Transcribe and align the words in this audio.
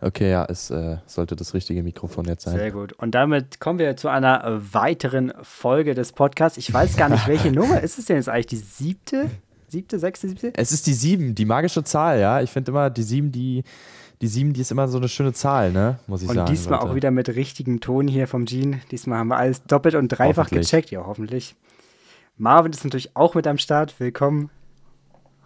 Okay, 0.00 0.30
ja, 0.30 0.44
es 0.48 0.70
äh, 0.70 0.98
sollte 1.06 1.34
das 1.34 1.54
richtige 1.54 1.82
Mikrofon 1.82 2.24
jetzt 2.26 2.44
sein. 2.44 2.56
Sehr 2.56 2.70
gut. 2.70 2.92
Und 2.92 3.14
damit 3.14 3.58
kommen 3.58 3.78
wir 3.78 3.96
zu 3.96 4.08
einer 4.08 4.60
weiteren 4.72 5.32
Folge 5.42 5.94
des 5.94 6.12
Podcasts. 6.12 6.56
Ich 6.56 6.72
weiß 6.72 6.96
gar 6.96 7.08
nicht, 7.08 7.26
welche 7.26 7.50
Nummer 7.52 7.80
ist 7.80 7.98
es 7.98 8.04
denn 8.04 8.16
jetzt 8.16 8.28
eigentlich? 8.28 8.46
Die 8.46 8.56
siebte? 8.56 9.30
Siebte, 9.68 9.98
sechste, 9.98 10.28
siebte? 10.28 10.52
Es 10.54 10.72
ist 10.72 10.86
die 10.86 10.94
sieben, 10.94 11.34
die 11.34 11.44
magische 11.44 11.82
Zahl, 11.82 12.20
ja. 12.20 12.40
Ich 12.40 12.50
finde 12.50 12.70
immer, 12.70 12.90
die 12.90 13.02
sieben, 13.02 13.32
die, 13.32 13.64
die 14.22 14.28
sieben, 14.28 14.52
die 14.52 14.60
ist 14.60 14.70
immer 14.70 14.88
so 14.88 14.98
eine 14.98 15.08
schöne 15.08 15.32
Zahl, 15.32 15.72
ne? 15.72 15.98
Muss 16.06 16.22
ich 16.22 16.28
und 16.28 16.36
sagen. 16.36 16.48
Und 16.48 16.56
diesmal 16.56 16.78
Leute. 16.78 16.90
auch 16.90 16.94
wieder 16.94 17.10
mit 17.10 17.28
richtigem 17.30 17.80
Ton 17.80 18.06
hier 18.06 18.28
vom 18.28 18.44
Gene. 18.44 18.80
Diesmal 18.90 19.18
haben 19.18 19.28
wir 19.28 19.36
alles 19.36 19.64
doppelt 19.64 19.96
und 19.96 20.08
dreifach 20.08 20.48
gecheckt. 20.48 20.90
Ja, 20.90 21.04
hoffentlich. 21.06 21.56
Marvin 22.36 22.72
ist 22.72 22.84
natürlich 22.84 23.16
auch 23.16 23.34
mit 23.34 23.48
am 23.48 23.58
Start. 23.58 23.98
Willkommen. 23.98 24.50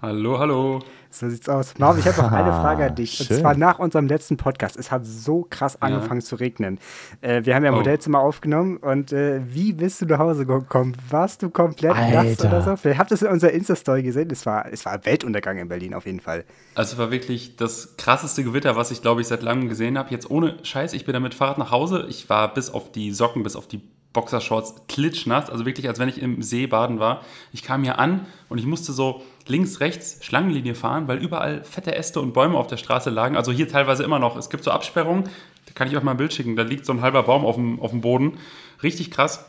Hallo, 0.03 0.37
hallo. 0.37 0.81
So 1.11 1.29
sieht's 1.29 1.49
aus. 1.49 1.79
Marvin, 1.79 2.01
ich 2.01 2.07
habe 2.07 2.23
noch 2.23 2.33
eine 2.33 2.51
Frage 2.61 2.87
an 2.87 2.95
dich. 2.97 3.13
Schön. 3.13 3.37
Und 3.37 3.41
zwar 3.43 3.57
nach 3.57 3.79
unserem 3.79 4.09
letzten 4.09 4.37
Podcast. 4.37 4.77
Es 4.77 4.91
hat 4.91 5.07
so 5.07 5.47
krass 5.49 5.81
angefangen 5.81 6.21
Ja. 6.23 6.27
zu 6.27 6.35
regnen. 6.37 6.81
Äh, 7.21 7.45
wir 7.45 7.55
haben 7.55 7.63
ja 7.63 7.69
im 7.69 7.77
Oh. 7.77 7.81
Hotelzimmer 7.81 8.19
aufgenommen 8.19 8.79
und 8.79 9.13
äh, 9.13 9.43
wie 9.47 9.73
bist 9.75 10.01
du 10.03 10.07
nach 10.07 10.19
Hause 10.19 10.45
gekommen? 10.45 10.97
Warst 11.09 11.43
du 11.45 11.51
komplett 11.51 11.95
nass 11.95 12.41
oder 12.45 12.63
so? 12.63 12.75
Vielleicht 12.77 12.99
habt 12.99 13.13
ihr 13.13 13.15
es 13.15 13.23
in 13.23 13.29
unserer 13.29 13.53
Insta-Story 13.53 14.03
gesehen. 14.03 14.29
Es 14.33 14.45
war, 14.45 14.67
es 14.73 14.85
war 14.85 15.05
Weltuntergang 15.07 15.59
in 15.59 15.69
Berlin 15.69 15.95
auf 15.95 16.05
jeden 16.07 16.21
Fall. 16.21 16.45
Also 16.75 16.95
es 16.95 16.99
war 16.99 17.13
wirklich 17.13 17.55
das 17.57 17.97
krasseste 17.97 18.43
Gewitter, 18.43 18.75
was 18.75 18.91
ich 18.91 19.03
glaube 19.03 19.21
ich 19.21 19.29
seit 19.29 19.43
langem 19.43 19.69
gesehen 19.69 19.97
habe. 19.97 20.11
Jetzt 20.11 20.29
ohne 20.29 20.57
Scheiß, 20.65 20.95
ich 20.95 21.05
bin 21.05 21.13
dann 21.13 21.23
mit 21.23 21.35
Fahrrad 21.35 21.59
nach 21.59 21.71
Hause. 21.71 22.07
Ich 22.09 22.29
war 22.29 22.53
bis 22.53 22.71
auf 22.71 22.91
die 22.91 23.13
Socken, 23.13 23.45
bis 23.45 23.55
auf 23.55 23.69
die 23.69 23.83
Boxershorts 24.13 24.75
klitschnass, 24.89 25.49
also 25.49 25.65
wirklich 25.65 25.89
als 25.89 25.99
wenn 25.99 26.09
ich 26.09 26.21
im 26.21 26.43
See 26.43 26.67
baden 26.67 27.01
war. 27.01 27.23
Ich 27.53 27.63
kam 27.63 27.83
hier 27.83 27.99
an 27.99 28.27
und 28.49 28.59
ich 28.59 28.67
musste 28.67 28.93
so 28.93 29.23
links, 29.47 29.81
rechts 29.81 30.19
Schlangenlinie 30.25 30.75
fahren, 30.75 31.09
weil 31.09 31.19
überall 31.19 31.65
fette 31.65 31.95
Äste 31.95 32.21
und 32.21 32.33
Bäume 32.33 32.57
auf 32.59 32.67
der 32.67 32.77
Straße 32.77 33.11
lagen. 33.11 33.37
Also 33.37 33.53
hier 33.53 33.69
teilweise 33.69 34.03
immer 34.05 34.19
noch. 34.19 34.37
Es 34.37 34.51
gibt 34.51 34.65
so 34.65 34.71
Absperrungen, 34.71 35.25
da 35.67 35.73
kann 35.75 35.89
ich 35.89 35.97
euch 35.97 36.03
mal 36.03 36.13
ein 36.13 36.17
Bild 36.17 36.33
schicken. 36.33 36.57
Da 36.57 36.63
liegt 36.63 36.85
so 36.85 36.93
ein 36.93 37.01
halber 37.01 37.23
Baum 37.23 37.45
auf 37.45 37.57
dem, 37.57 37.81
auf 37.81 37.91
dem 37.91 38.01
Boden. 38.01 38.39
Richtig 38.83 39.11
krass. 39.11 39.47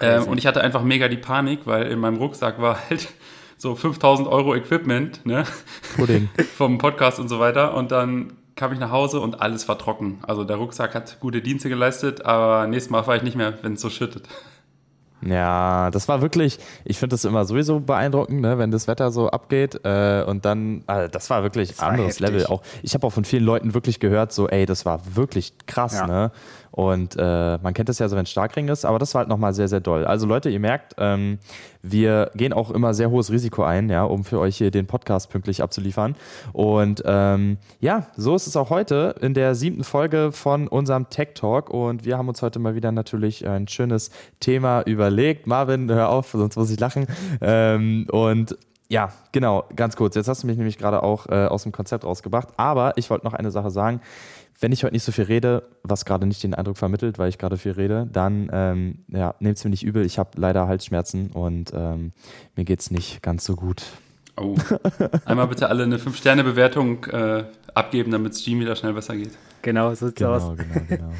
Ähm, 0.00 0.24
und 0.24 0.38
ich 0.38 0.46
hatte 0.46 0.62
einfach 0.62 0.82
mega 0.82 1.08
die 1.08 1.16
Panik, 1.16 1.60
weil 1.66 1.86
in 1.88 1.98
meinem 1.98 2.16
Rucksack 2.16 2.60
war 2.60 2.78
halt 2.88 3.08
so 3.58 3.74
5000 3.74 4.26
Euro 4.26 4.54
Equipment, 4.54 5.24
ne? 5.26 5.44
Pudding. 5.96 6.30
vom 6.56 6.78
Podcast 6.78 7.20
und 7.20 7.28
so 7.28 7.38
weiter. 7.38 7.74
Und 7.74 7.92
dann 7.92 8.32
kam 8.56 8.72
ich 8.72 8.78
nach 8.78 8.90
Hause 8.90 9.20
und 9.20 9.40
alles 9.40 9.68
war 9.68 9.78
trocken. 9.78 10.18
Also 10.26 10.44
der 10.44 10.56
Rucksack 10.56 10.94
hat 10.94 11.18
gute 11.20 11.40
Dienste 11.42 11.68
geleistet, 11.68 12.24
aber 12.24 12.66
nächstes 12.66 12.90
Mal 12.90 13.02
fahre 13.02 13.16
ich 13.18 13.22
nicht 13.22 13.36
mehr, 13.36 13.54
wenn 13.62 13.74
es 13.74 13.80
so 13.80 13.90
schüttet. 13.90 14.28
Ja, 15.24 15.92
das 15.92 16.08
war 16.08 16.20
wirklich, 16.20 16.58
ich 16.84 16.98
finde 16.98 17.14
das 17.14 17.24
immer 17.24 17.44
sowieso 17.44 17.78
beeindruckend, 17.78 18.40
ne, 18.40 18.58
wenn 18.58 18.72
das 18.72 18.88
Wetter 18.88 19.12
so 19.12 19.30
abgeht 19.30 19.78
äh, 19.84 20.24
und 20.26 20.44
dann, 20.44 20.82
äh, 20.88 21.08
das 21.08 21.30
war 21.30 21.44
wirklich 21.44 21.68
Das 21.68 21.78
war 21.80 21.90
anderes 21.90 22.18
heftig. 22.18 22.26
Level. 22.40 22.46
Auch, 22.46 22.62
ich 22.82 22.94
habe 22.94 23.06
auch 23.06 23.12
von 23.12 23.24
vielen 23.24 23.44
Leuten 23.44 23.72
wirklich 23.72 24.00
gehört, 24.00 24.32
so, 24.32 24.48
ey, 24.48 24.66
das 24.66 24.84
war 24.84 25.00
wirklich 25.14 25.54
krass, 25.68 25.94
Ja. 25.94 26.06
ne? 26.08 26.32
Und 26.72 27.14
äh, 27.16 27.58
man 27.58 27.72
kennt 27.74 27.88
das 27.88 28.00
ja 28.00 28.08
so, 28.08 28.16
wenn 28.16 28.22
es 28.24 28.30
Starkregen 28.30 28.68
ist, 28.68 28.84
aber 28.84 28.98
das 28.98 29.14
war 29.14 29.20
halt 29.20 29.28
nochmal 29.28 29.52
sehr, 29.54 29.68
sehr 29.68 29.80
doll. 29.80 30.06
Also 30.06 30.26
Leute, 30.26 30.48
ihr 30.50 30.58
merkt, 30.58 30.94
ähm, 30.98 31.38
wir 31.82 32.30
gehen 32.34 32.52
auch 32.52 32.70
immer 32.70 32.94
sehr 32.94 33.10
hohes 33.10 33.30
Risiko 33.30 33.64
ein, 33.64 33.90
ja, 33.90 34.04
um 34.04 34.24
für 34.24 34.38
euch 34.38 34.56
hier 34.56 34.70
den 34.70 34.86
Podcast 34.86 35.30
pünktlich 35.30 35.62
abzuliefern. 35.62 36.14
Und 36.52 37.02
ähm, 37.04 37.58
ja, 37.80 38.06
so 38.16 38.34
ist 38.34 38.46
es 38.46 38.56
auch 38.56 38.70
heute 38.70 39.16
in 39.20 39.34
der 39.34 39.54
siebten 39.54 39.84
Folge 39.84 40.30
von 40.32 40.68
unserem 40.68 41.10
Tech 41.10 41.30
Talk. 41.34 41.70
Und 41.70 42.04
wir 42.04 42.18
haben 42.18 42.28
uns 42.28 42.40
heute 42.40 42.58
mal 42.58 42.74
wieder 42.74 42.92
natürlich 42.92 43.46
ein 43.46 43.66
schönes 43.66 44.10
Thema 44.40 44.82
überlegt. 44.82 45.46
Marvin, 45.46 45.90
hör 45.90 46.10
auf, 46.10 46.30
sonst 46.30 46.56
muss 46.56 46.70
ich 46.70 46.78
lachen. 46.78 47.06
Ähm, 47.40 48.06
und 48.10 48.56
ja, 48.88 49.10
genau, 49.32 49.64
ganz 49.74 49.96
kurz. 49.96 50.14
Jetzt 50.14 50.28
hast 50.28 50.42
du 50.42 50.46
mich 50.46 50.58
nämlich 50.58 50.76
gerade 50.76 51.02
auch 51.02 51.26
äh, 51.26 51.46
aus 51.46 51.62
dem 51.62 51.72
Konzept 51.72 52.04
rausgebracht. 52.04 52.48
Aber 52.58 52.92
ich 52.96 53.08
wollte 53.08 53.24
noch 53.24 53.32
eine 53.32 53.50
Sache 53.50 53.70
sagen. 53.70 54.02
Wenn 54.62 54.70
ich 54.70 54.84
heute 54.84 54.92
nicht 54.92 55.02
so 55.02 55.10
viel 55.10 55.24
rede, 55.24 55.64
was 55.82 56.04
gerade 56.04 56.24
nicht 56.24 56.40
den 56.44 56.54
Eindruck 56.54 56.78
vermittelt, 56.78 57.18
weil 57.18 57.28
ich 57.28 57.36
gerade 57.36 57.58
viel 57.58 57.72
rede, 57.72 58.08
dann 58.12 58.48
ähm, 58.52 58.98
ja, 59.08 59.34
nehmt 59.40 59.58
es 59.58 59.64
mir 59.64 59.70
nicht 59.70 59.82
übel. 59.82 60.06
Ich 60.06 60.20
habe 60.20 60.30
leider 60.36 60.68
Halsschmerzen 60.68 61.32
und 61.32 61.72
ähm, 61.74 62.12
mir 62.54 62.64
geht 62.64 62.78
es 62.78 62.92
nicht 62.92 63.22
ganz 63.22 63.44
so 63.44 63.56
gut. 63.56 63.82
Oh. 64.36 64.54
Einmal 65.24 65.48
bitte 65.48 65.68
alle 65.68 65.82
eine 65.82 65.98
5-Sterne-Bewertung 65.98 67.04
äh, 67.06 67.44
abgeben, 67.74 68.12
damit 68.12 68.34
es 68.34 68.44
Gene 68.44 68.60
wieder 68.60 68.76
schnell 68.76 68.92
besser 68.92 69.16
geht. 69.16 69.32
Genau, 69.62 69.92
so 69.94 70.06
sieht's 70.06 70.20
Genau, 70.20 70.30
aus. 70.30 70.56
genau, 70.56 70.80
genau. 70.88 71.10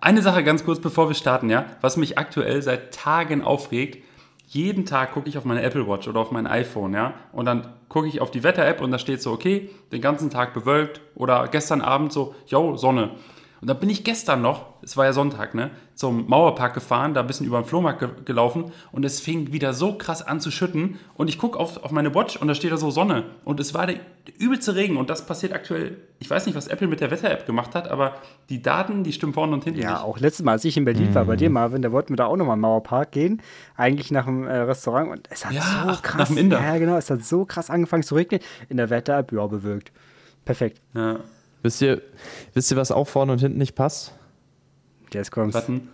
Eine 0.00 0.20
Sache 0.22 0.42
ganz 0.42 0.64
kurz, 0.64 0.80
bevor 0.80 1.08
wir 1.08 1.14
starten, 1.14 1.50
ja, 1.50 1.66
was 1.82 1.96
mich 1.96 2.18
aktuell 2.18 2.62
seit 2.62 2.92
Tagen 2.92 3.42
aufregt. 3.42 4.02
Jeden 4.48 4.86
Tag 4.86 5.12
gucke 5.12 5.28
ich 5.28 5.38
auf 5.38 5.44
meine 5.44 5.62
Apple 5.62 5.86
Watch 5.86 6.08
oder 6.08 6.18
auf 6.18 6.32
mein 6.32 6.48
iPhone, 6.48 6.94
ja, 6.94 7.14
und 7.30 7.46
dann 7.46 7.68
gucke 7.92 8.08
ich 8.08 8.22
auf 8.22 8.30
die 8.30 8.42
Wetter-App 8.42 8.80
und 8.80 8.90
da 8.90 8.98
steht 8.98 9.20
so, 9.20 9.30
okay, 9.32 9.68
den 9.92 10.00
ganzen 10.00 10.30
Tag 10.30 10.54
bewölkt 10.54 11.02
oder 11.14 11.46
gestern 11.48 11.82
Abend 11.82 12.10
so, 12.10 12.34
yo, 12.46 12.76
Sonne. 12.76 13.10
Und 13.62 13.68
da 13.68 13.74
bin 13.74 13.88
ich 13.88 14.02
gestern 14.02 14.42
noch, 14.42 14.66
es 14.82 14.96
war 14.96 15.04
ja 15.04 15.12
Sonntag, 15.12 15.54
ne, 15.54 15.70
zum 15.94 16.26
Mauerpark 16.28 16.74
gefahren, 16.74 17.14
da 17.14 17.20
ein 17.20 17.28
bisschen 17.28 17.46
über 17.46 17.60
den 17.60 17.64
Flohmarkt 17.64 18.00
ge 18.00 18.08
gelaufen 18.24 18.72
und 18.90 19.04
es 19.04 19.20
fing 19.20 19.52
wieder 19.52 19.72
so 19.72 19.96
krass 19.96 20.20
an 20.20 20.40
zu 20.40 20.50
schütten 20.50 20.98
und 21.14 21.28
ich 21.28 21.38
gucke 21.38 21.60
auf, 21.60 21.76
auf 21.84 21.92
meine 21.92 22.12
Watch 22.12 22.36
und 22.36 22.48
da 22.48 22.56
steht 22.56 22.72
da 22.72 22.76
so 22.76 22.90
Sonne 22.90 23.22
und 23.44 23.60
es 23.60 23.72
war 23.72 23.86
der 23.86 23.96
übelste 24.36 24.74
Regen 24.74 24.96
und 24.96 25.08
das 25.10 25.26
passiert 25.26 25.52
aktuell, 25.52 25.96
ich 26.18 26.28
weiß 26.28 26.46
nicht, 26.46 26.56
was 26.56 26.66
Apple 26.66 26.88
mit 26.88 27.00
der 27.00 27.12
Wetter-App 27.12 27.46
gemacht 27.46 27.76
hat, 27.76 27.88
aber 27.88 28.16
die 28.48 28.60
Daten, 28.62 29.04
die 29.04 29.12
stimmen 29.12 29.32
vorne 29.32 29.52
und 29.52 29.62
hinten 29.62 29.80
Ja, 29.80 29.92
nicht. 29.92 30.02
auch 30.02 30.18
letztes 30.18 30.44
Mal, 30.44 30.52
als 30.52 30.64
ich 30.64 30.76
in 30.76 30.84
Berlin 30.84 31.14
war 31.14 31.24
bei 31.26 31.36
dir, 31.36 31.48
Marvin, 31.48 31.82
da 31.82 31.92
wollten 31.92 32.08
wir 32.10 32.16
da 32.16 32.26
auch 32.26 32.36
nochmal 32.36 32.56
im 32.56 32.62
Mauerpark 32.62 33.12
gehen. 33.12 33.40
Eigentlich 33.76 34.10
nach 34.10 34.24
dem 34.24 34.44
äh, 34.44 34.56
Restaurant. 34.56 35.08
Und 35.10 35.28
es 35.30 35.46
hat 35.46 35.52
Ja, 35.52 35.62
so 35.62 35.68
ach, 35.88 36.02
krass. 36.02 36.18
nach 36.18 36.26
dem 36.26 36.38
Inder. 36.38 36.60
Ja, 36.60 36.78
genau. 36.78 36.96
Es 36.96 37.08
hat 37.10 37.24
so 37.24 37.44
krass 37.44 37.70
angefangen 37.70 38.02
zu 38.02 38.16
regnen. 38.16 38.40
In 38.68 38.76
der 38.76 38.90
Wetter-App, 38.90 39.30
ja, 39.32 39.46
bewölkt. 39.46 39.92
Perfekt. 40.44 40.80
Ja, 40.94 41.20
Wisst 41.62 41.80
ihr, 41.82 42.02
wisst 42.54 42.70
ihr, 42.70 42.76
was 42.76 42.90
auch 42.90 43.06
vorne 43.08 43.32
und 43.32 43.38
hinten 43.40 43.58
nicht 43.58 43.74
passt? 43.74 44.12
Jetzt 45.12 45.30
kommt's. 45.30 45.54
Button. 45.54 45.88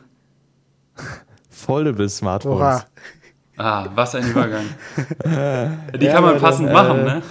Foldable 1.51 2.09
Smartphones. 2.09 2.61
Oha. 2.61 2.85
Ah, 3.57 3.89
was 3.95 4.15
ein 4.15 4.29
Übergang. 4.31 4.65
Die 6.01 6.05
Ja, 6.05 6.13
kann 6.15 6.23
man 6.25 6.39
passend 6.39 6.69
äh, 6.69 6.73
machen, 6.73 7.05
ne? 7.05 7.23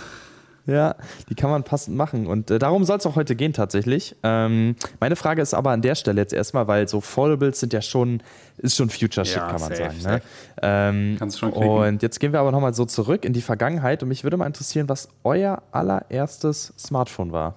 Ja, 0.65 0.95
die 1.29 1.35
kann 1.35 1.49
man 1.49 1.63
passend 1.63 1.95
machen. 1.95 2.27
Und 2.27 2.51
äh, 2.51 2.59
darum 2.59 2.83
soll 2.83 2.97
es 2.97 3.05
auch 3.05 3.15
heute 3.15 3.37
gehen 3.37 3.53
tatsächlich. 3.53 4.17
Ähm, 4.23 4.75
meine 4.99 5.15
Frage 5.15 5.41
ist 5.41 5.53
aber 5.53 5.71
an 5.71 5.81
der 5.81 5.95
Stelle 5.95 6.19
jetzt 6.19 6.33
erstmal, 6.33 6.67
weil 6.67 6.89
so 6.89 6.99
Foldables 6.99 7.61
sind 7.61 7.71
ja 7.71 7.81
schon, 7.81 8.21
ist 8.57 8.75
schon 8.75 8.89
Future 8.89 9.25
Shit, 9.25 9.37
Ja, 9.37 9.47
kann 9.47 9.61
man 9.61 9.73
safe, 9.73 9.93
sagen. 9.97 10.15
Ne? 10.15 10.21
Ähm, 10.61 11.15
Kannst 11.17 11.39
schon 11.39 11.53
klicken. 11.53 11.69
und 11.69 12.03
jetzt 12.03 12.19
gehen 12.19 12.33
wir 12.33 12.41
aber 12.41 12.51
nochmal 12.51 12.73
so 12.73 12.83
zurück 12.83 13.23
in 13.23 13.31
die 13.31 13.41
Vergangenheit 13.41 14.03
und 14.03 14.09
mich 14.09 14.23
würde 14.25 14.35
mal 14.35 14.45
interessieren, 14.45 14.89
was 14.89 15.07
euer 15.23 15.63
allererstes 15.71 16.73
Smartphone 16.77 17.31
war. 17.31 17.55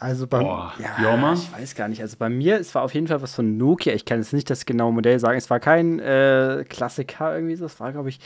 Also 0.00 0.26
bei 0.26 0.38
Boah, 0.38 0.72
ja, 0.78 1.32
ich 1.34 1.52
weiß 1.52 1.74
gar 1.74 1.86
nicht. 1.88 2.00
Also 2.00 2.16
bei 2.18 2.30
mir, 2.30 2.58
es 2.58 2.74
war 2.74 2.82
auf 2.82 2.94
jeden 2.94 3.06
Fall 3.06 3.20
was 3.20 3.34
von 3.34 3.58
Nokia. 3.58 3.92
Ich 3.92 4.06
kann 4.06 4.18
jetzt 4.18 4.32
nicht 4.32 4.48
das 4.48 4.64
genaue 4.64 4.94
Modell 4.94 5.18
sagen. 5.18 5.36
Es 5.36 5.50
war 5.50 5.60
kein 5.60 6.00
äh, 6.00 6.64
Klassiker 6.66 7.34
irgendwie 7.34 7.54
so. 7.56 7.66
Es 7.66 7.78
war, 7.80 7.92
glaube 7.92 8.08
ich, 8.08 8.18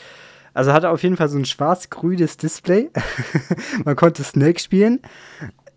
also 0.54 0.72
hatte 0.72 0.88
auf 0.88 1.02
jeden 1.02 1.16
Fall 1.16 1.28
so 1.28 1.36
ein 1.36 1.44
schwarz-grünes 1.44 2.36
Display. 2.36 2.90
Man 3.84 3.96
konnte 3.96 4.22
Snake 4.22 4.60
spielen. 4.60 5.00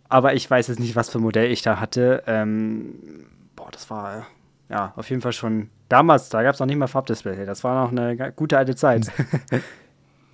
Aber 0.07 0.35
ich 0.35 0.49
weiß 0.49 0.67
jetzt 0.67 0.79
nicht, 0.79 0.95
was 0.95 1.09
für 1.09 1.17
ein 1.17 1.23
Modell 1.23 1.51
ich 1.51 1.63
da 1.63 1.79
hatte. 1.79 2.21
Ähm, 2.27 3.25
boah, 3.55 3.69
das 3.71 3.89
war 3.89 4.27
ja 4.69 4.93
auf 4.95 5.09
jeden 5.09 5.23
Fall 5.23 5.33
schon 5.33 5.71
damals. 5.89 6.29
Da 6.29 6.43
gab 6.43 6.53
es 6.53 6.59
noch 6.59 6.67
nicht 6.67 6.77
mal 6.77 6.85
Farbdisplay. 6.85 7.43
Das 7.47 7.63
war 7.63 7.83
noch 7.83 7.91
eine 7.91 8.31
gute 8.33 8.55
alte 8.55 8.75
Zeit. 8.75 9.11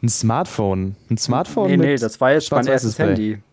Ein 0.03 0.09
Smartphone. 0.09 0.97
Ein 1.09 1.17
Smartphone? 1.17 1.69
nee, 1.69 1.77
mit 1.77 1.87
nee, 1.87 1.95
das 1.95 2.19
war 2.19 2.33
jetzt 2.33 2.51
mein 2.51 2.67
erstes 2.67 2.97
Display. 2.97 3.07
Handy. 3.07 3.43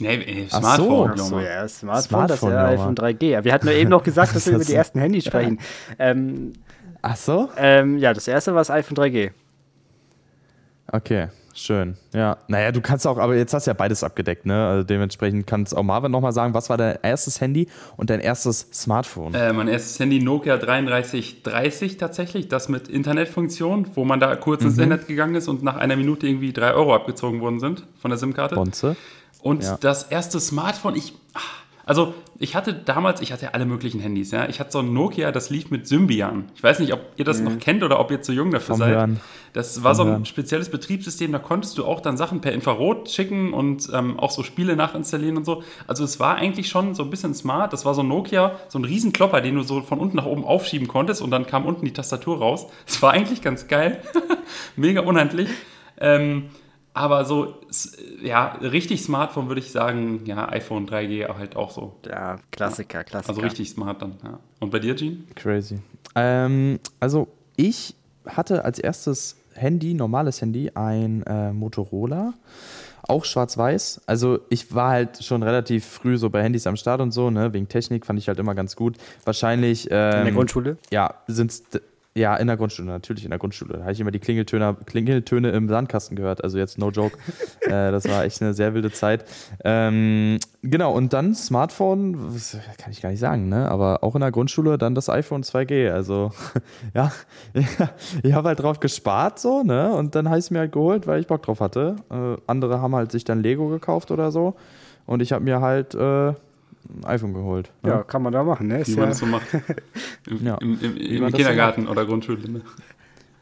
Nee, 0.00 0.46
so. 0.48 0.58
Smartphone, 0.58 1.10
Ach 1.12 1.16
so, 1.16 1.34
Junge. 1.34 1.44
ja, 1.44 1.62
das 1.62 1.78
Smartphone, 1.80 2.28
das 2.28 2.38
Smartphone, 2.38 2.50
ist 2.50 2.54
ja 2.54 2.66
iPhone 2.68 2.94
3G. 2.94 3.24
Ja, 3.30 3.44
wir 3.44 3.52
hatten 3.52 3.66
nur 3.66 3.74
eben 3.74 3.90
noch 3.90 4.02
gesagt, 4.04 4.34
dass 4.36 4.46
wir 4.46 4.52
über 4.54 4.58
Das 4.60 4.68
die 4.68 4.74
ersten 4.74 5.00
Handys 5.00 5.24
sprechen. 5.24 5.58
Ähm, 5.98 6.52
Ach 7.02 7.16
so? 7.16 7.48
ähm, 7.56 7.98
ja, 7.98 8.12
das 8.12 8.28
erste 8.28 8.52
war 8.52 8.60
das 8.60 8.70
iPhone 8.70 8.96
3G. 8.96 9.30
Okay, 10.90 11.28
schön. 11.52 11.96
Ja, 12.14 12.38
naja, 12.48 12.72
du 12.72 12.80
kannst 12.80 13.06
auch, 13.06 13.18
aber 13.18 13.36
jetzt 13.36 13.52
hast 13.52 13.66
du 13.66 13.70
ja 13.70 13.74
beides 13.74 14.02
abgedeckt, 14.02 14.46
ne? 14.46 14.68
Also 14.68 14.84
dementsprechend 14.84 15.46
kannst 15.46 15.76
auch 15.76 15.82
Marvin 15.82 16.10
nochmal 16.10 16.32
sagen, 16.32 16.54
was 16.54 16.70
war 16.70 16.76
dein 16.78 16.98
erstes 17.02 17.40
Handy 17.40 17.68
und 17.96 18.08
dein 18.10 18.20
erstes 18.20 18.68
Smartphone? 18.72 19.34
Äh, 19.34 19.52
mein 19.52 19.68
erstes 19.68 19.98
Handy 20.00 20.20
Nokia 20.20 20.56
3330 20.56 21.98
tatsächlich, 21.98 22.48
das 22.48 22.68
mit 22.68 22.88
Internetfunktion, 22.88 23.88
wo 23.94 24.04
man 24.04 24.18
da 24.18 24.34
kurz 24.36 24.62
ins 24.62 24.78
Internet 24.78 25.08
gegangen 25.08 25.34
ist 25.34 25.48
und 25.48 25.62
nach 25.62 25.76
einer 25.76 25.96
Minute 25.96 26.26
irgendwie 26.26 26.52
3 26.52 26.72
Euro 26.72 26.94
abgezogen 26.94 27.40
worden 27.40 27.60
sind 27.60 27.84
von 28.00 28.10
der 28.10 28.18
SIM-Karte. 28.18 28.54
Bonze? 28.54 28.96
Und 29.42 29.62
Ja. 29.64 29.76
das 29.80 30.04
erste 30.04 30.40
Smartphone, 30.40 30.96
ich. 30.96 31.14
Also, 31.86 32.12
ich 32.38 32.54
hatte 32.54 32.74
damals, 32.74 33.22
ich 33.22 33.32
hatte 33.32 33.46
ja 33.46 33.50
alle 33.52 33.64
möglichen 33.64 33.98
Handys, 33.98 34.30
ja. 34.30 34.46
Ich 34.50 34.60
hatte 34.60 34.72
so 34.72 34.80
ein 34.80 34.92
Nokia, 34.92 35.32
das 35.32 35.48
lief 35.48 35.70
mit 35.70 35.88
Symbian. 35.88 36.44
Ich 36.54 36.62
weiß 36.62 36.80
nicht, 36.80 36.92
ob 36.92 37.00
ihr 37.16 37.24
das 37.24 37.40
noch 37.40 37.58
kennt 37.58 37.82
oder 37.82 37.98
ob 37.98 38.10
ihr 38.10 38.20
zu 38.20 38.32
jung 38.32 38.50
dafür 38.50 38.74
Vom 38.74 38.78
seid. 38.80 38.90
Hören. 38.94 39.20
Das 39.54 39.82
war 39.82 39.94
so 39.94 40.02
ein 40.02 40.08
Hören. 40.10 40.24
spezielles 40.26 40.68
Betriebssystem, 40.68 41.32
da 41.32 41.38
konntest 41.38 41.78
du 41.78 41.86
auch 41.86 42.00
dann 42.02 42.18
Sachen 42.18 42.42
per 42.42 42.52
Infrarot 42.52 43.08
schicken 43.10 43.54
und 43.54 43.88
ähm, 43.94 44.18
auch 44.20 44.30
so 44.30 44.42
Spiele 44.42 44.76
nachinstallieren 44.76 45.38
und 45.38 45.46
so. 45.46 45.62
Also, 45.86 46.04
es 46.04 46.20
war 46.20 46.34
eigentlich 46.36 46.68
schon 46.68 46.94
so 46.94 47.04
ein 47.04 47.08
bisschen 47.10 47.32
smart. 47.32 47.72
Das 47.72 47.86
war 47.86 47.94
so 47.94 48.02
ein 48.02 48.08
Nokia, 48.08 48.56
so 48.68 48.78
ein 48.78 48.84
Riesenklopper, 48.84 49.40
den 49.40 49.54
du 49.54 49.62
so 49.62 49.80
von 49.80 49.98
unten 49.98 50.16
nach 50.18 50.26
oben 50.26 50.44
aufschieben 50.44 50.88
konntest 50.88 51.22
und 51.22 51.30
dann 51.30 51.46
kam 51.46 51.64
unten 51.64 51.86
die 51.86 51.94
Tastatur 51.94 52.36
raus. 52.38 52.66
Es 52.86 53.00
war 53.00 53.12
eigentlich 53.12 53.40
ganz 53.40 53.66
geil. 53.66 54.02
Mega 54.76 55.00
unhandlich. 55.00 55.48
Ähm, 55.98 56.50
Aber 56.98 57.24
so, 57.24 57.54
ja, 58.20 58.56
richtig 58.60 59.02
Smartphone 59.02 59.46
würde 59.46 59.60
ich 59.60 59.70
sagen, 59.70 60.22
ja, 60.24 60.48
iPhone 60.48 60.84
3G 60.88 61.28
halt 61.28 61.54
auch 61.54 61.70
so. 61.70 61.94
Ja, 62.04 62.40
Klassiker, 62.50 63.04
Klassiker. 63.04 63.28
Also 63.30 63.40
richtig 63.40 63.70
smart 63.70 64.02
dann, 64.02 64.16
ja. 64.24 64.40
Und 64.58 64.70
bei 64.70 64.80
dir, 64.80 64.96
Gene? 64.96 65.18
Crazy. 65.36 65.78
Ähm, 66.16 66.80
also 66.98 67.28
ich 67.54 67.94
hatte 68.26 68.64
als 68.64 68.80
erstes 68.80 69.36
Handy, 69.54 69.94
normales 69.94 70.40
Handy, 70.40 70.72
ein 70.74 71.22
äh, 71.22 71.52
Motorola. 71.52 72.34
Auch 73.06 73.24
schwarz-weiß. 73.24 74.00
Also 74.06 74.40
ich 74.50 74.74
war 74.74 74.90
halt 74.90 75.22
schon 75.22 75.44
relativ 75.44 75.86
früh 75.86 76.18
so 76.18 76.30
bei 76.30 76.42
Handys 76.42 76.66
am 76.66 76.74
Start 76.74 77.00
und 77.00 77.12
so, 77.12 77.30
ne? 77.30 77.52
Wegen 77.52 77.68
Technik 77.68 78.06
fand 78.06 78.18
ich 78.18 78.26
halt 78.26 78.40
immer 78.40 78.56
ganz 78.56 78.74
gut. 78.74 78.96
Wahrscheinlich. 79.24 79.86
Ähm, 79.88 80.18
In 80.18 80.24
der 80.24 80.32
Grundschule? 80.32 80.78
Ja, 80.90 81.14
sind 81.28 81.62
ja, 82.18 82.36
in 82.36 82.46
der 82.48 82.56
Grundschule, 82.56 82.88
natürlich 82.88 83.24
in 83.24 83.30
der 83.30 83.38
Grundschule. 83.38 83.74
Da 83.74 83.80
habe 83.80 83.92
ich 83.92 84.00
immer 84.00 84.10
die 84.10 84.18
Klingeltöne, 84.18 84.76
Klingeltöne 84.84 85.50
im 85.50 85.68
Sandkasten 85.68 86.16
gehört. 86.16 86.42
Also 86.42 86.58
jetzt 86.58 86.78
no 86.78 86.90
joke. 86.90 87.16
äh, 87.60 87.90
das 87.90 88.08
war 88.08 88.24
echt 88.24 88.42
eine 88.42 88.54
sehr 88.54 88.74
wilde 88.74 88.90
Zeit. 88.90 89.24
Ähm, 89.64 90.38
genau, 90.62 90.92
und 90.92 91.12
dann 91.12 91.34
Smartphone, 91.34 92.16
kann 92.76 92.90
ich 92.90 93.00
gar 93.00 93.10
nicht 93.10 93.20
sagen, 93.20 93.48
ne? 93.48 93.70
Aber 93.70 94.02
auch 94.02 94.14
in 94.14 94.20
der 94.20 94.32
Grundschule 94.32 94.78
dann 94.78 94.94
das 94.94 95.08
iPhone 95.08 95.42
2G. 95.42 95.90
Also 95.90 96.32
ja, 96.94 97.12
ich 98.22 98.32
habe 98.32 98.48
halt 98.48 98.60
drauf 98.60 98.80
gespart 98.80 99.38
so, 99.38 99.62
ne? 99.62 99.92
Und 99.92 100.14
dann 100.14 100.28
habe 100.28 100.38
ich 100.38 100.46
es 100.46 100.50
mir 100.50 100.60
halt 100.60 100.72
geholt, 100.72 101.06
weil 101.06 101.20
ich 101.20 101.26
Bock 101.26 101.42
drauf 101.42 101.60
hatte. 101.60 101.96
Äh, 102.10 102.36
andere 102.46 102.80
haben 102.80 102.94
halt 102.94 103.12
sich 103.12 103.24
dann 103.24 103.42
Lego 103.42 103.68
gekauft 103.68 104.10
oder 104.10 104.32
so. 104.32 104.56
Und 105.06 105.22
ich 105.22 105.32
habe 105.32 105.44
mir 105.44 105.60
halt 105.60 105.94
äh, 105.94 106.34
ein 106.88 107.04
iPhone 107.04 107.34
geholt. 107.34 107.70
Ne? 107.82 107.90
Ja, 107.90 108.02
kann 108.02 108.22
man 108.22 108.32
da 108.32 108.42
machen, 108.42 108.68
ne? 108.68 108.86
Wie 108.86 108.94
man 108.96 109.08
das 109.10 109.18
so 109.18 109.26
macht. 109.26 109.46
Im, 110.26 110.44
ja. 110.44 110.56
im, 110.56 110.80
im, 110.80 110.96
im 110.96 111.32
Kindergarten 111.32 111.84
so 111.84 111.90
oder 111.90 112.04
Grundschule. 112.04 112.50
Ne? 112.50 112.62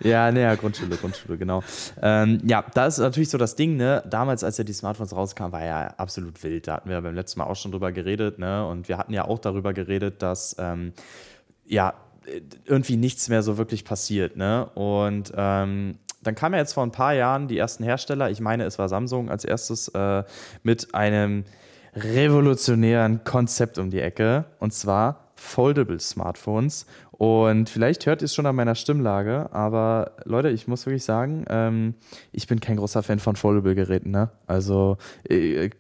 Ja, 0.00 0.31
ne, 0.31 0.43
ja, 0.43 0.54
Grundschule, 0.54 0.96
Grundschule, 0.96 1.38
genau. 1.38 1.62
Ähm, 2.02 2.40
ja, 2.44 2.64
da 2.75 2.87
ist 2.87 2.98
natürlich 2.98 3.31
so 3.31 3.38
das 3.38 3.56
Ding, 3.56 3.76
ne? 3.76 4.02
Damals, 4.08 4.44
als 4.44 4.58
ja 4.58 4.64
die 4.64 4.72
Smartphones 4.72 5.14
rauskamen, 5.14 5.52
war 5.52 5.64
ja 5.64 5.87
absolut 5.96 6.43
wild. 6.43 6.69
Da 6.69 6.75
hatten 6.75 6.90
wir 6.90 7.00
beim 7.00 7.14
letzten 7.14 7.38
Mal 7.38 7.46
auch 7.46 7.56
schon 7.56 7.72
drüber 7.72 7.93
geredet, 7.93 8.38
ne? 8.38 8.66
Und 8.66 8.88
wir 8.88 8.98
hatten 8.98 9.14
ja 9.14 9.25
auch 9.25 9.38
darüber 9.38 9.72
geredet, 9.72 10.20
dass 10.22 10.54
ähm, 10.58 10.93
ja 11.66 11.94
irgendwie 12.64 12.96
nichts 12.96 13.28
mehr 13.28 13.43
so 13.43 13.56
wirklich 13.56 13.84
passiert, 13.84 14.37
ne? 14.37 14.66
Und 14.75 15.32
ähm, 15.34 15.98
dann 16.22 16.34
kam 16.34 16.52
ja 16.52 16.58
jetzt 16.58 16.75
vor 16.75 16.82
ein 16.82 16.93
paar 16.93 17.14
Jahren 17.14 17.48
die 17.48 17.56
ersten 17.56 17.84
Hersteller, 17.84 18.31
ich 18.31 18.40
meine, 18.40 18.64
es 18.64 18.78
war 18.78 18.88
Samsung 18.88 19.31
als 19.31 19.44
erstes, 19.44 19.88
äh, 19.88 20.25
mit 20.62 20.94
einem 20.94 21.44
revolutionären 21.96 23.25
Konzept 23.25 23.78
um 23.78 23.90
die 23.90 24.00
Ecke. 24.00 24.44
Und 24.58 24.72
zwar 24.72 25.26
Foldable 25.34 26.00
Smartphones. 26.00 26.87
Und 27.12 27.70
vielleicht 27.70 28.04
hört 28.04 28.20
ihr 28.20 28.26
es 28.26 28.34
schon 28.34 28.44
an 28.44 28.56
meiner 28.56 28.75
Stimmlage, 28.75 29.48
aber 29.52 30.12
Leute, 30.25 30.50
ich 30.50 30.69
muss 30.69 30.84
wirklich 30.84 31.04
sagen, 31.04 31.46
ähm, 31.48 31.94
ich 32.31 32.46
bin 32.46 32.60
kein 32.60 32.76
großer 32.76 33.02
Fan 33.02 33.19
von 33.20 33.37
Foldable-Geräten. 33.37 34.10
Ne? 34.10 34.31
Also 34.46 34.98
äh, 35.28 35.70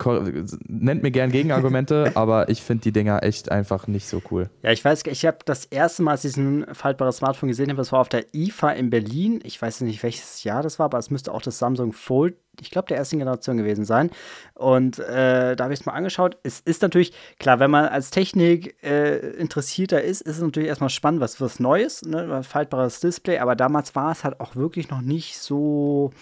nennt 0.66 1.02
mir 1.02 1.10
gern 1.10 1.30
Gegenargumente, 1.30 2.12
aber 2.14 2.48
ich 2.48 2.62
finde 2.62 2.84
die 2.84 2.92
Dinger 2.92 3.22
echt 3.22 3.50
einfach 3.50 3.86
nicht 3.86 4.08
so 4.08 4.22
cool. 4.30 4.48
Ja, 4.62 4.72
ich 4.72 4.82
weiß, 4.82 5.02
ich 5.06 5.26
habe 5.26 5.38
das 5.44 5.66
erste 5.66 6.02
Mal, 6.02 6.12
als 6.12 6.24
ich 6.24 6.38
ein 6.38 6.66
faltbares 6.74 7.18
Smartphone 7.18 7.48
gesehen 7.48 7.68
habe, 7.68 7.78
das 7.78 7.92
war 7.92 8.00
auf 8.00 8.08
der 8.08 8.24
IFA 8.34 8.70
in 8.70 8.88
Berlin. 8.88 9.40
Ich 9.42 9.60
weiß 9.60 9.82
nicht, 9.82 10.02
welches 10.02 10.42
Jahr 10.42 10.62
das 10.62 10.78
war, 10.78 10.86
aber 10.86 10.98
es 10.98 11.10
müsste 11.10 11.34
auch 11.34 11.42
das 11.42 11.58
Samsung 11.58 11.92
Fold 11.92 12.36
ich 12.60 12.70
glaube, 12.70 12.88
der 12.88 12.96
ersten 12.96 13.18
Generation 13.18 13.56
gewesen 13.56 13.84
sein. 13.84 14.10
Und 14.54 14.98
äh, 14.98 15.56
da 15.56 15.64
habe 15.64 15.74
ich 15.74 15.80
es 15.80 15.86
mal 15.86 15.92
angeschaut. 15.92 16.36
Es 16.42 16.60
ist 16.60 16.82
natürlich, 16.82 17.12
klar, 17.38 17.58
wenn 17.60 17.70
man 17.70 17.86
als 17.86 18.10
Technik 18.10 18.76
äh, 18.82 19.18
interessierter 19.32 20.02
ist, 20.02 20.22
ist 20.22 20.36
es 20.36 20.42
natürlich 20.42 20.68
erstmal 20.68 20.90
spannend, 20.90 21.20
was 21.20 21.40
was 21.40 21.60
Neues, 21.60 22.02
ne? 22.02 22.42
faltbares 22.42 23.00
Display, 23.00 23.38
aber 23.38 23.56
damals 23.56 23.94
war 23.94 24.12
es 24.12 24.24
halt 24.24 24.40
auch 24.40 24.56
wirklich 24.56 24.90
noch 24.90 25.00
nicht 25.00 25.38
so 25.38 26.12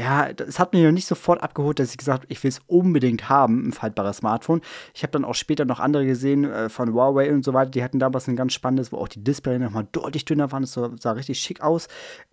ja, 0.00 0.30
es 0.30 0.58
hat 0.58 0.72
mich 0.72 0.82
noch 0.82 0.92
nicht 0.92 1.06
sofort 1.06 1.42
abgeholt, 1.42 1.78
dass 1.78 1.90
ich 1.90 1.98
gesagt 1.98 2.22
habe, 2.22 2.32
ich 2.32 2.42
will 2.42 2.48
es 2.48 2.60
unbedingt 2.66 3.28
haben, 3.28 3.68
ein 3.68 3.72
faltbares 3.72 4.18
Smartphone. 4.18 4.62
Ich 4.94 5.02
habe 5.02 5.10
dann 5.10 5.26
auch 5.26 5.34
später 5.34 5.66
noch 5.66 5.78
andere 5.78 6.06
gesehen 6.06 6.44
äh, 6.44 6.70
von 6.70 6.94
Huawei 6.94 7.30
und 7.30 7.44
so 7.44 7.52
weiter, 7.52 7.70
die 7.70 7.84
hatten 7.84 7.98
damals 7.98 8.26
ein 8.26 8.34
ganz 8.34 8.54
spannendes, 8.54 8.92
wo 8.92 8.96
auch 8.96 9.08
die 9.08 9.22
Display 9.22 9.58
nochmal 9.58 9.86
deutlich 9.92 10.24
dünner 10.24 10.50
waren, 10.52 10.62
das 10.62 10.72
sah 10.72 11.12
richtig 11.12 11.40
schick 11.40 11.60
aus. 11.60 11.88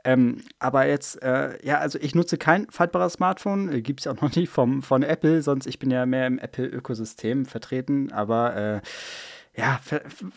Ähm, 0.05 0.43
aber 0.59 0.87
jetzt, 0.87 1.21
äh, 1.21 1.57
ja, 1.65 1.79
also 1.79 1.99
ich 2.01 2.15
nutze 2.15 2.37
kein 2.37 2.67
faltbares 2.69 3.13
Smartphone, 3.13 3.69
äh, 3.69 3.81
gibt 3.81 3.99
es 3.99 4.07
auch 4.07 4.21
noch 4.21 4.33
nicht 4.33 4.49
vom, 4.49 4.81
von 4.81 5.03
Apple, 5.03 5.41
sonst 5.41 5.67
ich 5.67 5.77
bin 5.77 5.91
ja 5.91 6.05
mehr 6.05 6.25
im 6.25 6.39
Apple-Ökosystem 6.39 7.45
vertreten, 7.45 8.13
aber 8.13 8.55
äh, 8.55 8.81
ja, 9.59 9.81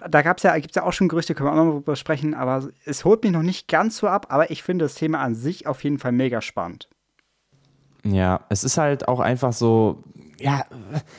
da 0.08 0.22
gab's 0.22 0.42
ja, 0.42 0.56
gibt 0.56 0.70
es 0.70 0.76
ja 0.76 0.82
auch 0.82 0.92
schon 0.92 1.08
Gerüchte, 1.08 1.36
können 1.36 1.50
wir 1.50 1.52
auch 1.52 1.64
noch 1.64 1.74
drüber 1.74 1.94
sprechen, 1.94 2.34
aber 2.34 2.68
es 2.86 3.04
holt 3.04 3.22
mich 3.22 3.30
noch 3.30 3.42
nicht 3.42 3.68
ganz 3.68 3.98
so 3.98 4.08
ab, 4.08 4.26
aber 4.30 4.50
ich 4.50 4.64
finde 4.64 4.84
das 4.86 4.94
Thema 4.94 5.20
an 5.20 5.36
sich 5.36 5.68
auf 5.68 5.84
jeden 5.84 5.98
Fall 5.98 6.12
mega 6.12 6.40
spannend. 6.40 6.88
Ja, 8.04 8.40
es 8.48 8.64
ist 8.64 8.78
halt 8.78 9.08
auch 9.08 9.20
einfach 9.20 9.52
so, 9.52 10.02
ja, 10.38 10.64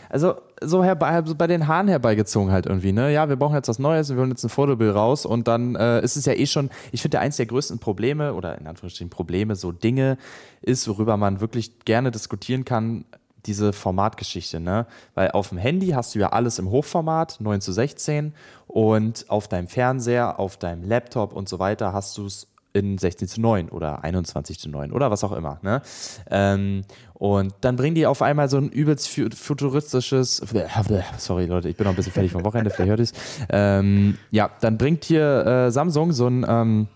also 0.10 0.36
so 0.64 0.84
herbei, 0.84 1.08
also 1.10 1.36
bei 1.36 1.48
den 1.48 1.68
Haaren 1.68 1.88
herbeigezogen 1.88 2.52
halt 2.52 2.66
irgendwie, 2.66 2.92
ne? 2.92 3.12
Ja, 3.12 3.30
wir 3.30 3.36
brauchen 3.36 3.56
jetzt 3.56 3.68
was 3.68 3.80
Neues, 3.80 4.10
wir 4.10 4.18
wollen 4.18 4.30
jetzt 4.30 4.44
ein 4.44 4.50
Fotobild 4.50 4.96
raus 4.96 5.26
und 5.26 5.48
dann 5.48 5.76
äh, 5.76 6.02
ist 6.02 6.16
es 6.16 6.26
ja 6.26 6.34
eh 6.34 6.46
schon, 6.46 6.70
ich 6.92 7.02
finde, 7.02 7.20
eins 7.20 7.38
der 7.38 7.46
größten 7.46 7.80
Probleme 7.80 8.34
oder 8.34 8.58
in 8.58 8.68
Anführungsstrichen 8.68 9.10
Probleme, 9.10 9.56
so 9.56 9.72
Dinge 9.72 10.18
ist, 10.62 10.88
worüber 10.88 11.18
man 11.18 11.40
wirklich 11.40 11.80
gerne 11.86 12.12
diskutieren 12.12 12.66
kann, 12.66 13.06
diese 13.46 13.74
Formatgeschichte, 13.74 14.60
ne? 14.60 14.86
Weil 15.16 15.32
auf 15.32 15.50
dem 15.50 15.58
Handy 15.58 15.90
hast 15.90 16.14
du 16.14 16.20
ja 16.20 16.30
alles 16.30 16.60
im 16.60 16.70
Hochformat, 16.70 17.38
9 17.40 17.62
zu 17.62 17.72
16 17.72 18.34
und 18.68 19.26
auf 19.30 19.48
deinem 19.48 19.68
Fernseher, 19.68 20.40
auf 20.40 20.58
deinem 20.58 20.84
Laptop 20.84 21.34
und 21.34 21.50
so 21.50 21.58
weiter 21.58 21.94
hast 21.94 22.18
du 22.18 22.26
es 22.26 22.51
in 22.74 22.98
16 22.98 23.28
zu 23.28 23.42
9 23.42 23.70
oder 23.70 24.04
21 24.04 24.60
zu 24.60 24.70
9 24.70 24.92
oder 24.92 25.12
was 25.12 25.24
auch 25.24 25.32
immer. 25.32 25.60
Ne? 25.62 25.82
Ähm, 26.30 26.84
und 27.14 27.54
dann 27.62 27.76
bringen 27.76 27.96
die 27.96 28.06
auf 28.06 28.22
einmal 28.22 28.50
so 28.50 28.58
ein 28.58 28.70
übelst 28.70 29.10
futuristisches, 29.36 30.42
sorry 31.18 31.46
Leute, 31.46 31.70
ich 31.70 31.76
bin 31.76 31.86
noch 31.86 31.94
ein 31.94 31.96
bisschen 31.96 32.14
fertig 32.14 32.32
vom 32.32 32.44
Wochenende, 32.46 32.72
vielleicht 32.72 32.90
hört 32.90 33.00
ihr 33.00 33.04
es. 33.04 33.14
Ähm, 33.50 34.18
ja, 34.32 34.50
dann 34.62 34.78
bringt 34.78 35.04
hier 35.04 35.46
äh, 35.46 35.72
Samsung 35.72 36.12
so 36.14 36.28
ein 36.28 36.46
ähm, 36.48 36.88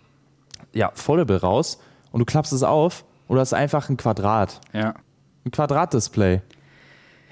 ja, 0.73 0.91
Foldable 0.93 1.41
raus 1.41 1.79
und 2.11 2.19
du 2.19 2.25
klappst 2.25 2.53
es 2.53 2.63
auf 2.63 3.05
und 3.27 3.35
du 3.35 3.41
hast 3.41 3.53
einfach 3.53 3.89
ein 3.89 3.97
Quadrat. 3.97 4.61
Ja. 4.73 4.95
Ein 5.45 5.51
Quadratdisplay. 5.51 6.41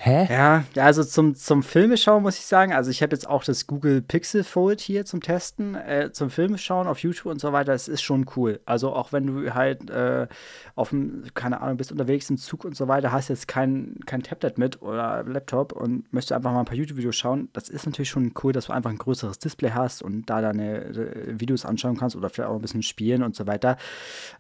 Hä? 0.06 0.28
Ja, 0.30 0.66
also 0.76 1.02
zum, 1.02 1.34
zum 1.34 1.64
Filmeschauen 1.64 2.24
muss 2.24 2.38
ich 2.38 2.46
sagen, 2.46 2.74
also 2.74 2.92
ich 2.92 3.02
habe 3.02 3.16
jetzt 3.16 3.26
auch 3.26 3.42
das 3.46 3.68
Google 3.68 4.02
Pixel 4.02 4.44
Fold 4.44 4.82
hier 4.82 5.06
zum 5.06 5.22
Testen, 5.22 5.76
äh, 5.76 6.10
zum 6.12 6.30
Filmeschauen 6.30 6.88
auf 6.88 7.00
YouTube 7.00 7.28
und 7.28 7.40
so 7.40 7.54
weiter, 7.54 7.72
es 7.72 7.88
ist 7.88 8.02
schon 8.02 8.26
cool. 8.36 8.60
Also 8.66 8.92
auch 8.92 9.14
wenn 9.14 9.28
du 9.28 9.54
halt 9.54 9.90
äh, 9.90 10.28
auf 10.76 10.90
dem, 10.90 11.24
keine 11.36 11.62
Ahnung, 11.62 11.78
bist 11.78 11.90
unterwegs 11.90 12.30
im 12.30 12.38
Zug 12.38 12.66
und 12.66 12.76
so 12.76 12.90
weiter, 12.90 13.14
hast 13.14 13.30
jetzt 13.30 13.48
kein, 13.48 13.96
kein 14.06 14.22
Tablet 14.22 14.58
mit 14.58 14.82
oder 14.82 15.24
Laptop 15.24 15.72
und 15.72 16.12
möchtest 16.12 16.34
einfach 16.34 16.52
mal 16.52 16.60
ein 16.60 16.66
paar 16.66 16.76
YouTube-Videos 16.76 17.16
schauen, 17.16 17.48
das 17.54 17.70
ist 17.70 17.86
natürlich 17.86 18.10
schon 18.10 18.34
cool, 18.44 18.52
dass 18.52 18.66
du 18.66 18.74
einfach 18.74 18.90
ein 18.90 18.98
größeres 18.98 19.40
Display 19.40 19.72
hast 19.72 20.02
und 20.02 20.30
da 20.30 20.42
deine 20.42 20.84
äh, 20.84 21.40
Videos 21.40 21.64
anschauen 21.64 21.96
kannst 21.96 22.18
oder 22.18 22.30
vielleicht 22.30 22.50
auch 22.50 22.56
ein 22.56 22.62
bisschen 22.62 22.84
spielen 22.84 23.24
und 23.24 23.38
so 23.38 23.48
weiter. 23.48 23.78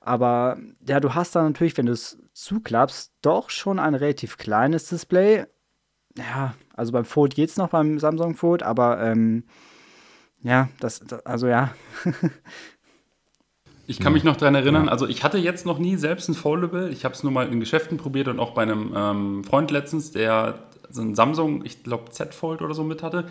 Aber 0.02 0.58
ja, 0.86 1.00
du 1.00 1.14
hast 1.14 1.38
da 1.38 1.42
natürlich, 1.42 1.78
wenn 1.78 1.86
du 1.86 1.94
es 1.94 2.18
zuklappst, 2.34 3.14
doch 3.22 3.50
schon 3.50 3.80
ein 3.80 3.96
relativ 3.96 4.38
kleines 4.38 4.90
Display 4.90 5.46
ja, 6.18 6.54
also 6.76 6.92
beim 6.92 7.06
Fold 7.06 7.36
geht 7.36 7.50
es 7.50 7.58
noch 7.58 7.70
beim 7.70 8.00
Samsung 8.00 8.36
Fold, 8.36 8.64
aber 8.64 9.02
ähm, 9.02 9.44
ja, 10.42 10.70
das, 10.80 11.00
das, 11.00 11.26
also 11.26 11.48
ja. 11.48 11.74
ich 13.88 14.00
kann 14.00 14.14
mich 14.14 14.24
noch 14.24 14.36
daran 14.36 14.56
erinnern, 14.56 14.90
also 14.90 15.08
ich 15.08 15.24
hatte 15.24 15.38
jetzt 15.38 15.66
noch 15.66 15.80
nie 15.80 15.96
selbst 15.96 16.30
ein 16.30 16.36
Foldable. 16.36 16.90
Ich 16.90 17.06
habe 17.06 17.16
es 17.16 17.24
nur 17.24 17.32
mal 17.32 17.48
in 17.48 17.60
Geschäften 17.60 17.98
probiert 17.98 18.28
und 18.28 18.40
auch 18.40 18.52
bei 18.52 18.64
einem 18.64 18.94
ähm, 18.96 19.44
Freund 19.44 19.72
letztens, 19.72 20.12
der 20.12 20.60
so 20.90 21.02
ein 21.02 21.16
Samsung, 21.16 21.66
ich 21.66 21.84
glaube 21.84 22.12
Z 22.12 22.34
Fold 22.34 22.62
oder 22.62 22.74
so 22.74 22.84
mit 22.84 23.02
hatte. 23.04 23.28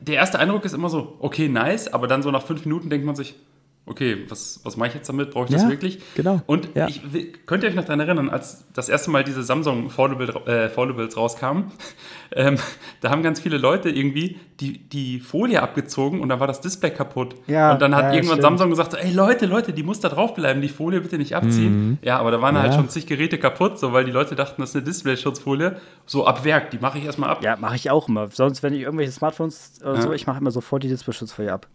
Der 0.00 0.16
erste 0.16 0.38
Eindruck 0.38 0.64
ist 0.64 0.72
immer 0.72 0.88
so, 0.88 1.16
okay, 1.20 1.48
nice, 1.48 1.92
aber 1.92 2.06
dann 2.08 2.22
so 2.22 2.30
nach 2.30 2.42
fünf 2.42 2.64
Minuten 2.64 2.90
denkt 2.90 3.06
man 3.06 3.14
sich, 3.14 3.36
okay, 3.84 4.24
was, 4.28 4.60
was 4.62 4.76
mache 4.76 4.90
ich 4.90 4.94
jetzt 4.94 5.08
damit? 5.08 5.30
Brauche 5.30 5.46
ich 5.46 5.52
das 5.52 5.68
wirklich? 5.68 5.98
Genau. 6.14 6.40
Und 6.46 6.68
ja. 6.74 6.86
ich, 6.86 7.02
könnt 7.46 7.64
ihr 7.64 7.68
euch 7.68 7.74
noch 7.74 7.84
daran 7.84 8.00
erinnern, 8.00 8.30
als 8.30 8.64
das 8.72 8.88
erste 8.88 9.10
Mal 9.10 9.24
diese 9.24 9.42
Samsung 9.42 9.86
äh, 9.86 10.68
Foldables 10.68 11.16
rauskamen, 11.16 11.72
ähm, 12.32 12.56
da 13.00 13.10
haben 13.10 13.22
ganz 13.22 13.40
viele 13.40 13.58
Leute 13.58 13.90
irgendwie 13.90 14.38
die, 14.60 14.78
die 14.78 15.18
Folie 15.18 15.60
abgezogen 15.60 16.20
und 16.20 16.28
da 16.28 16.38
war 16.38 16.46
das 16.46 16.60
Display 16.60 16.90
kaputt. 16.90 17.34
Ja, 17.48 17.72
und 17.72 17.82
dann 17.82 17.94
hat 17.94 18.04
ja, 18.04 18.12
irgendwann 18.12 18.38
stimmt. 18.38 18.58
Samsung 18.58 18.70
gesagt, 18.70 18.94
ey 18.94 19.12
Leute, 19.12 19.46
Leute, 19.46 19.72
die 19.72 19.82
muss 19.82 19.98
da 19.98 20.08
drauf 20.08 20.34
bleiben, 20.34 20.60
die 20.60 20.68
Folie 20.68 21.00
bitte 21.00 21.18
nicht 21.18 21.34
abziehen. 21.34 21.88
Mhm. 21.88 21.98
Ja, 22.02 22.18
aber 22.18 22.30
da 22.30 22.40
waren 22.40 22.54
halt 22.54 22.66
ja. 22.66 22.70
halt 22.72 22.80
schon 22.80 22.88
zig 22.88 23.06
Geräte 23.06 23.38
kaputt, 23.38 23.80
so 23.80 23.92
weil 23.92 24.04
die 24.04 24.12
Leute 24.12 24.36
dachten, 24.36 24.60
das 24.60 24.70
ist 24.70 24.76
eine 24.76 24.84
Display-Schutzfolie. 24.84 25.76
So 26.06 26.26
ab 26.26 26.44
Werk, 26.44 26.70
die 26.70 26.78
mache 26.78 26.98
ich 26.98 27.04
erstmal 27.04 27.30
ab. 27.30 27.42
Ja, 27.42 27.56
mache 27.56 27.74
ich 27.74 27.90
auch 27.90 28.08
immer. 28.08 28.28
Sonst, 28.30 28.62
wenn 28.62 28.74
ich 28.74 28.82
irgendwelche 28.82 29.12
Smartphones 29.12 29.80
oder 29.82 30.00
so, 30.00 30.12
ich 30.12 30.26
mache 30.26 30.38
immer 30.38 30.52
sofort 30.52 30.84
die 30.84 30.88
Display-Schutzfolie 30.88 31.52
ab. 31.52 31.66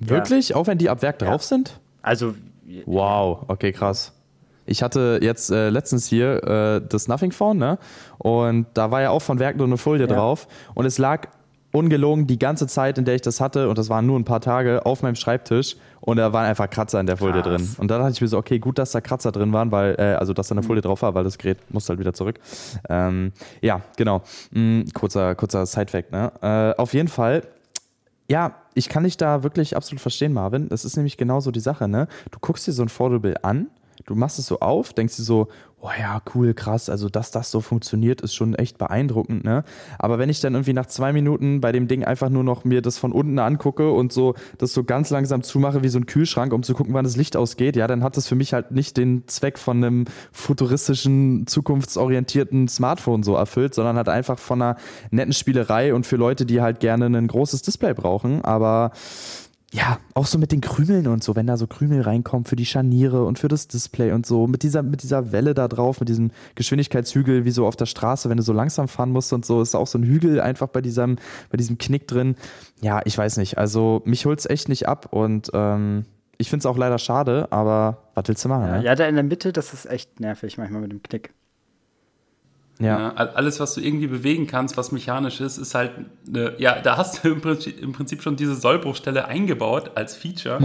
Wirklich? 0.00 0.50
Ja. 0.50 0.56
Auch 0.56 0.66
wenn 0.66 0.78
die 0.78 0.88
ab 0.88 1.02
Werk 1.02 1.18
drauf 1.18 1.42
sind? 1.42 1.80
Also. 2.02 2.34
Wow, 2.84 3.44
okay, 3.48 3.72
krass. 3.72 4.12
Ich 4.68 4.82
hatte 4.82 5.20
jetzt 5.22 5.50
äh, 5.52 5.68
letztens 5.70 6.06
hier 6.08 6.42
äh, 6.42 6.80
das 6.86 7.06
Nothing 7.06 7.30
Phone, 7.30 7.58
ne? 7.58 7.78
Und 8.18 8.66
da 8.74 8.90
war 8.90 9.00
ja 9.00 9.10
auch 9.10 9.22
von 9.22 9.38
Werk 9.38 9.56
nur 9.56 9.66
eine 9.66 9.76
Folie 9.78 10.08
ja. 10.08 10.12
drauf. 10.12 10.48
Und 10.74 10.86
es 10.86 10.98
lag 10.98 11.28
ungelogen 11.72 12.26
die 12.26 12.38
ganze 12.38 12.66
Zeit, 12.66 12.98
in 12.98 13.04
der 13.04 13.14
ich 13.14 13.22
das 13.22 13.40
hatte, 13.40 13.68
und 13.68 13.76
das 13.78 13.90
waren 13.90 14.06
nur 14.06 14.18
ein 14.18 14.24
paar 14.24 14.40
Tage, 14.40 14.84
auf 14.86 15.02
meinem 15.02 15.14
Schreibtisch 15.14 15.76
und 16.00 16.16
da 16.16 16.32
waren 16.32 16.46
einfach 16.46 16.70
Kratzer 16.70 16.98
in 16.98 17.06
der 17.06 17.16
Folie 17.18 17.42
Krass. 17.42 17.44
drin. 17.44 17.68
Und 17.78 17.90
da 17.90 17.98
dachte 17.98 18.12
ich 18.12 18.20
mir 18.20 18.28
so, 18.28 18.38
okay, 18.38 18.58
gut, 18.58 18.78
dass 18.78 18.92
da 18.92 19.00
Kratzer 19.00 19.30
drin 19.30 19.52
waren, 19.52 19.70
weil, 19.70 19.94
äh, 19.98 20.14
also 20.14 20.32
dass 20.32 20.48
da 20.48 20.54
Mhm. 20.54 20.60
eine 20.60 20.66
Folie 20.66 20.80
drauf 20.82 21.02
war, 21.02 21.14
weil 21.14 21.24
das 21.24 21.36
Gerät 21.38 21.58
musste 21.72 21.90
halt 21.90 22.00
wieder 22.00 22.14
zurück. 22.14 22.40
Ähm, 22.88 23.32
ja, 23.60 23.82
genau. 23.96 24.22
Mm, 24.52 24.82
kurzer, 24.94 25.34
kurzer 25.34 25.66
Side-Fact, 25.66 26.12
ne? 26.12 26.32
Äh, 26.40 26.80
auf 26.80 26.94
jeden 26.94 27.08
Fall 27.08 27.42
ja, 28.28 28.54
ich 28.74 28.88
kann 28.88 29.04
dich 29.04 29.16
da 29.16 29.42
wirklich 29.42 29.76
absolut 29.76 30.00
verstehen, 30.00 30.32
Marvin. 30.32 30.68
Das 30.68 30.84
ist 30.84 30.96
nämlich 30.96 31.16
genauso 31.16 31.50
die 31.50 31.60
Sache, 31.60 31.88
ne? 31.88 32.08
Du 32.30 32.38
guckst 32.40 32.66
dir 32.66 32.72
so 32.72 32.82
ein 32.82 32.88
Foldable 32.88 33.44
an, 33.44 33.68
du 34.04 34.14
machst 34.14 34.38
es 34.38 34.46
so 34.46 34.60
auf, 34.60 34.92
denkst 34.92 35.16
dir 35.16 35.22
so, 35.22 35.48
oh 35.80 35.90
ja, 35.98 36.20
cool, 36.34 36.54
krass, 36.54 36.88
also 36.88 37.08
dass 37.08 37.30
das 37.30 37.50
so 37.50 37.60
funktioniert, 37.60 38.20
ist 38.20 38.34
schon 38.34 38.54
echt 38.54 38.78
beeindruckend, 38.78 39.44
ne? 39.44 39.62
Aber 39.98 40.18
wenn 40.18 40.30
ich 40.30 40.40
dann 40.40 40.54
irgendwie 40.54 40.72
nach 40.72 40.86
zwei 40.86 41.12
Minuten 41.12 41.60
bei 41.60 41.70
dem 41.70 41.86
Ding 41.86 42.02
einfach 42.02 42.30
nur 42.30 42.42
noch 42.42 42.64
mir 42.64 42.82
das 42.82 42.98
von 42.98 43.12
unten 43.12 43.38
angucke 43.38 43.92
und 43.92 44.12
so 44.12 44.34
das 44.58 44.72
so 44.72 44.84
ganz 44.84 45.10
langsam 45.10 45.42
zumache 45.42 45.82
wie 45.82 45.88
so 45.88 45.98
ein 45.98 46.06
Kühlschrank, 46.06 46.52
um 46.52 46.62
zu 46.62 46.74
gucken, 46.74 46.94
wann 46.94 47.04
das 47.04 47.16
Licht 47.16 47.36
ausgeht, 47.36 47.76
ja, 47.76 47.86
dann 47.86 48.02
hat 48.02 48.16
das 48.16 48.26
für 48.26 48.34
mich 48.34 48.52
halt 48.52 48.70
nicht 48.70 48.96
den 48.96 49.28
Zweck 49.28 49.58
von 49.58 49.76
einem 49.84 50.04
futuristischen, 50.32 51.46
zukunftsorientierten 51.46 52.68
Smartphone 52.68 53.22
so 53.22 53.34
erfüllt, 53.36 53.74
sondern 53.74 53.96
halt 53.96 54.08
einfach 54.08 54.38
von 54.38 54.62
einer 54.62 54.76
netten 55.10 55.34
Spielerei 55.34 55.94
und 55.94 56.06
für 56.06 56.16
Leute, 56.16 56.46
die 56.46 56.62
halt 56.62 56.80
gerne 56.80 57.06
ein 57.06 57.26
großes 57.28 57.62
Display 57.62 57.92
brauchen, 57.94 58.44
aber 58.44 58.92
ja, 59.72 59.98
auch 60.14 60.26
so 60.26 60.38
mit 60.38 60.52
den 60.52 60.60
Krümeln 60.60 61.08
und 61.08 61.24
so, 61.24 61.34
wenn 61.34 61.46
da 61.46 61.56
so 61.56 61.66
Krümel 61.66 62.02
reinkommen 62.02 62.44
für 62.44 62.54
die 62.54 62.66
Scharniere 62.66 63.24
und 63.24 63.38
für 63.38 63.48
das 63.48 63.66
Display 63.66 64.12
und 64.12 64.24
so, 64.24 64.46
mit 64.46 64.62
dieser, 64.62 64.82
mit 64.82 65.02
dieser 65.02 65.32
Welle 65.32 65.54
da 65.54 65.66
drauf, 65.66 65.98
mit 65.98 66.08
diesem 66.08 66.30
Geschwindigkeitshügel, 66.54 67.44
wie 67.44 67.50
so 67.50 67.66
auf 67.66 67.74
der 67.74 67.86
Straße, 67.86 68.30
wenn 68.30 68.36
du 68.36 68.44
so 68.44 68.52
langsam 68.52 68.86
fahren 68.86 69.10
musst 69.10 69.32
und 69.32 69.44
so, 69.44 69.60
ist 69.60 69.74
auch 69.74 69.88
so 69.88 69.98
ein 69.98 70.04
Hügel 70.04 70.40
einfach 70.40 70.68
bei 70.68 70.80
diesem, 70.80 71.16
bei 71.50 71.56
diesem 71.56 71.78
Knick 71.78 72.06
drin. 72.06 72.36
Ja, 72.80 73.00
ich 73.04 73.18
weiß 73.18 73.38
nicht. 73.38 73.58
Also 73.58 74.02
mich 74.04 74.24
holt 74.24 74.38
es 74.38 74.46
echt 74.46 74.68
nicht 74.68 74.86
ab 74.86 75.08
und 75.10 75.50
ähm, 75.52 76.04
ich 76.38 76.48
finde 76.48 76.60
es 76.60 76.66
auch 76.66 76.76
leider 76.76 76.98
schade, 76.98 77.48
aber 77.50 78.10
was 78.14 78.28
willst 78.28 78.44
du 78.44 78.48
machen? 78.48 78.66
Ja, 78.66 78.78
ne? 78.78 78.84
ja, 78.84 78.94
da 78.94 79.06
in 79.06 79.14
der 79.16 79.24
Mitte, 79.24 79.52
das 79.52 79.72
ist 79.72 79.86
echt 79.86 80.20
nervig 80.20 80.58
manchmal 80.58 80.82
mit 80.82 80.92
dem 80.92 81.02
Knick. 81.02 81.32
Ja. 82.78 83.12
all- 83.14 83.30
alles, 83.30 83.58
was 83.60 83.74
du 83.74 83.80
irgendwie 83.80 84.06
bewegen 84.06 84.46
kannst, 84.46 84.76
was 84.76 84.92
mechanisch 84.92 85.40
ist, 85.40 85.56
ist 85.56 85.74
halt, 85.74 85.92
eine, 86.28 86.52
ja, 86.58 86.78
da 86.80 86.96
hast 86.98 87.24
du 87.24 87.28
im 87.30 87.40
Prinzip, 87.40 87.80
im 87.82 87.92
Prinzip 87.92 88.22
schon 88.22 88.36
diese 88.36 88.54
Sollbruchstelle 88.54 89.26
eingebaut 89.26 89.92
als 89.94 90.14
Feature. 90.14 90.58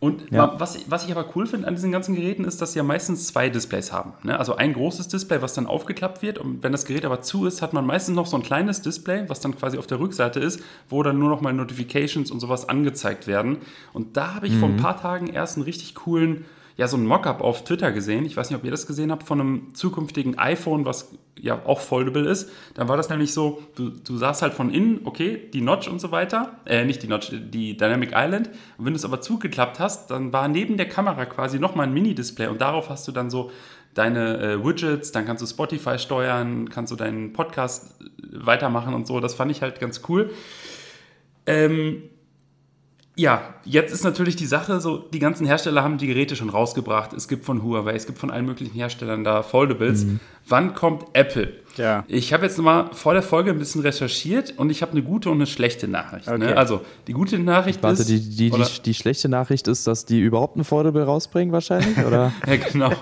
Und 0.00 0.30
Ja. 0.30 0.54
was, 0.58 0.76
ich- 0.76 0.84
was 0.88 1.04
ich 1.04 1.10
aber 1.10 1.26
cool 1.34 1.46
finde 1.46 1.66
an 1.66 1.74
diesen 1.74 1.90
ganzen 1.90 2.14
Geräten, 2.14 2.44
ist, 2.44 2.62
dass 2.62 2.72
sie 2.72 2.78
ja 2.78 2.84
meistens 2.84 3.26
zwei 3.26 3.48
Displays 3.50 3.92
haben. 3.92 4.12
Ne? 4.22 4.38
Also 4.38 4.54
ein 4.54 4.72
großes 4.72 5.08
Display, 5.08 5.42
was 5.42 5.54
dann 5.54 5.66
aufgeklappt 5.66 6.22
wird. 6.22 6.38
Und 6.38 6.62
wenn 6.62 6.70
das 6.70 6.84
Gerät 6.84 7.04
aber 7.04 7.20
zu 7.20 7.46
ist, 7.46 7.62
hat 7.62 7.72
man 7.72 7.84
meistens 7.84 8.14
noch 8.14 8.26
so 8.26 8.36
ein 8.36 8.44
kleines 8.44 8.80
Display, 8.80 9.24
was 9.28 9.40
dann 9.40 9.56
quasi 9.56 9.76
auf 9.76 9.88
der 9.88 9.98
Rückseite 9.98 10.38
ist, 10.38 10.60
wo 10.88 11.02
dann 11.02 11.18
nur 11.18 11.28
noch 11.30 11.40
mal 11.40 11.52
Notifications 11.52 12.30
und 12.30 12.38
sowas 12.38 12.68
angezeigt 12.68 13.26
werden. 13.26 13.58
Und 13.92 14.16
da 14.16 14.34
habe 14.34 14.46
ich 14.46 14.54
vor 14.56 14.68
ein 14.68 14.76
paar 14.76 15.00
Tagen 15.00 15.26
erst 15.28 15.56
einen 15.56 15.64
richtig 15.64 15.96
coolen, 15.96 16.44
ja, 16.78 16.86
so 16.86 16.96
ein 16.96 17.04
Mockup 17.04 17.40
auf 17.40 17.64
Twitter 17.64 17.90
gesehen. 17.90 18.24
Ich 18.24 18.36
weiß 18.36 18.50
nicht, 18.50 18.56
ob 18.56 18.64
ihr 18.64 18.70
das 18.70 18.86
gesehen 18.86 19.10
habt, 19.10 19.24
von 19.24 19.40
einem 19.40 19.74
zukünftigen 19.74 20.38
iPhone, 20.38 20.84
was 20.84 21.10
ja 21.36 21.60
auch 21.66 21.80
foldable 21.80 22.28
ist. 22.28 22.52
Dann 22.74 22.86
war 22.86 22.96
das 22.96 23.08
nämlich 23.08 23.34
so, 23.34 23.60
du, 23.74 23.90
du 23.90 24.16
sahst 24.16 24.42
halt 24.42 24.54
von 24.54 24.70
innen, 24.70 25.00
okay, 25.04 25.50
die 25.52 25.60
Notch 25.60 25.88
und 25.88 26.00
so 26.00 26.12
weiter, 26.12 26.60
äh, 26.66 26.84
nicht 26.84 27.02
die 27.02 27.08
Notch, 27.08 27.32
die 27.32 27.76
Dynamic 27.76 28.12
Island. 28.14 28.50
Und 28.78 28.84
wenn 28.84 28.92
du 28.92 28.96
es 28.96 29.04
aber 29.04 29.20
zugeklappt 29.20 29.80
hast, 29.80 30.12
dann 30.12 30.32
war 30.32 30.46
neben 30.46 30.76
der 30.76 30.88
Kamera 30.88 31.26
quasi 31.26 31.58
nochmal 31.58 31.88
ein 31.88 31.92
Mini-Display 31.92 32.46
und 32.46 32.60
darauf 32.60 32.90
hast 32.90 33.08
du 33.08 33.12
dann 33.12 33.28
so 33.28 33.50
deine 33.94 34.38
äh, 34.38 34.64
Widgets, 34.64 35.10
dann 35.10 35.26
kannst 35.26 35.42
du 35.42 35.46
Spotify 35.46 35.98
steuern, 35.98 36.68
kannst 36.68 36.92
du 36.92 36.96
deinen 36.96 37.32
Podcast 37.32 38.00
äh, 38.00 38.06
weitermachen 38.46 38.94
und 38.94 39.04
so. 39.04 39.18
Das 39.18 39.34
fand 39.34 39.50
ich 39.50 39.62
halt 39.62 39.80
ganz 39.80 40.02
cool. 40.08 40.30
Ähm, 41.44 42.04
ja, 43.18 43.42
jetzt 43.64 43.92
ist 43.92 44.04
natürlich 44.04 44.36
die 44.36 44.46
Sache 44.46 44.80
so, 44.80 44.98
die 44.98 45.18
ganzen 45.18 45.44
Hersteller 45.44 45.82
haben 45.82 45.98
die 45.98 46.06
Geräte 46.06 46.36
schon 46.36 46.50
rausgebracht. 46.50 47.12
Es 47.12 47.26
gibt 47.26 47.44
von 47.44 47.64
Huawei, 47.64 47.94
es 47.96 48.06
gibt 48.06 48.16
von 48.16 48.30
allen 48.30 48.46
möglichen 48.46 48.74
Herstellern 48.74 49.24
da 49.24 49.42
Foldables. 49.42 50.06
Wann 50.46 50.74
kommt 50.74 51.04
Apple? 51.14 51.52
Ja. 51.76 52.04
Ich 52.06 52.32
habe 52.32 52.46
jetzt 52.46 52.58
mal 52.58 52.90
vor 52.92 53.14
der 53.14 53.24
Folge 53.24 53.50
ein 53.50 53.58
bisschen 53.58 53.80
recherchiert 53.80 54.54
und 54.56 54.70
ich 54.70 54.82
habe 54.82 54.92
eine 54.92 55.02
gute 55.02 55.30
und 55.30 55.38
eine 55.38 55.46
schlechte 55.46 55.88
Nachricht. 55.88 56.28
Okay. 56.28 56.38
Ne? 56.38 56.56
Also, 56.56 56.80
die 57.08 57.12
gute 57.12 57.40
Nachricht 57.40 57.82
Warte, 57.82 58.02
ist... 58.02 58.08
die, 58.08 58.20
die, 58.20 58.52
oder- 58.52 58.64
die, 58.64 58.82
die 58.82 58.94
schlechte 58.94 59.28
Nachricht 59.28 59.66
ist, 59.66 59.88
dass 59.88 60.04
die 60.04 60.20
überhaupt 60.20 60.56
ein 60.56 60.62
Foldable 60.62 61.02
rausbringen 61.02 61.52
wahrscheinlich, 61.52 61.98
oder? 62.06 62.32
Ja, 62.46 62.56
genau. 62.56 62.92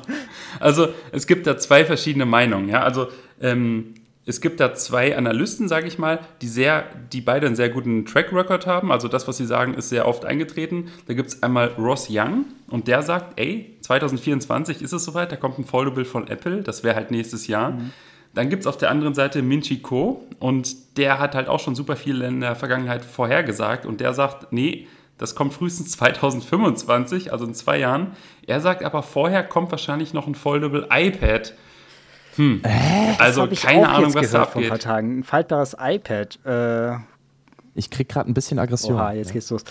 Also 0.61 0.88
es 1.12 1.26
gibt 1.26 1.46
da 1.46 1.58
zwei 1.58 1.85
verschiedene 1.85 2.25
Meinungen. 2.25 2.70
Ja? 2.70 2.82
Also 2.82 3.08
ähm, 3.40 3.94
es 4.28 4.40
gibt 4.40 4.59
da 4.59 4.75
zwei 4.75 5.16
Analysten, 5.16 5.68
sage 5.68 5.87
ich 5.87 5.99
mal, 5.99 6.18
die 6.42 6.49
sehr, 6.49 6.85
die 7.12 7.21
beide 7.21 7.47
einen 7.47 7.54
sehr 7.54 7.68
guten 7.68 8.04
Track 8.04 8.33
Record 8.33 8.66
haben. 8.66 8.90
Also 8.90 9.06
das, 9.06 9.28
was 9.28 9.37
sie 9.37 9.47
sagen, 9.47 9.75
ist 9.75 9.88
sehr 9.88 10.09
oft 10.09 10.25
eingetreten. 10.25 10.88
Da 11.06 11.14
gibt 11.14 11.28
es 11.28 11.42
einmal 11.45 11.68
Ross 11.78 12.09
Young 12.11 12.45
und 12.68 12.88
der 12.88 13.02
sagt, 13.02 13.38
ey, 13.38 13.76
2024 13.83 14.83
ist 14.83 14.92
es 14.92 15.04
soweit, 15.04 15.30
da 15.30 15.37
kommt 15.37 15.61
ein 15.61 15.64
Foldable 15.64 16.04
von 16.04 16.26
Apple. 16.26 16.62
Das 16.62 16.83
wäre 16.83 16.97
halt 16.97 17.12
nächstes 17.12 17.47
Jahr. 17.47 17.78
Dann 18.35 18.50
gibt 18.50 18.62
es 18.62 18.66
auf 18.66 18.76
der 18.76 18.90
anderen 18.90 19.14
Seite 19.14 19.42
Minchi 19.42 19.80
Ko 19.80 20.26
und 20.40 20.99
der 20.99 21.21
hat 21.21 21.37
halt 21.37 21.49
auch 21.49 21.61
schon 21.61 21.76
super 21.76 21.95
viel 21.95 22.21
in 22.21 22.40
der 22.40 22.56
Vergangenheit 22.56 23.04
vorhergesagt 23.04 23.87
und 23.87 24.00
der 24.00 24.12
sagt, 24.12 24.52
nee, 24.52 24.88
das 25.18 25.35
kommt 25.35 25.54
frühestens 25.54 25.92
2025, 25.92 27.33
also 27.33 27.47
in 27.47 27.54
zwei 27.54 27.78
Jahren. 27.78 28.12
Er 28.47 28.61
sagt 28.61 28.85
aber, 28.85 29.02
vorher 29.02 29.45
kommt 29.45 29.71
wahrscheinlich 29.71 30.12
noch 30.12 30.26
ein 30.26 30.35
Foldable 30.35 30.88
iPad. 30.90 31.54
Hm. 32.37 32.62
also 33.19 33.43
Hab 33.43 33.52
ich 33.52 33.62
keine 33.62 33.88
Ahnung, 33.88 34.05
jetzt 34.12 34.14
was 34.16 34.31
da 34.31 34.45
vor 34.47 34.61
ein 34.62 34.69
paar 34.69 34.73
abgeht. 34.76 34.83
Tagen. 34.85 35.19
Ein 35.21 35.25
faltbares 35.25 35.76
iPad. 35.81 36.38
Äh, 36.45 36.97
Ich 37.75 37.90
krieg 37.90 38.09
gerade 38.09 38.31
ein 38.31 38.35
bisschen 38.35 38.59
Aggression. 38.59 38.95
oha, 38.97 39.12
jetzt 39.12 39.33
geht's 39.33 39.50
los. 39.50 39.64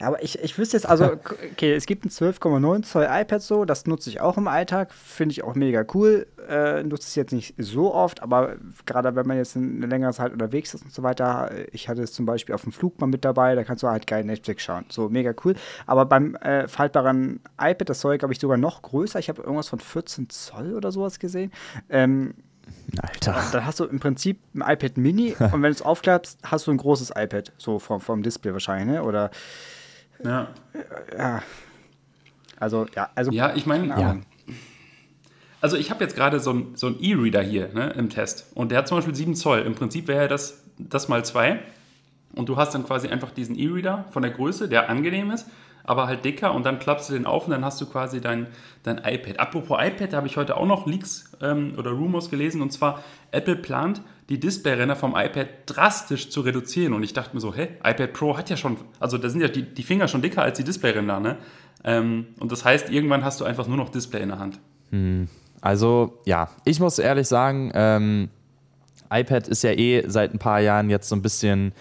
Aber 0.00 0.22
ich, 0.22 0.38
ich 0.38 0.58
wüsste 0.58 0.76
jetzt, 0.76 0.86
also, 0.86 1.12
okay, 1.52 1.74
es 1.74 1.86
gibt 1.86 2.04
ein 2.04 2.10
12,9 2.10 2.82
Zoll 2.82 3.08
iPad 3.10 3.42
so, 3.42 3.64
das 3.64 3.86
nutze 3.86 4.10
ich 4.10 4.20
auch 4.20 4.36
im 4.36 4.48
Alltag, 4.48 4.92
finde 4.92 5.32
ich 5.32 5.44
auch 5.44 5.54
mega 5.54 5.84
cool. 5.94 6.26
Äh, 6.48 6.82
nutze 6.84 7.08
es 7.08 7.14
jetzt 7.14 7.32
nicht 7.32 7.54
so 7.58 7.92
oft, 7.92 8.22
aber 8.22 8.56
gerade 8.84 9.16
wenn 9.16 9.26
man 9.26 9.36
jetzt 9.36 9.56
eine 9.56 9.86
längere 9.86 10.12
Zeit 10.12 10.32
unterwegs 10.32 10.74
ist 10.74 10.84
und 10.84 10.92
so 10.92 11.02
weiter, 11.02 11.50
ich 11.72 11.88
hatte 11.88 12.02
es 12.02 12.12
zum 12.12 12.24
Beispiel 12.26 12.54
auf 12.54 12.62
dem 12.62 12.72
Flug 12.72 13.00
mal 13.00 13.06
mit 13.06 13.24
dabei, 13.24 13.54
da 13.54 13.64
kannst 13.64 13.82
du 13.82 13.88
halt 13.88 14.06
geil 14.06 14.24
Netflix 14.24 14.62
schauen. 14.62 14.84
So, 14.88 15.08
mega 15.08 15.34
cool. 15.44 15.54
Aber 15.86 16.04
beim 16.04 16.36
äh, 16.36 16.68
faltbaren 16.68 17.40
iPad, 17.60 17.88
das 17.88 18.00
soll, 18.00 18.18
glaube 18.18 18.32
ich, 18.32 18.40
sogar 18.40 18.58
noch 18.58 18.82
größer. 18.82 19.18
Ich 19.18 19.28
habe 19.28 19.42
irgendwas 19.42 19.68
von 19.68 19.80
14 19.80 20.30
Zoll 20.30 20.74
oder 20.74 20.92
sowas 20.92 21.18
gesehen. 21.18 21.50
Ähm, 21.88 22.34
Alter. 23.00 23.42
dann 23.52 23.66
hast 23.66 23.80
du 23.80 23.84
im 23.84 24.00
Prinzip 24.00 24.40
ein 24.54 24.62
iPad 24.62 24.96
Mini 24.96 25.34
und 25.38 25.52
wenn 25.52 25.62
du 25.62 25.68
es 25.70 25.82
aufklappst, 25.82 26.40
hast 26.44 26.66
du 26.66 26.70
ein 26.70 26.76
großes 26.76 27.10
iPad, 27.16 27.52
so 27.58 27.78
vom, 27.78 28.00
vom 28.00 28.22
Display 28.22 28.52
wahrscheinlich, 28.52 28.96
ne? 28.96 29.02
Oder 29.02 29.30
Ja. 30.24 30.48
also 32.58 32.86
ja, 32.94 33.10
also 33.14 33.30
ja, 33.30 33.54
ich 33.54 33.66
meine, 33.66 33.94
Ahnung. 33.94 34.22
Also 35.60 35.76
ich 35.76 35.90
habe 35.90 36.04
jetzt 36.04 36.14
gerade 36.14 36.38
so 36.38 36.50
einen 36.50 36.76
so 36.76 36.94
E-Reader 37.00 37.42
hier 37.42 37.68
ne, 37.72 37.90
im 37.96 38.08
Test 38.08 38.52
und 38.54 38.70
der 38.70 38.78
hat 38.78 38.88
zum 38.88 38.98
Beispiel 38.98 39.14
7 39.14 39.34
Zoll. 39.34 39.60
Im 39.60 39.74
Prinzip 39.74 40.06
wäre 40.06 40.28
das, 40.28 40.62
das 40.78 41.08
mal 41.08 41.24
2 41.24 41.60
und 42.34 42.48
du 42.48 42.56
hast 42.56 42.74
dann 42.74 42.84
quasi 42.84 43.08
einfach 43.08 43.30
diesen 43.30 43.58
E-Reader 43.58 44.04
von 44.10 44.22
der 44.22 44.30
Größe, 44.30 44.68
der 44.68 44.88
angenehm 44.90 45.30
ist, 45.30 45.48
aber 45.84 46.06
halt 46.06 46.24
dicker 46.24 46.54
und 46.54 46.64
dann 46.66 46.78
klappst 46.78 47.08
du 47.08 47.14
den 47.14 47.26
auf 47.26 47.46
und 47.46 47.52
dann 47.52 47.64
hast 47.64 47.80
du 47.80 47.86
quasi 47.86 48.20
dein, 48.20 48.48
dein 48.82 48.98
iPad. 48.98 49.40
Apropos 49.40 49.78
iPad, 49.80 50.12
da 50.12 50.18
habe 50.18 50.26
ich 50.26 50.36
heute 50.36 50.56
auch 50.56 50.66
noch 50.66 50.86
Leaks 50.86 51.32
ähm, 51.40 51.74
oder 51.76 51.92
Rumors 51.92 52.30
gelesen 52.30 52.60
und 52.60 52.72
zwar 52.72 53.02
Apple 53.30 53.56
plant, 53.56 54.02
die 54.28 54.40
Displayränder 54.40 54.96
vom 54.96 55.14
iPad 55.16 55.48
drastisch 55.66 56.30
zu 56.30 56.40
reduzieren 56.40 56.92
und 56.94 57.02
ich 57.02 57.12
dachte 57.12 57.34
mir 57.34 57.40
so, 57.40 57.54
hä, 57.54 57.68
iPad 57.84 58.12
Pro 58.12 58.36
hat 58.36 58.50
ja 58.50 58.56
schon, 58.56 58.76
also 58.98 59.18
da 59.18 59.28
sind 59.28 59.40
ja 59.40 59.48
die, 59.48 59.62
die 59.62 59.82
Finger 59.82 60.08
schon 60.08 60.22
dicker 60.22 60.42
als 60.42 60.58
die 60.58 60.64
Displayränder, 60.64 61.20
ne? 61.20 61.36
Ähm, 61.84 62.26
und 62.40 62.50
das 62.50 62.64
heißt, 62.64 62.90
irgendwann 62.90 63.24
hast 63.24 63.40
du 63.40 63.44
einfach 63.44 63.68
nur 63.68 63.76
noch 63.76 63.90
Display 63.90 64.22
in 64.22 64.30
der 64.30 64.38
Hand. 64.38 64.58
Also, 65.60 66.18
ja, 66.24 66.48
ich 66.64 66.80
muss 66.80 66.98
ehrlich 66.98 67.28
sagen, 67.28 67.70
ähm, 67.74 68.28
iPad 69.10 69.46
ist 69.46 69.62
ja 69.62 69.70
eh 69.70 70.04
seit 70.08 70.34
ein 70.34 70.38
paar 70.38 70.60
Jahren 70.60 70.90
jetzt 70.90 71.08
so 71.08 71.14
ein 71.14 71.22
bisschen, 71.22 71.72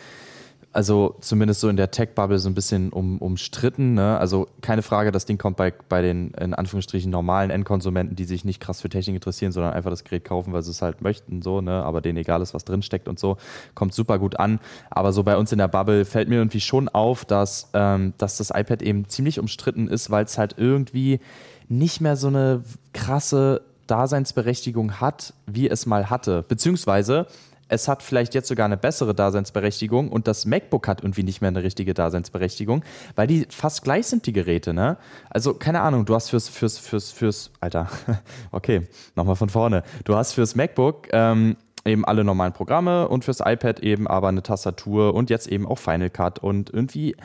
also 0.76 1.16
zumindest 1.22 1.62
so 1.62 1.70
in 1.70 1.78
der 1.78 1.90
Tech-Bubble 1.90 2.38
so 2.38 2.50
ein 2.50 2.54
bisschen 2.54 2.92
um, 2.92 3.20
umstritten. 3.20 3.94
Ne? 3.94 4.18
Also 4.18 4.50
keine 4.60 4.82
Frage, 4.82 5.14
das 5.14 5.26
Ding 5.26 5.38
kommt 5.38 5.56
bei, 5.56 5.74
bei 5.88 6.02
den 6.02 6.32
in 6.32 6.54
Anführungsstrichen 6.54 7.10
normalen 7.10 7.50
Endkonsumenten, 7.50 8.18
die 8.18 8.26
sich 8.26 8.44
nicht 8.44 8.60
krass 8.60 8.82
für 8.82 8.90
Technik 8.90 9.16
interessieren, 9.16 9.54
sondern 9.54 9.74
einfach 9.74 9.90
das 9.90 10.04
Gerät 10.04 10.26
kaufen, 10.26 10.52
weil 10.52 10.64
sie 10.64 10.72
es 10.72 10.82
halt 10.82 11.02
möchten, 11.02 11.42
so, 11.42 11.62
ne? 11.62 11.72
aber 11.72 12.02
denen 12.02 12.18
egal 12.18 12.42
ist, 12.42 12.54
was 12.54 12.66
drinsteckt 12.66 13.08
und 13.08 13.18
so, 13.18 13.38
kommt 13.74 13.94
super 13.94 14.20
gut 14.20 14.38
an. 14.38 14.60
Aber 14.90 15.14
so 15.14 15.24
bei 15.24 15.38
uns 15.38 15.54
in 15.54 15.60
der 15.60 15.70
Bubble 15.70 16.04
fällt 16.04 16.28
mir 16.28 16.36
irgendwie 16.36 16.60
schon 16.60 16.90
auf, 16.90 17.24
dass, 17.24 17.70
ähm, 17.74 18.14
dass 18.18 18.36
das 18.36 18.50
iPad 18.50 18.82
eben 18.82 19.08
ziemlich 19.08 19.40
umstritten 19.40 19.88
ist, 19.88 20.12
weil 20.12 20.26
es 20.26 20.38
halt 20.38 20.56
irgendwie 20.58 21.22
nicht 21.70 22.02
mehr 22.02 22.18
so 22.18 22.28
eine 22.28 22.64
krasse 22.92 23.62
Daseinsberechtigung 23.88 25.00
hat, 25.00 25.34
wie 25.46 25.70
es 25.70 25.86
mal 25.86 26.10
hatte. 26.10 26.44
Beziehungsweise 26.46 27.28
es 27.68 27.88
hat 27.88 28.04
vielleicht 28.04 28.34
jetzt 28.34 28.48
sogar 28.48 28.66
eine 28.66 28.78
bessere 28.78 29.16
Daseinsberechtigung 29.16 30.12
und 30.12 30.28
das 30.28 30.46
MacBook 30.46 30.88
hat 30.88 31.02
irgendwie 31.02 31.24
nicht 31.24 31.42
mehr 31.42 31.50
eine 31.50 31.64
richtige 31.64 31.94
Daseinsberechtigung, 31.94 32.84
weil 33.16 33.28
die 33.28 33.48
fast 33.50 33.84
gleich 33.84 34.08
sind, 34.08 34.26
die 34.26 34.34
Geräte, 34.34 34.74
ne? 34.74 34.98
Also, 35.30 35.54
keine 35.54 35.82
Ahnung, 35.82 36.06
du 36.06 36.16
hast 36.16 36.30
fürs, 36.30 36.48
fürs, 36.48 36.78
fürs, 36.78 37.12
fürs, 37.12 37.52
Alter, 37.60 37.90
okay, 38.52 38.88
nochmal 39.16 39.36
von 39.36 39.50
vorne. 39.50 39.84
Du 40.04 40.16
hast 40.16 40.34
fürs 40.34 40.56
MacBook, 40.56 41.08
ähm, 41.12 41.58
eben 41.86 42.06
alle 42.06 42.24
normalen 42.24 42.54
Programme 42.54 43.08
und 43.08 43.24
fürs 43.24 43.40
iPad 43.40 43.80
eben 43.82 44.08
aber 44.08 44.28
eine 44.28 44.44
Tastatur 44.44 45.14
und 45.14 45.30
jetzt 45.30 45.48
eben 45.48 45.68
auch 45.68 45.78
Final 45.78 46.10
Cut 46.10 46.40
und 46.40 46.72
irgendwie 46.72 47.16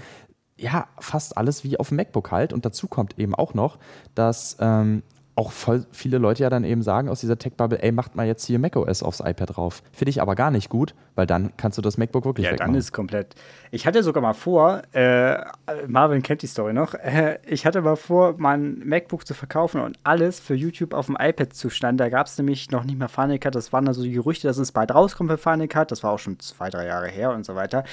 ja, 0.58 0.88
fast 0.98 1.38
alles 1.38 1.64
wie 1.64 1.78
auf 1.78 1.88
dem 1.88 1.96
MacBook 1.96 2.30
halt. 2.30 2.52
Und 2.52 2.66
dazu 2.66 2.86
kommt 2.86 3.18
eben 3.18 3.34
auch 3.34 3.54
noch, 3.54 3.78
dass 4.14 4.58
ähm, 4.60 5.02
auch 5.36 5.52
voll 5.52 5.86
viele 5.92 6.18
Leute 6.18 6.42
ja 6.42 6.50
dann 6.50 6.64
eben 6.64 6.82
sagen 6.82 7.08
aus 7.08 7.20
dieser 7.20 7.38
Tech-Bubble, 7.38 7.82
ey, 7.82 7.92
macht 7.92 8.14
mal 8.14 8.26
jetzt 8.26 8.44
hier 8.44 8.58
macOS 8.58 9.02
aufs 9.02 9.20
iPad 9.20 9.56
drauf. 9.56 9.82
Finde 9.92 10.10
ich 10.10 10.20
aber 10.20 10.34
gar 10.34 10.50
nicht 10.50 10.68
gut, 10.68 10.94
weil 11.14 11.26
dann 11.26 11.52
kannst 11.56 11.78
du 11.78 11.82
das 11.82 11.96
MacBook 11.96 12.24
wirklich 12.24 12.46
Ja, 12.46 12.52
wegmachen. 12.52 12.72
dann 12.72 12.78
ist 12.78 12.92
komplett. 12.92 13.34
Ich 13.70 13.86
hatte 13.86 14.02
sogar 14.02 14.22
mal 14.22 14.34
vor, 14.34 14.82
äh, 14.92 15.38
Marvin 15.86 16.22
kennt 16.22 16.42
die 16.42 16.46
Story 16.46 16.72
noch, 16.72 16.94
äh, 16.94 17.38
ich 17.46 17.64
hatte 17.64 17.80
mal 17.80 17.96
vor, 17.96 18.34
mein 18.36 18.80
MacBook 18.84 19.26
zu 19.26 19.32
verkaufen 19.34 19.80
und 19.80 19.98
alles 20.04 20.40
für 20.40 20.54
YouTube 20.54 20.92
auf 20.92 21.06
dem 21.06 21.16
iPad 21.18 21.54
zu 21.54 21.70
stellen. 21.70 21.96
Da 21.96 22.08
gab 22.08 22.26
es 22.26 22.36
nämlich 22.36 22.70
noch 22.70 22.84
nicht 22.84 22.98
mal 22.98 23.08
Final 23.08 23.38
Cut. 23.38 23.54
Das 23.54 23.72
waren 23.72 23.86
also 23.88 24.02
die 24.02 24.12
Gerüchte, 24.12 24.48
dass 24.48 24.58
es 24.58 24.72
bald 24.72 24.92
rauskommt 24.94 25.30
für 25.30 25.38
Final 25.38 25.68
Cut. 25.68 25.90
Das 25.90 26.02
war 26.02 26.10
auch 26.12 26.18
schon 26.18 26.38
zwei, 26.40 26.68
drei 26.68 26.86
Jahre 26.86 27.08
her 27.08 27.30
und 27.32 27.46
so 27.46 27.54
weiter. 27.54 27.84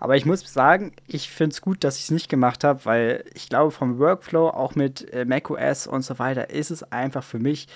Aber 0.00 0.16
ich 0.16 0.24
muss 0.26 0.40
sagen, 0.52 0.92
ich 1.06 1.30
finde 1.30 1.52
es 1.52 1.60
gut, 1.60 1.84
dass 1.84 1.96
ich 1.98 2.04
es 2.04 2.10
nicht 2.10 2.28
gemacht 2.28 2.64
habe, 2.64 2.84
weil 2.84 3.24
ich 3.34 3.48
glaube, 3.48 3.70
vom 3.70 3.98
Workflow, 3.98 4.48
auch 4.48 4.74
mit 4.74 5.12
äh, 5.12 5.24
macOS 5.24 5.86
und 5.86 6.02
so 6.02 6.18
weiter, 6.18 6.50
ist 6.50 6.70
es 6.70 6.85
einfach 6.90 7.24
für 7.24 7.38
mich 7.38 7.68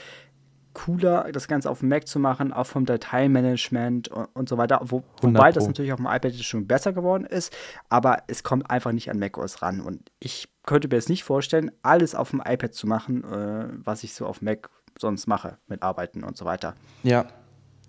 cooler, 0.72 1.30
das 1.32 1.48
Ganze 1.48 1.70
auf 1.70 1.80
dem 1.80 1.88
Mac 1.88 2.06
zu 2.06 2.18
machen, 2.18 2.52
auch 2.52 2.66
vom 2.66 2.86
Dateimanagement 2.86 4.08
und, 4.08 4.26
und 4.34 4.48
so 4.48 4.56
weiter. 4.56 4.80
Wo, 4.84 5.02
100 5.16 5.22
wobei 5.22 5.52
das 5.52 5.66
natürlich 5.66 5.92
auf 5.92 5.98
dem 5.98 6.06
iPad 6.06 6.34
schon 6.34 6.66
besser 6.66 6.92
geworden 6.92 7.24
ist, 7.24 7.54
aber 7.88 8.22
es 8.28 8.42
kommt 8.42 8.70
einfach 8.70 8.92
nicht 8.92 9.10
an 9.10 9.18
macOS 9.18 9.62
ran. 9.62 9.80
Und 9.80 10.10
ich 10.20 10.48
könnte 10.64 10.88
mir 10.88 10.96
jetzt 10.96 11.08
nicht 11.08 11.24
vorstellen, 11.24 11.70
alles 11.82 12.14
auf 12.14 12.30
dem 12.30 12.40
iPad 12.44 12.74
zu 12.74 12.86
machen, 12.86 13.24
äh, 13.24 13.68
was 13.84 14.04
ich 14.04 14.14
so 14.14 14.26
auf 14.26 14.42
Mac 14.42 14.70
sonst 14.98 15.26
mache, 15.26 15.58
mit 15.66 15.82
Arbeiten 15.82 16.24
und 16.24 16.36
so 16.36 16.44
weiter. 16.44 16.74
Ja, 17.02 17.26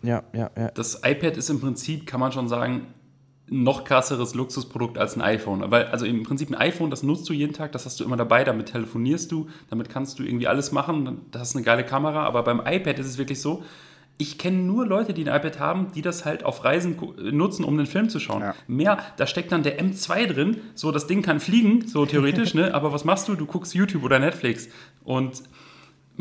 ja, 0.02 0.24
ja, 0.34 0.50
ja. 0.58 0.72
Das 0.72 1.02
iPad 1.04 1.38
ist 1.38 1.50
im 1.50 1.62
Prinzip, 1.62 2.08
kann 2.08 2.20
man 2.20 2.32
schon 2.32 2.48
sagen, 2.48 2.88
noch 3.52 3.84
krasseres 3.84 4.34
Luxusprodukt 4.34 4.98
als 4.98 5.18
ein 5.18 5.22
iPhone. 5.22 5.70
Weil, 5.70 5.88
also 5.88 6.06
im 6.06 6.24
Prinzip 6.24 6.50
ein 6.50 6.56
iPhone, 6.56 6.90
das 6.90 7.04
nutzt 7.04 7.28
du 7.30 7.34
jeden 7.34 7.54
Tag, 7.54 7.74
das 7.74 7.86
hast 7.86 8.00
du 8.00 8.06
immer 8.06 8.16
dabei, 8.16 8.46
damit 8.46 8.72
telefonierst 8.72 9.30
du, 9.30 9.50
damit 9.70 9.90
kannst 9.90 10.18
du 10.18 10.24
irgendwie 10.24 10.48
alles 10.48 10.72
machen, 10.72 11.26
das 11.32 11.50
ist 11.50 11.56
eine 11.58 11.66
geile 11.66 11.86
Kamera, 11.86 12.26
aber 12.26 12.44
beim 12.44 12.62
iPad 12.66 12.98
ist 12.98 13.08
es 13.08 13.18
wirklich 13.18 13.42
so, 13.42 13.64
ich 14.18 14.38
kenne 14.38 14.58
nur 14.58 14.86
Leute, 14.88 15.14
die 15.14 15.28
ein 15.28 15.36
iPad 15.36 15.60
haben, 15.60 15.92
die 15.94 16.02
das 16.02 16.24
halt 16.24 16.46
auf 16.46 16.64
Reisen 16.64 16.96
nutzen, 17.18 17.66
um 17.66 17.76
den 17.76 17.88
Film 17.88 18.08
zu 18.08 18.20
schauen. 18.20 18.42
Ja. 18.42 18.56
Mehr, 18.68 19.00
da 19.18 19.28
steckt 19.28 19.52
dann 19.52 19.64
der 19.64 19.80
M2 19.80 20.28
drin, 20.28 20.58
so 20.74 20.92
das 20.92 21.08
Ding 21.08 21.22
kann 21.22 21.40
fliegen, 21.40 21.88
so 21.88 22.06
theoretisch, 22.06 22.54
ne? 22.54 22.74
aber 22.74 22.94
was 22.94 23.04
machst 23.04 23.28
du? 23.28 23.36
Du 23.36 23.46
guckst 23.46 23.74
YouTube 23.74 24.04
oder 24.04 24.20
Netflix 24.20 24.70
und 25.04 25.44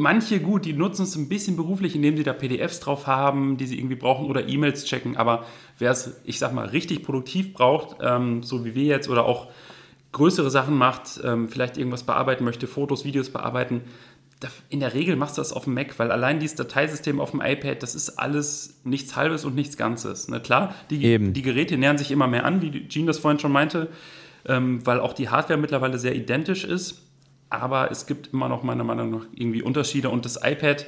Manche 0.00 0.40
gut, 0.40 0.64
die 0.64 0.72
nutzen 0.72 1.02
es 1.02 1.14
ein 1.14 1.28
bisschen 1.28 1.56
beruflich, 1.56 1.94
indem 1.94 2.16
sie 2.16 2.22
da 2.22 2.32
PDFs 2.32 2.80
drauf 2.80 3.06
haben, 3.06 3.58
die 3.58 3.66
sie 3.66 3.76
irgendwie 3.78 3.96
brauchen 3.96 4.24
oder 4.24 4.48
E-Mails 4.48 4.86
checken. 4.86 5.18
Aber 5.18 5.44
wer 5.78 5.90
es, 5.90 6.22
ich 6.24 6.38
sag 6.38 6.54
mal, 6.54 6.66
richtig 6.66 7.02
produktiv 7.02 7.52
braucht, 7.52 7.98
ähm, 8.00 8.42
so 8.42 8.64
wie 8.64 8.74
wir 8.74 8.84
jetzt 8.84 9.10
oder 9.10 9.26
auch 9.26 9.48
größere 10.12 10.50
Sachen 10.50 10.78
macht, 10.78 11.20
ähm, 11.22 11.50
vielleicht 11.50 11.76
irgendwas 11.76 12.04
bearbeiten 12.04 12.44
möchte, 12.44 12.66
Fotos, 12.66 13.04
Videos 13.04 13.28
bearbeiten, 13.28 13.82
in 14.70 14.80
der 14.80 14.94
Regel 14.94 15.16
machst 15.16 15.36
du 15.36 15.42
das 15.42 15.52
auf 15.52 15.64
dem 15.64 15.74
Mac, 15.74 15.98
weil 15.98 16.10
allein 16.10 16.40
dieses 16.40 16.56
Dateisystem 16.56 17.20
auf 17.20 17.32
dem 17.32 17.42
iPad, 17.42 17.82
das 17.82 17.94
ist 17.94 18.18
alles 18.18 18.80
nichts 18.84 19.16
Halbes 19.16 19.44
und 19.44 19.54
nichts 19.54 19.76
Ganzes. 19.76 20.28
Ne? 20.28 20.40
Klar, 20.40 20.74
die, 20.88 21.18
die 21.18 21.42
Geräte 21.42 21.76
nähern 21.76 21.98
sich 21.98 22.10
immer 22.10 22.26
mehr 22.26 22.46
an, 22.46 22.62
wie 22.62 22.88
Jean 22.88 23.06
das 23.06 23.18
vorhin 23.18 23.38
schon 23.38 23.52
meinte, 23.52 23.88
ähm, 24.46 24.80
weil 24.86 24.98
auch 24.98 25.12
die 25.12 25.28
Hardware 25.28 25.60
mittlerweile 25.60 25.98
sehr 25.98 26.14
identisch 26.14 26.64
ist. 26.64 27.02
Aber 27.50 27.90
es 27.90 28.06
gibt 28.06 28.32
immer 28.32 28.48
noch 28.48 28.62
meiner 28.62 28.84
Meinung 28.84 29.10
nach 29.10 29.26
irgendwie 29.32 29.62
Unterschiede. 29.62 30.08
Und 30.08 30.24
das 30.24 30.36
iPad, 30.42 30.86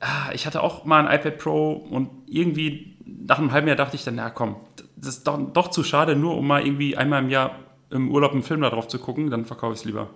ah, 0.00 0.32
ich 0.32 0.46
hatte 0.46 0.62
auch 0.62 0.84
mal 0.84 1.06
ein 1.06 1.18
iPad 1.18 1.38
Pro 1.38 1.72
und 1.72 2.10
irgendwie 2.26 2.96
nach 3.04 3.38
einem 3.38 3.52
halben 3.52 3.68
Jahr 3.68 3.76
dachte 3.76 3.96
ich 3.96 4.04
dann, 4.04 4.14
na 4.16 4.30
komm, 4.30 4.56
das 4.96 5.16
ist 5.16 5.26
doch, 5.26 5.38
doch 5.52 5.68
zu 5.68 5.84
schade, 5.84 6.16
nur 6.16 6.36
um 6.36 6.46
mal 6.46 6.64
irgendwie 6.64 6.96
einmal 6.96 7.22
im 7.22 7.30
Jahr 7.30 7.52
im 7.90 8.10
Urlaub 8.10 8.32
einen 8.32 8.42
Film 8.42 8.60
da 8.60 8.70
drauf 8.70 8.88
zu 8.88 8.98
gucken, 8.98 9.30
dann 9.30 9.44
verkaufe 9.44 9.74
ich 9.74 9.80
es 9.80 9.84
lieber. 9.84 10.08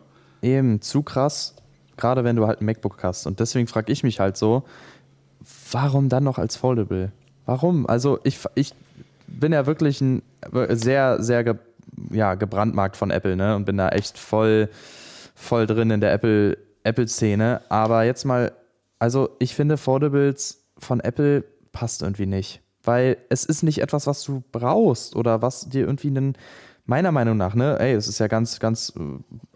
Eben, 0.43 0.81
zu 0.81 1.03
krass, 1.03 1.57
gerade 1.97 2.25
wenn 2.25 2.37
du 2.37 2.47
halt 2.47 2.61
ein 2.61 2.67
MacBook 2.67 3.03
hast. 3.03 3.27
Und 3.27 3.41
deswegen 3.41 3.67
frage 3.67 3.93
ich 3.93 4.03
mich 4.03 4.21
halt 4.21 4.37
so, 4.37 4.65
warum 5.73 6.09
dann 6.09 6.25
noch 6.25 6.39
als 6.39 6.57
Foldable? 6.57 7.13
Warum? 7.47 7.87
Also 7.87 8.21
ich, 8.25 8.39
ich 8.55 8.75
bin 9.27 9.53
ja 9.53 9.67
wirklich 9.67 10.01
ein 10.01 10.23
sehr, 10.71 11.23
sehr 11.23 11.45
ge, 11.45 11.55
ja, 12.11 12.35
gebrandmarkt 12.35 12.97
von 12.97 13.11
Apple, 13.11 13.37
ne? 13.37 13.57
Und 13.57 13.65
bin 13.65 13.77
da 13.77 13.89
echt 13.89 14.19
voll, 14.19 14.69
voll 15.35 15.67
drin 15.67 15.91
in 15.91 16.01
der 16.01 16.13
Apple, 16.13 16.57
Apple-Szene. 16.85 17.63
Aber 17.69 18.05
jetzt 18.05 18.25
mal, 18.25 18.53
also 18.99 19.31
ich 19.39 19.55
finde 19.55 19.77
Foldables 19.77 20.65
von 20.79 21.01
Apple 21.01 21.45
passt 21.73 22.03
irgendwie 22.03 22.27
nicht. 22.27 22.61
Weil 22.83 23.17
es 23.31 23.45
ist 23.45 23.63
nicht 23.63 23.81
etwas, 23.81 24.07
was 24.07 24.23
du 24.23 24.43
brauchst 24.53 25.17
oder 25.17 25.41
was 25.41 25.69
dir 25.69 25.87
irgendwie 25.87 26.09
einen, 26.09 26.37
meiner 26.87 27.13
Meinung 27.13 27.37
nach, 27.37 27.55
ne, 27.55 27.79
ey, 27.81 27.95
es 27.95 28.09
ist 28.09 28.19
ja 28.19 28.27
ganz, 28.27 28.61
ganz 28.61 28.93
äh, 28.97 29.01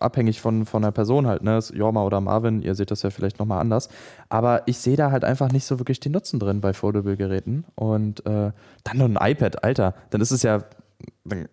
abhängig 0.01 0.41
von, 0.41 0.65
von 0.65 0.83
der 0.83 0.93
Person 0.93 1.27
halt, 1.27 1.43
ne, 1.43 1.59
Jorma 1.75 2.03
oder 2.05 2.21
Marvin, 2.21 2.63
ihr 2.63 2.75
seht 2.75 2.91
das 2.91 3.03
ja 3.03 3.11
vielleicht 3.11 3.39
nochmal 3.39 3.61
anders, 3.61 3.91
aber 4.31 4.63
ich 4.67 4.79
sehe 4.79 4.97
da 4.97 5.11
halt 5.11 5.25
einfach 5.25 5.53
nicht 5.53 5.67
so 5.67 5.79
wirklich 5.79 6.01
den 6.01 6.13
Nutzen 6.13 6.41
drin 6.41 6.63
bei 6.63 6.73
Foldable-Geräten 6.73 7.65
und 7.75 8.25
äh, 8.25 8.53
dann 8.85 8.97
noch 8.97 9.05
ein 9.05 9.19
iPad, 9.21 9.63
Alter, 9.63 9.95
dann 10.11 10.23
ist 10.23 10.31
es 10.31 10.43
ja, 10.43 10.65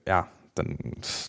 ja, 0.07 0.27
dann, 0.55 0.77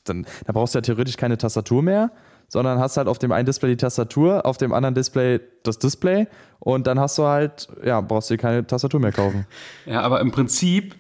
dann, 0.05 0.27
dann 0.45 0.55
brauchst 0.55 0.75
du 0.75 0.79
ja 0.79 0.83
theoretisch 0.83 1.17
keine 1.17 1.39
Tastatur 1.39 1.83
mehr, 1.83 2.13
sondern 2.49 2.79
hast 2.79 2.97
halt 2.97 3.09
auf 3.09 3.19
dem 3.19 3.33
einen 3.33 3.47
Display 3.47 3.71
die 3.71 3.77
Tastatur, 3.77 4.47
auf 4.47 4.57
dem 4.57 4.73
anderen 4.73 4.95
Display 4.95 5.41
das 5.63 5.79
Display 5.79 6.27
und 6.61 6.87
dann 6.87 6.99
hast 7.01 7.19
du 7.19 7.25
halt, 7.25 7.69
ja, 7.85 8.01
brauchst 8.01 8.31
du 8.31 8.35
dir 8.35 8.39
keine 8.39 8.67
Tastatur 8.67 9.01
mehr 9.01 9.13
kaufen. 9.13 9.47
Ja, 9.87 10.01
aber 10.03 10.21
im 10.21 10.33
Prinzip 10.33 10.95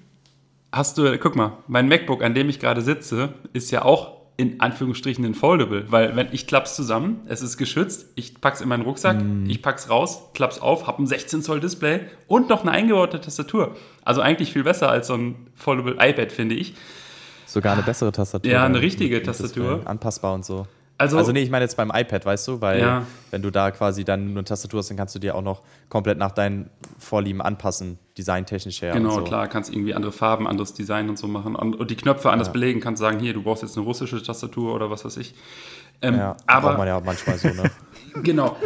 hast 0.73 0.99
du, 0.99 1.19
guck 1.19 1.37
mal, 1.37 1.59
mein 1.67 1.89
MacBook, 1.89 2.23
an 2.23 2.35
dem 2.35 2.49
ich 2.49 2.61
gerade 2.61 2.83
sitze, 2.83 3.31
ist 3.53 3.71
ja 3.71 3.85
auch 3.85 4.17
in 4.37 4.61
Anführungsstrichen 4.61 5.25
ein 5.25 5.35
Foldable, 5.35 5.91
weil 5.91 6.15
wenn 6.15 6.29
ich 6.31 6.47
klapp's 6.47 6.77
zusammen, 6.77 7.21
es 7.27 7.41
ist 7.41 7.57
geschützt, 7.57 8.11
ich 8.17 8.39
pack's 8.41 8.61
in 8.61 8.69
meinen 8.69 8.83
Rucksack, 8.83 9.17
ich 9.47 9.63
pack's 9.63 9.89
raus, 9.89 10.29
klapp's 10.35 10.61
auf, 10.61 10.87
hab 10.87 10.99
ein 10.99 11.07
16 11.07 11.43
Zoll 11.43 11.61
Display 11.61 12.01
und 12.27 12.51
noch 12.51 12.63
eine 12.63 12.73
eingebaute 12.73 13.21
Tastatur. 13.21 13.77
Also 14.05 14.21
eigentlich 14.21 14.53
viel 14.53 14.65
besser 14.65 14.91
als 14.91 15.07
so 15.07 15.15
ein 15.15 15.49
Foldable 15.55 15.97
iPad, 15.99 16.33
finde 16.33 16.55
ich. 16.55 16.75
Sogar 17.47 17.73
eine 17.73 17.83
bessere 17.83 18.13
Tastatur. 18.13 18.51
Ja, 18.53 18.65
eine 18.65 18.83
richtige 18.83 19.23
Tastatur. 19.23 19.81
Anpassbar 19.87 20.35
und 20.35 20.45
so. 20.45 20.67
Also, 20.99 21.19
Also 21.19 21.33
nee, 21.33 21.43
ich 21.43 21.51
meine 21.51 21.65
jetzt 21.65 21.77
beim 21.77 21.91
iPad, 21.95 22.25
weißt 22.25 22.49
du, 22.49 22.61
weil 22.63 22.81
Ja. 22.81 23.03
wenn 23.31 23.43
du 23.43 23.51
da 23.51 23.71
quasi 23.71 24.03
dann 24.05 24.29
nur 24.29 24.37
eine 24.39 24.45
Tastatur 24.45 24.79
hast, 24.79 24.89
dann 24.89 24.97
kannst 24.97 25.15
du 25.15 25.19
dir 25.19 25.35
auch 25.35 25.43
noch 25.43 25.63
komplett 25.91 26.17
nach 26.17 26.33
deinen 26.33 26.71
Vorlieben 26.99 27.43
anpassen, 27.43 27.99
designtechnisch 28.17 28.81
her. 28.81 28.95
Genau, 28.95 29.11
so. 29.17 29.23
klar, 29.25 29.47
kannst 29.47 29.71
irgendwie 29.73 29.93
andere 29.95 30.13
Farben, 30.13 30.49
anderes 30.49 30.73
Design 30.73 31.11
und 31.11 31.19
so 31.19 31.29
machen 31.29 31.55
und, 31.55 31.77
und 31.77 31.91
die 31.91 31.97
Knöpfe 31.97 32.31
anders 32.31 32.51
belegen, 32.51 32.81
kannst 32.81 33.01
sagen, 33.01 33.19
hier, 33.19 33.35
du 33.35 33.43
brauchst 33.43 33.63
jetzt 33.63 33.77
eine 33.77 33.85
russische 33.85 34.23
Tastatur 34.23 34.75
oder 34.75 34.91
was 34.91 35.05
weiß 35.05 35.19
ich. 35.19 35.35
Ähm, 36.01 36.15
Ja, 36.17 36.37
braucht 36.47 36.63
man 36.63 36.75
aber 36.75 36.87
ja 36.87 37.01
manchmal 37.05 37.37
so, 37.39 37.49
ne? 37.49 37.71
genau. 38.23 38.57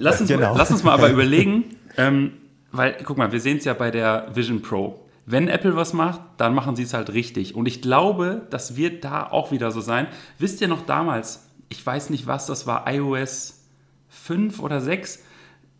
lass, 0.00 0.20
uns, 0.20 0.28
Genau. 0.30 0.56
lass 0.56 0.70
uns 0.70 0.82
mal 0.82 0.92
aber 0.92 1.08
überlegen, 1.10 1.76
ähm, 1.96 2.32
weil, 2.72 2.96
guck 3.04 3.18
mal, 3.18 3.30
wir 3.30 3.40
sehen 3.40 3.58
es 3.58 3.64
ja 3.64 3.74
bei 3.74 3.90
der 3.90 4.26
Vision 4.34 4.60
Pro. 4.62 5.01
Wenn 5.24 5.48
Apple 5.48 5.76
was 5.76 5.92
macht, 5.92 6.20
dann 6.36 6.54
machen 6.54 6.74
sie 6.74 6.82
es 6.82 6.94
halt 6.94 7.12
richtig. 7.12 7.54
Und 7.54 7.66
ich 7.66 7.80
glaube, 7.80 8.46
das 8.50 8.76
wird 8.76 9.04
da 9.04 9.28
auch 9.30 9.52
wieder 9.52 9.70
so 9.70 9.80
sein. 9.80 10.08
Wisst 10.38 10.60
ihr 10.60 10.68
noch 10.68 10.82
damals, 10.82 11.48
ich 11.68 11.84
weiß 11.84 12.10
nicht 12.10 12.26
was, 12.26 12.46
das 12.46 12.66
war 12.66 12.92
iOS 12.92 13.64
5 14.08 14.60
oder 14.60 14.80
6, 14.80 15.22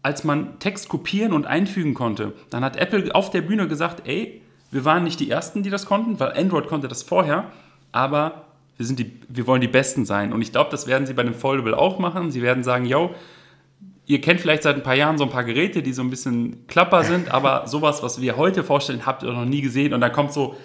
als 0.02 0.24
man 0.24 0.59
Text 0.59 0.88
kopieren 0.88 1.33
und 1.33 1.46
einfügen 1.46 1.94
konnte, 1.94 2.33
dann 2.50 2.64
hat 2.64 2.76
Apple 2.76 3.14
auf 3.14 3.31
der 3.31 3.42
Bühne 3.42 3.68
gesagt, 3.68 4.07
ey, 4.07 4.42
wir 4.70 4.85
waren 4.85 5.05
nicht 5.05 5.20
die 5.20 5.31
Ersten, 5.31 5.62
die 5.62 5.70
das 5.70 5.87
konnten, 5.87 6.18
weil 6.18 6.33
Android 6.33 6.66
konnte 6.66 6.88
das 6.88 7.02
vorher, 7.02 7.50
aber 7.92 8.46
wir, 8.78 8.87
sind 8.87 8.98
die, 8.98 9.12
wir 9.28 9.46
wollen 9.46 9.61
die 9.61 9.68
Besten 9.68 10.05
sein. 10.05 10.33
Und 10.33 10.42
ich 10.42 10.50
glaube, 10.50 10.70
das 10.70 10.87
werden 10.87 11.07
sie 11.07 11.12
bei 11.12 11.22
dem 11.22 11.35
Foldable 11.35 11.76
auch 11.76 11.98
machen. 11.98 12.31
Sie 12.31 12.42
werden 12.42 12.64
sagen, 12.64 12.87
yo, 12.87 13.14
ihr 14.07 14.21
kennt 14.21 14.41
vielleicht 14.41 14.62
seit 14.62 14.77
ein 14.77 14.83
paar 14.83 14.95
Jahren 14.95 15.19
so 15.19 15.25
ein 15.25 15.31
paar 15.31 15.45
Geräte, 15.45 15.83
die 15.83 15.93
so 15.93 16.03
ein 16.03 16.11
bisschen 16.11 16.67
klapper 16.67 17.05
sind, 17.05 17.31
aber 17.33 17.67
sowas, 17.67 18.03
was 18.03 18.21
wir 18.21 18.37
heute 18.37 18.65
vorstellen, 18.65 19.07
habt 19.07 19.23
ihr 19.23 19.33
noch 19.33 19.45
nie 19.45 19.62
gesehen. 19.62 19.95
Und 19.95 20.01
dann 20.01 20.12
kommt 20.12 20.33
so, 20.33 20.57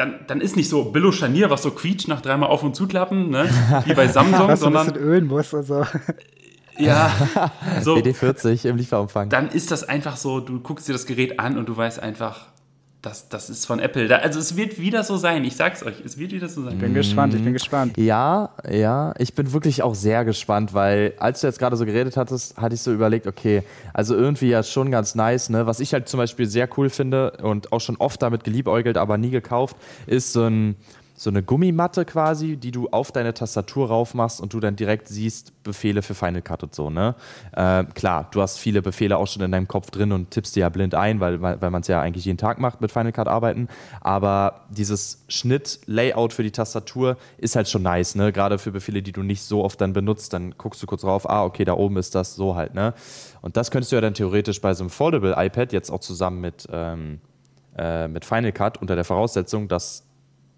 dann, 0.00 0.20
dann 0.26 0.40
ist 0.40 0.56
nicht 0.56 0.68
so 0.68 0.84
Billo 0.84 1.12
Scharnier, 1.12 1.50
was 1.50 1.62
so 1.62 1.70
quietscht 1.70 2.08
nach 2.08 2.22
dreimal 2.22 2.48
auf 2.48 2.62
und 2.62 2.74
zuklappen, 2.74 3.28
ne? 3.30 3.48
wie 3.84 3.94
bei 3.94 4.08
Samsung, 4.08 4.48
Was 4.48 4.60
so 4.60 4.66
ein 4.66 4.72
bisschen 4.72 4.86
sondern 4.86 4.96
ölen 4.96 5.26
muss 5.26 5.52
und 5.52 5.64
so. 5.64 5.84
ja, 6.78 7.12
so, 7.82 7.96
WD40 7.96 8.66
im 8.66 8.76
Lieferumfang. 8.76 9.28
dann 9.28 9.48
ist 9.50 9.70
das 9.70 9.84
einfach 9.84 10.16
so, 10.16 10.40
du 10.40 10.60
guckst 10.60 10.88
dir 10.88 10.94
das 10.94 11.04
Gerät 11.04 11.38
an 11.38 11.58
und 11.58 11.68
du 11.68 11.76
weißt 11.76 12.02
einfach, 12.02 12.46
das, 13.02 13.28
das 13.28 13.48
ist 13.48 13.64
von 13.64 13.78
Apple. 13.78 14.08
Da, 14.08 14.16
also 14.16 14.38
es 14.38 14.56
wird 14.56 14.78
wieder 14.78 15.02
so 15.04 15.16
sein, 15.16 15.44
ich 15.44 15.56
sag's 15.56 15.82
euch, 15.82 15.94
es 16.04 16.18
wird 16.18 16.32
wieder 16.32 16.48
so 16.48 16.62
sein. 16.62 16.78
Bin 16.78 16.92
gespannt, 16.92 17.34
ich 17.34 17.42
bin 17.42 17.52
gespannt. 17.52 17.96
Ja, 17.96 18.50
ja, 18.70 19.14
ich 19.18 19.34
bin 19.34 19.52
wirklich 19.52 19.82
auch 19.82 19.94
sehr 19.94 20.24
gespannt, 20.24 20.74
weil 20.74 21.14
als 21.18 21.40
du 21.40 21.46
jetzt 21.46 21.58
gerade 21.58 21.76
so 21.76 21.86
geredet 21.86 22.16
hattest, 22.16 22.58
hatte 22.58 22.74
ich 22.74 22.82
so 22.82 22.92
überlegt, 22.92 23.26
okay, 23.26 23.62
also 23.94 24.14
irgendwie 24.14 24.48
ja 24.48 24.62
schon 24.62 24.90
ganz 24.90 25.14
nice, 25.14 25.48
ne? 25.48 25.66
Was 25.66 25.80
ich 25.80 25.94
halt 25.94 26.08
zum 26.08 26.18
Beispiel 26.18 26.46
sehr 26.46 26.68
cool 26.76 26.90
finde 26.90 27.32
und 27.42 27.72
auch 27.72 27.80
schon 27.80 27.96
oft 27.96 28.20
damit 28.20 28.44
geliebäugelt, 28.44 28.98
aber 28.98 29.16
nie 29.16 29.30
gekauft, 29.30 29.76
ist 30.06 30.32
so 30.32 30.44
ein, 30.44 30.76
so 31.20 31.28
eine 31.28 31.42
Gummimatte 31.42 32.06
quasi, 32.06 32.56
die 32.56 32.70
du 32.70 32.88
auf 32.88 33.12
deine 33.12 33.34
Tastatur 33.34 33.88
rauf 33.88 34.14
machst 34.14 34.40
und 34.40 34.54
du 34.54 34.58
dann 34.58 34.74
direkt 34.74 35.06
siehst 35.06 35.62
Befehle 35.62 36.00
für 36.00 36.14
Final 36.14 36.40
Cut 36.40 36.62
und 36.62 36.74
so. 36.74 36.88
Ne? 36.88 37.14
Äh, 37.52 37.84
klar, 37.92 38.28
du 38.30 38.40
hast 38.40 38.58
viele 38.58 38.80
Befehle 38.80 39.18
auch 39.18 39.26
schon 39.26 39.42
in 39.42 39.52
deinem 39.52 39.68
Kopf 39.68 39.90
drin 39.90 40.12
und 40.12 40.30
tippst 40.30 40.56
die 40.56 40.60
ja 40.60 40.70
blind 40.70 40.94
ein, 40.94 41.20
weil, 41.20 41.42
weil 41.42 41.70
man 41.70 41.82
es 41.82 41.88
ja 41.88 42.00
eigentlich 42.00 42.24
jeden 42.24 42.38
Tag 42.38 42.58
macht 42.58 42.80
mit 42.80 42.90
Final 42.90 43.12
Cut 43.12 43.28
arbeiten. 43.28 43.68
Aber 44.00 44.62
dieses 44.70 45.22
Schnitt-Layout 45.28 46.32
für 46.32 46.42
die 46.42 46.52
Tastatur 46.52 47.18
ist 47.36 47.54
halt 47.54 47.68
schon 47.68 47.82
nice, 47.82 48.14
ne? 48.14 48.32
Gerade 48.32 48.58
für 48.58 48.72
Befehle, 48.72 49.02
die 49.02 49.12
du 49.12 49.22
nicht 49.22 49.42
so 49.42 49.62
oft 49.62 49.78
dann 49.82 49.92
benutzt, 49.92 50.32
dann 50.32 50.54
guckst 50.56 50.82
du 50.82 50.86
kurz 50.86 51.02
drauf, 51.02 51.28
ah, 51.28 51.44
okay, 51.44 51.66
da 51.66 51.74
oben 51.74 51.98
ist 51.98 52.14
das 52.14 52.34
so 52.34 52.56
halt, 52.56 52.72
ne? 52.72 52.94
Und 53.42 53.58
das 53.58 53.70
könntest 53.70 53.92
du 53.92 53.96
ja 53.96 54.00
dann 54.00 54.14
theoretisch 54.14 54.62
bei 54.62 54.72
so 54.72 54.84
einem 54.84 54.90
Foldable 54.90 55.34
iPad 55.36 55.74
jetzt 55.74 55.90
auch 55.90 56.00
zusammen 56.00 56.40
mit, 56.40 56.66
ähm, 56.72 57.20
äh, 57.76 58.08
mit 58.08 58.24
Final 58.24 58.52
Cut 58.52 58.78
unter 58.78 58.94
der 58.94 59.04
Voraussetzung, 59.04 59.68
dass 59.68 60.06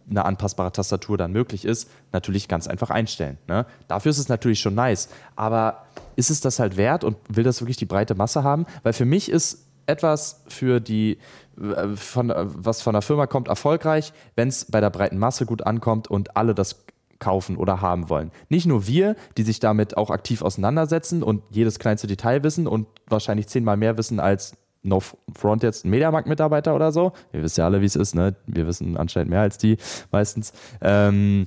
eine 0.08 0.24
anpassbare 0.24 0.72
Tastatur 0.72 1.16
dann 1.16 1.32
möglich 1.32 1.64
ist, 1.64 1.90
natürlich 2.12 2.48
ganz 2.48 2.66
einfach 2.66 2.90
einstellen. 2.90 3.38
Ne? 3.48 3.66
Dafür 3.88 4.10
ist 4.10 4.18
es 4.18 4.28
natürlich 4.28 4.60
schon 4.60 4.74
nice. 4.74 5.08
Aber 5.36 5.86
ist 6.16 6.30
es 6.30 6.40
das 6.40 6.58
halt 6.58 6.76
wert 6.76 7.04
und 7.04 7.16
will 7.28 7.44
das 7.44 7.60
wirklich 7.60 7.76
die 7.76 7.86
breite 7.86 8.14
Masse 8.14 8.42
haben? 8.42 8.66
Weil 8.82 8.92
für 8.92 9.04
mich 9.04 9.30
ist 9.30 9.66
etwas 9.86 10.42
für 10.48 10.80
die, 10.80 11.18
äh, 11.60 11.88
von, 11.96 12.30
äh, 12.30 12.44
was 12.46 12.82
von 12.82 12.92
der 12.92 13.02
Firma 13.02 13.26
kommt, 13.26 13.48
erfolgreich, 13.48 14.12
wenn 14.36 14.48
es 14.48 14.66
bei 14.66 14.80
der 14.80 14.90
breiten 14.90 15.18
Masse 15.18 15.46
gut 15.46 15.66
ankommt 15.66 16.08
und 16.08 16.36
alle 16.36 16.54
das 16.54 16.84
kaufen 17.18 17.56
oder 17.56 17.80
haben 17.80 18.08
wollen. 18.08 18.32
Nicht 18.48 18.66
nur 18.66 18.86
wir, 18.88 19.14
die 19.36 19.44
sich 19.44 19.60
damit 19.60 19.96
auch 19.96 20.10
aktiv 20.10 20.42
auseinandersetzen 20.42 21.22
und 21.22 21.42
jedes 21.50 21.78
kleinste 21.78 22.08
Detail 22.08 22.42
wissen 22.42 22.66
und 22.66 22.88
wahrscheinlich 23.06 23.46
zehnmal 23.46 23.76
mehr 23.76 23.96
wissen 23.96 24.18
als 24.18 24.56
No 24.82 25.00
Front 25.34 25.62
jetzt 25.62 25.84
ein 25.84 25.90
Mediamarkt-Mitarbeiter 25.90 26.74
oder 26.74 26.92
so. 26.92 27.12
Ihr 27.32 27.42
wisst 27.42 27.58
ja 27.58 27.64
alle, 27.64 27.80
wie 27.80 27.86
es 27.86 27.96
ist, 27.96 28.14
ne? 28.14 28.34
Wir 28.46 28.66
wissen 28.66 28.96
anscheinend 28.96 29.30
mehr 29.30 29.40
als 29.40 29.58
die 29.58 29.76
meistens. 30.10 30.52
Ähm, 30.80 31.46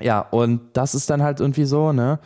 ja, 0.00 0.20
und 0.20 0.60
das 0.72 0.94
ist 0.94 1.10
dann 1.10 1.22
halt 1.22 1.40
irgendwie 1.40 1.64
so, 1.64 1.92
ne? 1.92 2.18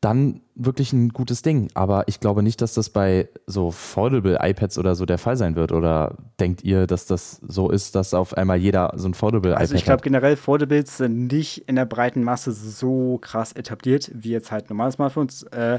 Dann 0.00 0.40
wirklich 0.56 0.92
ein 0.92 1.10
gutes 1.10 1.42
Ding. 1.42 1.68
Aber 1.74 2.08
ich 2.08 2.18
glaube 2.18 2.42
nicht, 2.42 2.60
dass 2.60 2.74
das 2.74 2.90
bei 2.90 3.28
so 3.46 3.70
Foldable 3.70 4.38
iPads 4.40 4.78
oder 4.78 4.94
so 4.94 5.06
der 5.06 5.18
Fall 5.18 5.36
sein 5.36 5.54
wird. 5.54 5.72
Oder 5.72 6.16
denkt 6.40 6.64
ihr, 6.64 6.86
dass 6.86 7.06
das 7.06 7.40
so 7.46 7.70
ist, 7.70 7.94
dass 7.94 8.12
auf 8.12 8.36
einmal 8.36 8.58
jeder 8.58 8.92
so 8.96 9.08
ein 9.08 9.14
Foldable 9.14 9.50
iPad 9.50 9.56
hat? 9.56 9.62
Also 9.62 9.74
ich 9.76 9.84
glaube 9.84 10.02
generell 10.02 10.36
Foldables 10.36 10.96
sind 10.96 11.32
nicht 11.32 11.68
in 11.68 11.76
der 11.76 11.86
breiten 11.86 12.24
Masse 12.24 12.52
so 12.52 13.18
krass 13.18 13.52
etabliert, 13.52 14.10
wie 14.12 14.30
jetzt 14.30 14.50
halt 14.50 14.70
normale 14.70 14.92
Smartphones. 14.92 15.44
Äh, 15.44 15.78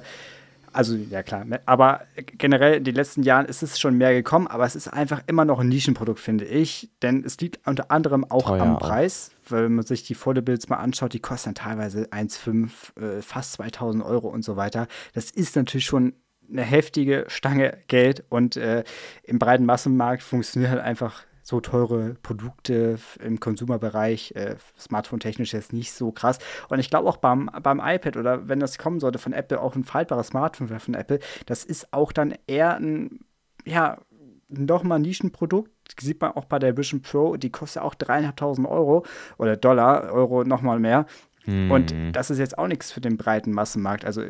also, 0.73 0.95
ja 0.95 1.23
klar. 1.23 1.45
Ne, 1.45 1.61
aber 1.65 2.01
generell 2.15 2.75
in 2.77 2.83
den 2.83 2.95
letzten 2.95 3.23
Jahren 3.23 3.45
ist 3.45 3.63
es 3.63 3.79
schon 3.79 3.97
mehr 3.97 4.13
gekommen, 4.13 4.47
aber 4.47 4.65
es 4.65 4.75
ist 4.75 4.87
einfach 4.87 5.21
immer 5.27 5.45
noch 5.45 5.59
ein 5.59 5.69
Nischenprodukt, 5.69 6.19
finde 6.19 6.45
ich. 6.45 6.89
Denn 7.01 7.23
es 7.23 7.37
liegt 7.39 7.65
unter 7.67 7.91
anderem 7.91 8.29
auch 8.29 8.47
Teuer 8.47 8.61
am 8.61 8.79
Preis. 8.79 9.31
Weil 9.47 9.65
wenn 9.65 9.75
man 9.75 9.85
sich 9.85 10.03
die 10.03 10.15
Foldables 10.15 10.69
mal 10.69 10.77
anschaut, 10.77 11.13
die 11.13 11.19
kosten 11.19 11.53
dann 11.53 11.55
teilweise 11.55 12.05
1,5, 12.11 12.99
äh, 12.99 13.21
fast 13.21 13.53
2000 13.53 14.03
Euro 14.03 14.27
und 14.29 14.43
so 14.43 14.55
weiter. 14.55 14.87
Das 15.13 15.31
ist 15.31 15.55
natürlich 15.55 15.85
schon 15.85 16.13
eine 16.49 16.63
heftige 16.63 17.25
Stange 17.27 17.77
Geld 17.87 18.23
und 18.29 18.57
äh, 18.57 18.83
im 19.23 19.39
breiten 19.39 19.65
Massenmarkt 19.65 20.23
funktioniert 20.23 20.71
halt 20.71 20.81
einfach 20.81 21.23
so 21.43 21.59
teure 21.59 22.15
Produkte 22.23 22.97
im 23.21 23.39
Konsumerbereich, 23.39 24.33
äh, 24.35 24.55
smartphone-technisch 24.79 25.53
jetzt 25.53 25.73
nicht 25.73 25.93
so 25.93 26.11
krass. 26.11 26.39
Und 26.69 26.79
ich 26.79 26.89
glaube 26.89 27.07
auch 27.09 27.17
beim, 27.17 27.51
beim 27.61 27.81
iPad 27.83 28.17
oder 28.17 28.47
wenn 28.47 28.59
das 28.59 28.77
kommen 28.77 28.99
sollte 28.99 29.19
von 29.19 29.33
Apple, 29.33 29.61
auch 29.61 29.75
ein 29.75 29.83
faltbares 29.83 30.27
Smartphone 30.27 30.79
von 30.79 30.93
Apple, 30.93 31.19
das 31.45 31.65
ist 31.65 31.93
auch 31.93 32.11
dann 32.11 32.33
eher 32.47 32.77
ein, 32.77 33.19
ja, 33.65 33.99
nochmal 34.47 34.99
Nischenprodukt. 34.99 35.71
Sieht 35.99 36.21
man 36.21 36.31
auch 36.31 36.45
bei 36.45 36.59
der 36.59 36.77
Vision 36.77 37.01
Pro, 37.01 37.35
die 37.35 37.51
kostet 37.51 37.83
auch 37.83 37.93
dreieinhalbtausend 37.93 38.67
Euro 38.67 39.05
oder 39.37 39.57
Dollar, 39.57 40.11
Euro 40.11 40.43
nochmal 40.43 40.79
mehr. 40.79 41.05
Hm. 41.43 41.71
Und 41.71 41.93
das 42.13 42.29
ist 42.29 42.39
jetzt 42.39 42.57
auch 42.57 42.67
nichts 42.67 42.91
für 42.91 43.01
den 43.01 43.17
breiten 43.17 43.51
Massenmarkt. 43.51 44.05
Also 44.05 44.23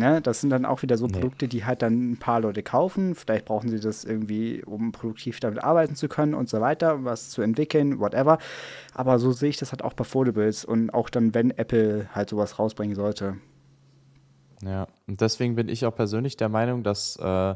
Ne, 0.00 0.22
das 0.22 0.40
sind 0.40 0.48
dann 0.48 0.64
auch 0.64 0.80
wieder 0.80 0.96
so 0.96 1.06
nee. 1.06 1.12
Produkte, 1.12 1.46
die 1.46 1.66
halt 1.66 1.82
dann 1.82 2.12
ein 2.12 2.16
paar 2.16 2.40
Leute 2.40 2.62
kaufen. 2.62 3.14
Vielleicht 3.14 3.44
brauchen 3.44 3.68
sie 3.68 3.80
das 3.80 4.02
irgendwie, 4.02 4.64
um 4.64 4.92
produktiv 4.92 5.40
damit 5.40 5.62
arbeiten 5.62 5.94
zu 5.94 6.08
können 6.08 6.32
und 6.32 6.48
so 6.48 6.58
weiter, 6.62 7.04
was 7.04 7.28
zu 7.28 7.42
entwickeln, 7.42 8.00
whatever. 8.00 8.38
Aber 8.94 9.18
so 9.18 9.30
sehe 9.32 9.50
ich 9.50 9.58
das 9.58 9.72
halt 9.72 9.84
auch 9.84 9.92
bei 9.92 10.04
Foldables 10.04 10.64
und 10.64 10.88
auch 10.94 11.10
dann, 11.10 11.34
wenn 11.34 11.50
Apple 11.50 12.08
halt 12.14 12.30
sowas 12.30 12.58
rausbringen 12.58 12.96
sollte. 12.96 13.36
Ja, 14.62 14.88
und 15.06 15.20
deswegen 15.20 15.54
bin 15.54 15.68
ich 15.68 15.84
auch 15.84 15.94
persönlich 15.94 16.38
der 16.38 16.48
Meinung, 16.48 16.82
dass 16.82 17.16
äh, 17.16 17.54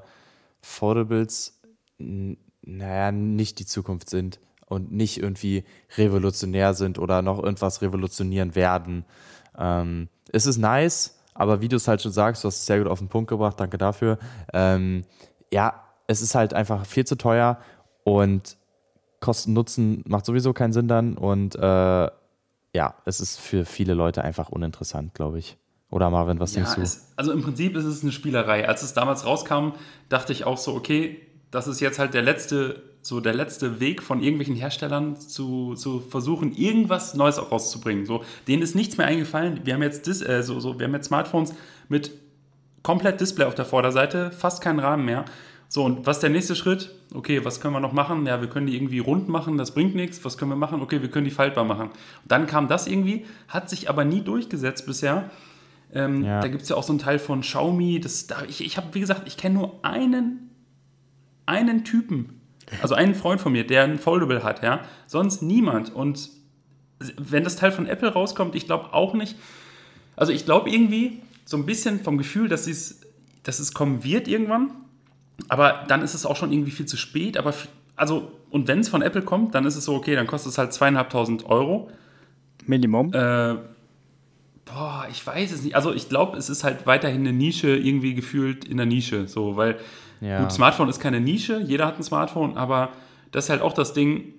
Foldables, 0.61 1.63
naja, 1.97 3.11
nicht 3.11 3.59
die 3.59 3.67
Zukunft 3.67 4.11
sind 4.11 4.39
und 4.67 4.93
nicht 4.93 5.17
irgendwie 5.17 5.65
revolutionär 5.97 6.75
sind 6.75 6.99
oder 6.99 7.23
noch 7.23 7.43
irgendwas 7.43 7.81
revolutionieren 7.81 8.55
werden. 8.55 9.07
Ähm, 9.57 10.09
es 10.31 10.45
ist 10.45 10.59
nice, 10.59 11.14
aber 11.35 11.61
wie 11.61 11.69
du 11.69 11.77
es 11.77 11.89
halt 11.89 12.01
schon 12.01 12.13
sagst, 12.13 12.45
du 12.45 12.49
hast 12.49 12.57
es 12.57 12.67
sehr 12.67 12.79
gut 12.79 12.89
auf 12.89 12.99
den 12.99 13.09
Punkt 13.09 13.29
gebracht, 13.29 13.59
danke 13.59 13.79
dafür. 13.79 14.19
Ähm, 14.53 15.05
ja, 15.53 15.83
es 16.07 16.23
ist 16.23 16.35
halt 16.35 16.55
einfach 16.55 16.87
viel 16.87 17.05
zu 17.05 17.17
teuer 17.17 17.59
und 18.05 18.57
Kosten-Nutzen 19.21 20.05
macht 20.07 20.27
sowieso 20.27 20.53
keinen 20.53 20.73
Sinn 20.73 20.89
dann 20.89 21.17
und 21.17 21.57
äh, 21.57 22.09
ja, 22.75 22.95
es 23.05 23.21
ist 23.21 23.39
für 23.39 23.65
viele 23.65 23.95
Leute 23.95 24.25
einfach 24.25 24.49
uninteressant, 24.49 25.15
glaube 25.15 25.39
ich. 25.39 25.57
Oder 25.91 26.11
Marvin, 26.11 26.41
was 26.41 26.55
ja, 26.55 26.63
denkst 26.63 26.75
du? 26.75 26.83
Es, 26.83 27.13
also 27.15 27.33
im 27.33 27.43
Prinzip 27.43 27.77
ist 27.77 27.85
es 27.85 28.03
eine 28.03 28.11
Spielerei. 28.11 28.69
Als 28.69 28.83
es 28.83 28.95
damals 28.95 29.25
rauskam, 29.25 29.75
dachte 30.09 30.33
ich 30.33 30.45
auch 30.45 30.59
so, 30.59 30.75
okay, 30.75 31.21
das 31.55 31.67
ist 31.67 31.81
jetzt 31.81 31.99
halt 31.99 32.15
der 32.15 32.23
letzte 32.23 32.83
so 33.05 33.21
der 33.21 33.35
letzte 33.35 33.81
Weg 33.81 34.03
von 34.03 34.23
irgendwelchen 34.23 34.57
Herstellern 34.57 35.17
zu, 35.17 35.75
zu 35.75 36.01
versuchen, 36.01 36.55
irgendwas 36.55 37.15
Neues 37.15 37.39
auch 37.39 37.53
rauszubringen. 37.53 38.07
So, 38.07 38.25
denen 38.49 38.63
ist 38.63 38.75
nichts 38.75 38.97
mehr 38.97 39.07
eingefallen. 39.07 39.61
Wir 39.65 39.75
haben 39.75 39.83
jetzt, 39.83 40.07
Dis 40.07 40.23
äh, 40.23 40.43
so, 40.43 40.59
so, 40.59 40.79
wir 40.79 40.87
haben 40.87 40.95
jetzt 40.95 41.09
Smartphones 41.09 41.53
mit 41.91 42.13
komplett 42.83 43.21
Display 43.21 43.45
auf 43.45 43.55
der 43.55 43.67
Vorderseite, 43.67 44.31
fast 44.31 44.63
keinen 44.63 44.79
Rahmen 44.79 45.05
mehr. 45.05 45.27
So, 45.69 45.85
und 45.85 46.07
was 46.07 46.17
ist 46.17 46.23
der 46.23 46.31
nächste 46.31 46.57
Schritt? 46.57 46.95
Okay, 47.13 47.45
was 47.45 47.61
können 47.61 47.75
wir 47.75 47.81
noch 47.81 47.93
machen? 47.93 48.25
Ja, 48.27 48.41
wir 48.41 48.49
können 48.49 48.67
die 48.67 48.75
irgendwie 48.75 49.01
rund 49.01 49.29
machen, 49.29 49.59
das 49.59 49.73
bringt 49.73 49.95
nichts. 49.95 50.25
Was 50.25 50.39
können 50.39 50.51
wir 50.51 50.57
machen? 50.57 50.81
Okay, 50.81 51.03
wir 51.03 51.11
können 51.11 51.25
die 51.27 51.31
faltbar 51.31 51.65
machen. 51.65 51.89
Und 51.89 51.95
dann 52.29 52.47
kam 52.47 52.69
das 52.69 52.87
irgendwie, 52.87 53.27
hat 53.49 53.69
sich 53.69 53.91
aber 53.91 54.05
nie 54.07 54.23
durchgesetzt 54.23 54.87
bisher. 54.87 55.31
Ähm, 55.93 56.25
ja. 56.25 56.41
Da 56.41 56.49
gibt 56.49 56.63
es 56.63 56.71
ja 56.71 56.77
auch 56.77 56.83
so 56.83 56.93
einen 56.93 57.01
Teil 57.01 57.19
von 57.19 57.43
Xiaomi. 57.43 58.01
Das, 58.01 58.27
da, 58.27 58.45
ich 58.49 58.65
ich 58.65 58.79
habe, 58.79 58.87
wie 58.93 59.01
gesagt, 59.01 59.23
ich 59.27 59.37
kenne 59.37 59.57
nur 59.57 59.79
einen, 59.83 60.54
einen 61.47 61.85
Typen, 61.85 62.41
also 62.83 62.95
einen 62.95 63.15
Freund 63.15 63.41
von 63.41 63.53
mir, 63.53 63.67
der 63.67 63.85
ein 63.85 63.99
Foldable 63.99 64.43
hat, 64.43 64.63
ja. 64.63 64.83
Sonst 65.07 65.43
niemand. 65.43 65.95
Und 65.95 66.31
wenn 67.19 67.45
das 67.45 67.57
Teil 67.57 67.73
von 67.73 67.87
Apple 67.87 68.13
rauskommt, 68.13 68.55
ich 68.55 68.67
glaube 68.67 68.93
auch 68.93 69.15
nicht. 69.15 69.37
Also 70.17 70.33
ich 70.33 70.45
glaube 70.45 70.71
irgendwie 70.71 71.21
so 71.45 71.57
ein 71.57 71.67
bisschen 71.67 72.01
vom 72.01 72.19
Gefühl, 72.19 72.49
dass 72.49 72.67
es, 72.67 73.01
dass 73.43 73.59
es 73.59 73.75
kommen 73.75 74.05
wird 74.05 74.29
irgendwann. 74.29 74.71
Aber 75.49 75.85
dann 75.89 76.03
ist 76.03 76.15
es 76.15 76.25
auch 76.25 76.37
schon 76.37 76.53
irgendwie 76.53 76.71
viel 76.71 76.87
zu 76.87 76.97
spät. 76.97 77.37
Aber 77.37 77.53
also, 77.97 78.33
und 78.51 78.69
wenn 78.69 78.81
es 78.81 78.89
von 78.89 79.03
Apple 79.03 79.23
kommt, 79.23 79.55
dann 79.55 79.67
ist 79.67 79.77
es 79.77 79.85
so, 79.85 79.95
okay, 79.95 80.15
dann 80.15 80.27
kostet 80.27 80.53
es 80.53 80.59
halt 80.59 80.73
zweieinhalbtausend 80.73 81.47
Euro. 81.47 81.91
Minimum. 82.67 83.13
Äh, 83.13 83.57
boah, 84.65 85.07
ich 85.11 85.25
weiß 85.27 85.53
es 85.53 85.63
nicht. 85.63 85.77
Also 85.77 85.93
ich 85.93 86.09
glaube, 86.09 86.39
es 86.39 86.49
ist 86.49 86.65
halt 86.65 86.87
weiterhin 86.87 87.21
eine 87.21 87.33
Nische, 87.33 87.77
irgendwie 87.77 88.15
gefühlt 88.15 88.65
in 88.65 88.77
der 88.79 88.87
Nische. 88.87 89.29
So, 89.29 89.57
weil 89.57 89.79
ja. 90.25 90.41
Gut, 90.41 90.53
Smartphone 90.53 90.89
ist 90.89 91.01
keine 91.01 91.21
Nische, 91.21 91.61
jeder 91.61 91.87
hat 91.87 91.99
ein 91.99 92.03
Smartphone, 92.03 92.57
aber 92.57 92.91
das 93.31 93.45
ist 93.45 93.51
halt 93.51 93.63
auch 93.63 93.73
das 93.73 93.93
Ding. 93.93 94.35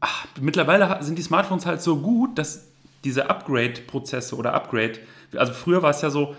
Ach, 0.00 0.26
mittlerweile 0.40 1.02
sind 1.02 1.18
die 1.18 1.22
Smartphones 1.22 1.66
halt 1.66 1.82
so 1.82 1.98
gut, 1.98 2.38
dass 2.38 2.68
diese 3.04 3.28
Upgrade-Prozesse 3.28 4.36
oder 4.36 4.54
Upgrade, 4.54 4.94
also 5.36 5.52
früher 5.52 5.82
war 5.82 5.90
es 5.90 6.00
ja 6.00 6.10
so, 6.10 6.34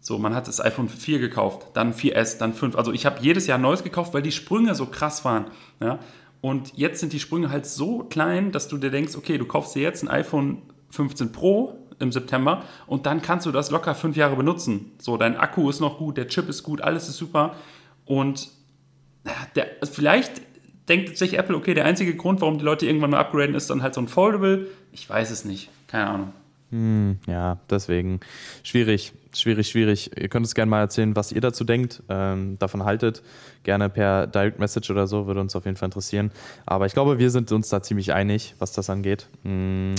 so, 0.00 0.18
man 0.18 0.34
hat 0.34 0.48
das 0.48 0.60
iPhone 0.60 0.90
4 0.90 1.18
gekauft, 1.18 1.68
dann 1.72 1.94
4S, 1.94 2.36
dann 2.36 2.52
5. 2.52 2.76
Also 2.76 2.92
ich 2.92 3.06
habe 3.06 3.22
jedes 3.22 3.46
Jahr 3.46 3.56
neues 3.56 3.82
gekauft, 3.82 4.12
weil 4.12 4.20
die 4.20 4.32
Sprünge 4.32 4.74
so 4.74 4.84
krass 4.84 5.24
waren. 5.24 5.46
Ja? 5.80 5.98
Und 6.42 6.76
jetzt 6.76 7.00
sind 7.00 7.14
die 7.14 7.20
Sprünge 7.20 7.48
halt 7.48 7.64
so 7.64 8.00
klein, 8.00 8.52
dass 8.52 8.68
du 8.68 8.76
dir 8.76 8.90
denkst, 8.90 9.16
okay, 9.16 9.38
du 9.38 9.46
kaufst 9.46 9.74
dir 9.74 9.80
jetzt 9.80 10.02
ein 10.02 10.08
iPhone 10.08 10.60
15 10.90 11.32
Pro 11.32 11.83
im 11.98 12.12
September 12.12 12.62
und 12.86 13.06
dann 13.06 13.22
kannst 13.22 13.46
du 13.46 13.52
das 13.52 13.70
locker 13.70 13.94
fünf 13.94 14.16
Jahre 14.16 14.36
benutzen. 14.36 14.92
So, 14.98 15.16
dein 15.16 15.36
Akku 15.36 15.68
ist 15.70 15.80
noch 15.80 15.98
gut, 15.98 16.16
der 16.16 16.28
Chip 16.28 16.48
ist 16.48 16.62
gut, 16.62 16.80
alles 16.80 17.08
ist 17.08 17.16
super 17.16 17.54
und 18.04 18.48
der, 19.56 19.66
vielleicht 19.90 20.42
denkt 20.88 21.16
sich 21.16 21.38
Apple, 21.38 21.56
okay, 21.56 21.74
der 21.74 21.84
einzige 21.84 22.14
Grund, 22.14 22.40
warum 22.40 22.58
die 22.58 22.64
Leute 22.64 22.86
irgendwann 22.86 23.10
mal 23.10 23.20
upgraden, 23.20 23.54
ist 23.54 23.70
dann 23.70 23.82
halt 23.82 23.94
so 23.94 24.00
ein 24.00 24.08
Foldable. 24.08 24.66
Ich 24.92 25.08
weiß 25.08 25.30
es 25.30 25.44
nicht, 25.44 25.70
keine 25.86 26.06
Ahnung. 26.06 26.32
Hm, 26.70 27.18
ja, 27.26 27.58
deswegen 27.70 28.20
schwierig, 28.62 29.12
schwierig, 29.32 29.68
schwierig. 29.68 30.10
Ihr 30.20 30.28
könnt 30.28 30.44
uns 30.44 30.54
gerne 30.54 30.70
mal 30.70 30.80
erzählen, 30.80 31.14
was 31.14 31.32
ihr 31.32 31.40
dazu 31.40 31.64
denkt, 31.64 32.02
ähm, 32.08 32.58
davon 32.58 32.84
haltet. 32.84 33.22
Gerne 33.62 33.88
per 33.88 34.26
Direct 34.26 34.58
Message 34.58 34.90
oder 34.90 35.06
so, 35.06 35.26
würde 35.26 35.40
uns 35.40 35.54
auf 35.56 35.64
jeden 35.64 35.76
Fall 35.76 35.86
interessieren. 35.86 36.30
Aber 36.66 36.86
ich 36.86 36.92
glaube, 36.92 37.18
wir 37.18 37.30
sind 37.30 37.52
uns 37.52 37.68
da 37.68 37.82
ziemlich 37.82 38.12
einig, 38.12 38.54
was 38.58 38.72
das 38.72 38.90
angeht. 38.90 39.28
Hm, 39.44 39.94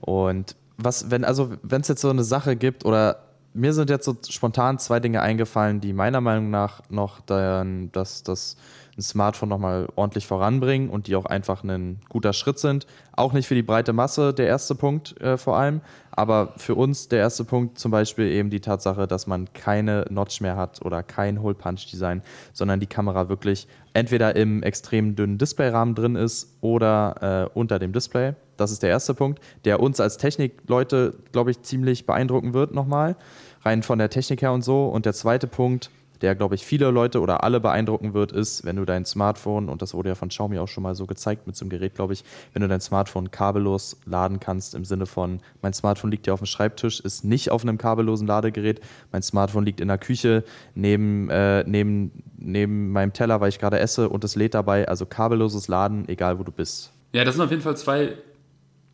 und 0.00 0.54
was, 0.78 1.10
wenn, 1.10 1.24
also, 1.24 1.52
wenn 1.62 1.82
es 1.82 1.88
jetzt 1.88 2.00
so 2.00 2.08
eine 2.10 2.24
Sache 2.24 2.56
gibt 2.56 2.84
oder 2.84 3.24
mir 3.52 3.72
sind 3.72 3.90
jetzt 3.90 4.04
so 4.04 4.16
spontan 4.28 4.78
zwei 4.78 5.00
Dinge 5.00 5.20
eingefallen, 5.20 5.80
die 5.80 5.92
meiner 5.92 6.20
Meinung 6.20 6.50
nach 6.50 6.82
noch 6.90 7.20
dann, 7.20 7.90
das, 7.92 8.22
das 8.22 8.56
ein 8.96 9.02
Smartphone 9.02 9.48
nochmal 9.48 9.88
ordentlich 9.94 10.26
voranbringen 10.26 10.90
und 10.90 11.06
die 11.06 11.16
auch 11.16 11.24
einfach 11.24 11.62
ein 11.62 12.00
guter 12.08 12.32
Schritt 12.32 12.58
sind. 12.58 12.86
Auch 13.12 13.32
nicht 13.32 13.46
für 13.46 13.54
die 13.54 13.62
breite 13.62 13.92
Masse 13.92 14.34
der 14.34 14.48
erste 14.48 14.74
Punkt 14.74 15.20
äh, 15.20 15.38
vor 15.38 15.56
allem, 15.56 15.80
aber 16.10 16.54
für 16.56 16.74
uns 16.74 17.08
der 17.08 17.20
erste 17.20 17.44
Punkt 17.44 17.78
zum 17.78 17.92
Beispiel 17.92 18.26
eben 18.26 18.50
die 18.50 18.60
Tatsache, 18.60 19.06
dass 19.06 19.26
man 19.26 19.52
keine 19.52 20.04
Notch 20.10 20.40
mehr 20.40 20.56
hat 20.56 20.84
oder 20.84 21.02
kein 21.04 21.40
Hole-Punch-Design, 21.40 22.22
sondern 22.52 22.80
die 22.80 22.86
Kamera 22.86 23.28
wirklich 23.28 23.68
entweder 23.94 24.34
im 24.34 24.62
extrem 24.64 25.14
dünnen 25.14 25.38
Displayrahmen 25.38 25.94
drin 25.94 26.16
ist 26.16 26.56
oder 26.60 27.48
äh, 27.54 27.58
unter 27.58 27.78
dem 27.78 27.92
Display. 27.92 28.34
Das 28.58 28.70
ist 28.70 28.82
der 28.82 28.90
erste 28.90 29.14
Punkt, 29.14 29.40
der 29.64 29.80
uns 29.80 30.00
als 30.00 30.18
Technikleute, 30.18 31.14
glaube 31.32 31.50
ich, 31.50 31.62
ziemlich 31.62 32.04
beeindrucken 32.04 32.52
wird 32.52 32.74
nochmal, 32.74 33.16
rein 33.62 33.82
von 33.82 33.98
der 33.98 34.10
Technik 34.10 34.42
her 34.42 34.52
und 34.52 34.62
so. 34.62 34.86
Und 34.86 35.06
der 35.06 35.14
zweite 35.14 35.46
Punkt, 35.46 35.90
der, 36.20 36.34
glaube 36.34 36.56
ich, 36.56 36.66
viele 36.66 36.90
Leute 36.90 37.20
oder 37.20 37.44
alle 37.44 37.60
beeindrucken 37.60 38.14
wird, 38.14 38.32
ist, 38.32 38.64
wenn 38.64 38.74
du 38.74 38.84
dein 38.84 39.04
Smartphone, 39.04 39.68
und 39.68 39.80
das 39.80 39.94
wurde 39.94 40.08
ja 40.08 40.14
von 40.16 40.28
Xiaomi 40.28 40.58
auch 40.58 40.66
schon 40.66 40.82
mal 40.82 40.96
so 40.96 41.06
gezeigt 41.06 41.46
mit 41.46 41.54
so 41.54 41.64
einem 41.64 41.70
Gerät, 41.70 41.94
glaube 41.94 42.12
ich, 42.12 42.24
wenn 42.52 42.62
du 42.62 42.68
dein 42.68 42.80
Smartphone 42.80 43.30
kabellos 43.30 43.96
laden 44.04 44.40
kannst, 44.40 44.74
im 44.74 44.84
Sinne 44.84 45.06
von, 45.06 45.40
mein 45.62 45.72
Smartphone 45.72 46.10
liegt 46.10 46.26
ja 46.26 46.32
auf 46.32 46.40
dem 46.40 46.46
Schreibtisch, 46.46 46.98
ist 46.98 47.24
nicht 47.24 47.52
auf 47.52 47.62
einem 47.62 47.78
kabellosen 47.78 48.26
Ladegerät, 48.26 48.80
mein 49.12 49.22
Smartphone 49.22 49.64
liegt 49.64 49.80
in 49.80 49.86
der 49.86 49.98
Küche 49.98 50.42
neben, 50.74 51.30
äh, 51.30 51.62
neben, 51.64 52.24
neben 52.36 52.90
meinem 52.90 53.12
Teller, 53.12 53.40
weil 53.40 53.50
ich 53.50 53.60
gerade 53.60 53.78
esse 53.78 54.08
und 54.08 54.24
es 54.24 54.34
lädt 54.34 54.54
dabei, 54.54 54.88
also 54.88 55.06
kabelloses 55.06 55.68
Laden, 55.68 56.08
egal 56.08 56.40
wo 56.40 56.42
du 56.42 56.50
bist. 56.50 56.92
Ja, 57.12 57.24
das 57.24 57.36
sind 57.36 57.44
auf 57.44 57.50
jeden 57.50 57.62
Fall 57.62 57.76
zwei 57.76 58.14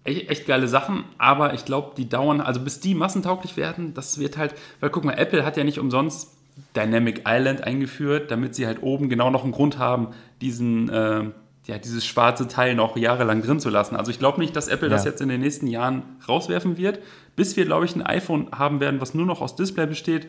echt, 0.05 0.31
echt 0.31 0.47
geile 0.47 0.69
Sachen, 0.69 1.05
aber 1.19 1.55
ich 1.55 1.65
glaube, 1.65 1.93
die 1.97 2.09
dauern, 2.09 2.41
also 2.41 2.61
bis 2.61 2.81
die 2.81 2.95
massentauglich 2.95 3.57
werden, 3.57 3.95
das 3.95 4.19
wird 4.19 4.37
halt, 4.37 4.55
weil 4.81 4.91
guck 4.91 5.05
mal, 5.05 5.15
Apple 5.15 5.45
hat 5.45 5.57
ja 5.57 5.65
nicht 5.65 5.79
umsonst 5.79 6.37
Dynamic 6.77 7.23
Island 7.27 7.65
eingeführt, 7.65 8.31
damit 8.31 8.55
sie 8.55 8.67
halt 8.67 8.83
oben 8.83 9.09
genau 9.09 9.31
noch 9.31 9.43
einen 9.43 9.53
Grund 9.53 9.79
haben, 9.79 10.09
diesen, 10.41 10.89
äh, 10.89 11.25
ja, 11.67 11.79
dieses 11.79 12.05
schwarze 12.05 12.47
Teil 12.47 12.75
noch 12.75 12.97
jahrelang 12.97 13.43
drin 13.43 13.59
zu 13.59 13.71
lassen. 13.71 13.97
Also 13.97 14.11
ich 14.11 14.19
glaube 14.19 14.39
nicht, 14.39 14.55
dass 14.55 14.69
Apple 14.69 14.89
ja. 14.89 14.95
das 14.95 15.05
jetzt 15.05 15.21
in 15.21 15.29
den 15.29 15.41
nächsten 15.41 15.67
Jahren 15.67 16.03
rauswerfen 16.29 16.77
wird, 16.77 17.01
bis 17.37 17.57
wir, 17.57 17.65
glaube 17.65 17.87
ich, 17.87 17.97
ein 17.97 18.03
iPhone 18.03 18.49
haben 18.53 18.81
werden, 18.81 19.01
was 19.01 19.15
nur 19.15 19.27
noch 19.27 19.41
aus 19.41 19.57
Display 19.57 19.87
besteht. 19.87 20.29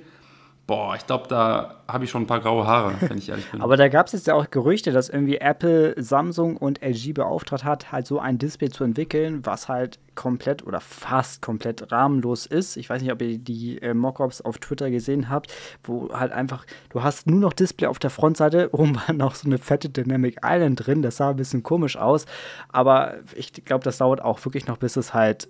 Boah, 0.67 0.95
ich 0.95 1.06
glaube, 1.06 1.28
da 1.28 1.75
habe 1.88 2.06
ich 2.06 2.10
schon 2.10 2.23
ein 2.23 2.28
paar 2.28 2.39
graue 2.39 2.65
Haare, 2.65 2.95
wenn 3.01 3.19
ich 3.19 3.30
ehrlich 3.30 3.51
bin. 3.51 3.62
Aber 3.63 3.78
da 3.78 3.88
gab 3.88 4.08
es 4.08 4.13
jetzt 4.13 4.25
ja 4.25 4.34
auch 4.34 4.49
Gerüchte, 4.49 4.91
dass 4.91 5.10
irgendwie 5.10 5.38
Apple, 5.38 5.93
Samsung 6.01 6.58
und 6.58 6.82
LG 6.82 7.13
beauftragt 7.13 7.63
hat, 7.63 7.91
halt 7.91 8.08
so 8.08 8.19
ein 8.19 8.39
Display 8.39 8.69
zu 8.69 8.84
entwickeln, 8.84 9.45
was 9.45 9.69
halt 9.69 9.99
komplett 10.15 10.65
oder 10.65 10.80
fast 10.80 11.43
komplett 11.43 11.91
rahmenlos 11.91 12.47
ist. 12.47 12.78
Ich 12.78 12.89
weiß 12.89 13.04
nicht, 13.04 13.12
ob 13.12 13.21
ihr 13.21 13.38
die 13.38 13.80
äh, 13.80 13.93
Mockups 13.93 14.41
auf 14.41 14.58
Twitter 14.58 14.89
gesehen 14.89 15.30
habt, 15.30 15.54
wo 15.84 16.12
halt 16.12 16.32
einfach, 16.32 16.65
du 16.89 17.04
hast 17.04 17.28
nur 17.28 17.39
noch 17.39 17.54
Display 17.54 17.88
auf 17.88 17.99
der 17.99 18.10
Frontseite, 18.10 18.69
oben 18.73 18.95
war 18.95 19.13
noch 19.13 19.36
so 19.36 19.47
eine 19.47 19.60
fette 19.60 19.89
Dynamic 19.89 20.39
Island 20.43 20.88
drin. 20.88 21.04
Das 21.04 21.17
sah 21.17 21.30
ein 21.30 21.36
bisschen 21.36 21.62
komisch 21.62 21.95
aus, 21.95 22.25
aber 22.69 23.17
ich 23.36 23.54
glaube, 23.54 23.84
das 23.84 23.99
dauert 23.99 24.19
auch 24.19 24.43
wirklich 24.43 24.65
noch, 24.65 24.78
bis 24.78 24.95
es 24.95 25.13
halt 25.13 25.47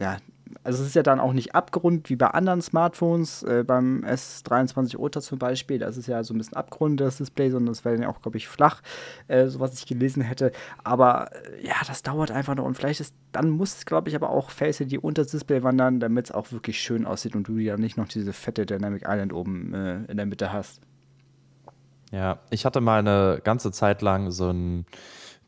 ja, 0.00 0.16
also 0.62 0.82
es 0.82 0.88
ist 0.88 0.94
ja 0.94 1.02
dann 1.02 1.20
auch 1.20 1.32
nicht 1.32 1.54
abgerundet 1.54 2.10
wie 2.10 2.16
bei 2.16 2.28
anderen 2.28 2.62
Smartphones, 2.62 3.42
äh, 3.42 3.64
beim 3.66 4.04
S23 4.04 4.96
Ultra 4.96 5.20
zum 5.20 5.38
Beispiel, 5.38 5.78
da 5.78 5.88
ist 5.88 5.96
es 5.96 6.06
ja 6.06 6.22
so 6.24 6.34
ein 6.34 6.38
bisschen 6.38 6.56
abgerundet, 6.56 7.06
das 7.06 7.18
Display, 7.18 7.50
sondern 7.50 7.72
das 7.72 7.84
wäre 7.84 7.94
dann 7.94 8.02
ja 8.02 8.08
auch, 8.08 8.22
glaube 8.22 8.36
ich, 8.36 8.48
flach, 8.48 8.82
äh, 9.28 9.46
so 9.46 9.60
was 9.60 9.74
ich 9.74 9.86
gelesen 9.86 10.22
hätte. 10.22 10.52
Aber 10.84 11.30
äh, 11.32 11.66
ja, 11.66 11.74
das 11.86 12.02
dauert 12.02 12.30
einfach 12.30 12.54
noch 12.54 12.64
und 12.64 12.74
vielleicht 12.74 13.00
ist, 13.00 13.14
dann 13.32 13.50
muss, 13.50 13.84
glaube 13.84 14.08
ich, 14.08 14.16
aber 14.16 14.30
auch 14.30 14.50
Face 14.50 14.80
ID 14.80 14.98
unter 14.98 15.22
das 15.22 15.32
Display 15.32 15.62
wandern, 15.62 16.00
damit 16.00 16.26
es 16.26 16.32
auch 16.32 16.52
wirklich 16.52 16.80
schön 16.80 17.06
aussieht 17.06 17.36
und 17.36 17.48
du 17.48 17.58
ja 17.58 17.76
nicht 17.76 17.96
noch 17.96 18.08
diese 18.08 18.32
fette 18.32 18.66
Dynamic 18.66 19.04
Island 19.06 19.32
oben 19.32 19.74
äh, 19.74 20.04
in 20.04 20.16
der 20.16 20.26
Mitte 20.26 20.52
hast. 20.52 20.80
Ja, 22.10 22.38
ich 22.50 22.64
hatte 22.64 22.80
mal 22.80 23.00
eine 23.00 23.40
ganze 23.44 23.70
Zeit 23.70 24.02
lang 24.02 24.30
so 24.30 24.50
ein 24.50 24.86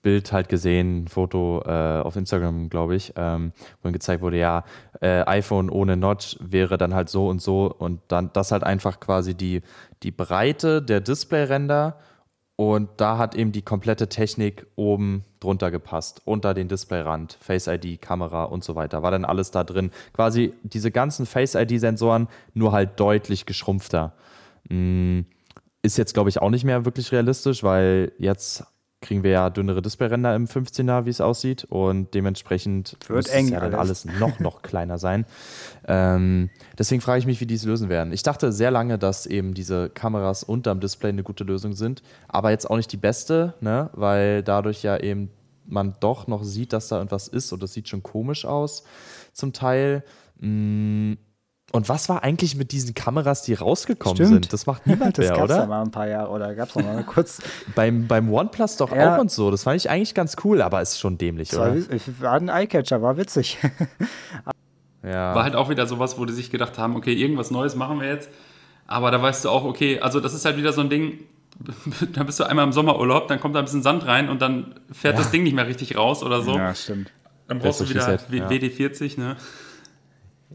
Bild 0.02 0.32
halt 0.32 0.48
gesehen, 0.48 1.08
Foto 1.08 1.62
äh, 1.66 2.00
auf 2.00 2.16
Instagram, 2.16 2.68
glaube 2.68 2.96
ich, 2.96 3.12
ähm, 3.16 3.52
wo 3.82 3.90
gezeigt 3.90 4.22
wurde, 4.22 4.38
ja, 4.38 4.64
äh, 5.00 5.22
iPhone 5.26 5.70
ohne 5.70 5.96
Notch 5.96 6.36
wäre 6.40 6.78
dann 6.78 6.94
halt 6.94 7.08
so 7.08 7.28
und 7.28 7.42
so 7.42 7.66
und 7.66 8.00
dann 8.08 8.32
das 8.32 8.52
halt 8.52 8.64
einfach 8.64 9.00
quasi 9.00 9.34
die, 9.34 9.62
die 10.02 10.10
Breite 10.10 10.82
der 10.82 11.00
Displayränder 11.00 11.98
und 12.60 12.90
da 12.98 13.16
hat 13.16 13.34
eben 13.34 13.52
die 13.52 13.62
komplette 13.62 14.10
Technik 14.10 14.66
oben 14.76 15.24
drunter 15.40 15.70
gepasst, 15.70 16.20
unter 16.26 16.52
den 16.52 16.68
Displayrand, 16.68 17.38
Face 17.40 17.66
ID, 17.68 18.02
Kamera 18.02 18.44
und 18.44 18.62
so 18.62 18.74
weiter, 18.74 19.02
war 19.02 19.10
dann 19.10 19.24
alles 19.24 19.50
da 19.50 19.64
drin. 19.64 19.90
Quasi 20.12 20.52
diese 20.62 20.90
ganzen 20.90 21.24
Face 21.24 21.54
ID-Sensoren 21.54 22.28
nur 22.52 22.72
halt 22.72 23.00
deutlich 23.00 23.46
geschrumpfter. 23.46 24.12
Mm, 24.68 25.20
ist 25.80 25.96
jetzt, 25.96 26.12
glaube 26.12 26.28
ich, 26.28 26.42
auch 26.42 26.50
nicht 26.50 26.64
mehr 26.64 26.84
wirklich 26.84 27.12
realistisch, 27.12 27.62
weil 27.62 28.12
jetzt 28.18 28.66
kriegen 29.00 29.22
wir 29.22 29.30
ja 29.30 29.50
dünnere 29.50 29.80
Displayränder 29.80 30.34
im 30.34 30.46
15er, 30.46 31.06
wie 31.06 31.10
es 31.10 31.20
aussieht. 31.20 31.64
Und 31.64 32.14
dementsprechend 32.14 32.96
wird 33.08 33.28
eng 33.30 33.48
ja 33.48 33.60
dann 33.60 33.74
alles. 33.74 34.04
noch, 34.04 34.38
noch 34.40 34.62
kleiner 34.62 34.98
sein. 34.98 35.24
Ähm, 35.86 36.50
deswegen 36.78 37.00
frage 37.00 37.18
ich 37.20 37.26
mich, 37.26 37.40
wie 37.40 37.46
die 37.46 37.54
es 37.54 37.64
lösen 37.64 37.88
werden. 37.88 38.12
Ich 38.12 38.22
dachte 38.22 38.52
sehr 38.52 38.70
lange, 38.70 38.98
dass 38.98 39.26
eben 39.26 39.54
diese 39.54 39.88
Kameras 39.88 40.42
unterm 40.42 40.80
Display 40.80 41.10
eine 41.10 41.22
gute 41.22 41.44
Lösung 41.44 41.72
sind, 41.72 42.02
aber 42.28 42.50
jetzt 42.50 42.68
auch 42.68 42.76
nicht 42.76 42.92
die 42.92 42.98
beste, 42.98 43.54
ne? 43.60 43.90
weil 43.94 44.42
dadurch 44.42 44.82
ja 44.82 44.98
eben 44.98 45.30
man 45.66 45.94
doch 46.00 46.26
noch 46.26 46.42
sieht, 46.42 46.72
dass 46.72 46.88
da 46.88 46.96
irgendwas 46.96 47.28
ist 47.28 47.52
und 47.52 47.62
das 47.62 47.72
sieht 47.72 47.88
schon 47.88 48.02
komisch 48.02 48.44
aus 48.44 48.84
zum 49.32 49.52
Teil. 49.52 50.04
Mmh 50.40 51.16
und 51.72 51.88
was 51.88 52.08
war 52.08 52.22
eigentlich 52.24 52.56
mit 52.56 52.72
diesen 52.72 52.94
Kameras, 52.94 53.42
die 53.42 53.54
rausgekommen 53.54 54.16
Stimmt. 54.16 54.30
sind? 54.30 54.52
Das 54.52 54.66
macht 54.66 54.86
niemand 54.86 55.18
das 55.18 55.26
mehr, 55.30 55.36
oder? 55.36 55.46
Das 55.46 55.56
gab's 55.58 55.68
mal 55.68 55.82
ein 55.82 55.90
paar 55.90 56.08
Jahre 56.08 56.30
oder 56.30 56.54
gab 56.54 56.68
es 56.68 56.74
noch 56.74 56.82
mal 56.82 57.04
kurz. 57.06 57.40
beim, 57.74 58.06
beim 58.06 58.32
OnePlus 58.32 58.76
doch 58.76 58.94
ja. 58.94 59.14
auch 59.14 59.20
und 59.20 59.30
so. 59.30 59.50
Das 59.50 59.62
fand 59.62 59.76
ich 59.76 59.88
eigentlich 59.88 60.14
ganz 60.14 60.36
cool, 60.44 60.62
aber 60.62 60.82
ist 60.82 60.98
schon 60.98 61.16
dämlich, 61.18 61.52
oder? 61.54 61.76
War, 61.76 62.00
war 62.20 62.32
ein 62.34 62.48
Eyecatcher, 62.48 63.02
war 63.02 63.16
witzig. 63.16 63.58
ja. 65.04 65.34
War 65.34 65.44
halt 65.44 65.54
auch 65.54 65.68
wieder 65.68 65.86
sowas, 65.86 66.18
wo 66.18 66.24
die 66.24 66.32
sich 66.32 66.50
gedacht 66.50 66.76
haben, 66.78 66.96
okay, 66.96 67.12
irgendwas 67.12 67.50
Neues 67.50 67.76
machen 67.76 68.00
wir 68.00 68.08
jetzt. 68.08 68.30
Aber 68.86 69.12
da 69.12 69.22
weißt 69.22 69.44
du 69.44 69.50
auch, 69.50 69.64
okay, 69.64 70.00
also 70.00 70.18
das 70.18 70.34
ist 70.34 70.44
halt 70.44 70.56
wieder 70.56 70.72
so 70.72 70.80
ein 70.80 70.90
Ding, 70.90 71.20
da 72.12 72.24
bist 72.24 72.40
du 72.40 72.44
einmal 72.44 72.64
im 72.64 72.72
Sommerurlaub, 72.72 73.28
dann 73.28 73.38
kommt 73.38 73.54
da 73.54 73.60
ein 73.60 73.64
bisschen 73.64 73.82
Sand 73.82 74.06
rein 74.06 74.28
und 74.28 74.42
dann 74.42 74.74
fährt 74.90 75.14
ja. 75.14 75.22
das 75.22 75.30
Ding 75.30 75.44
nicht 75.44 75.54
mehr 75.54 75.68
richtig 75.68 75.96
raus 75.96 76.24
oder 76.24 76.42
so. 76.42 76.56
Ja, 76.56 76.74
stimmt. 76.74 77.12
Dann 77.46 77.60
brauchst 77.60 77.80
du 77.80 77.88
wieder 77.88 78.06
WD-40, 78.06 79.18
ne? 79.18 79.36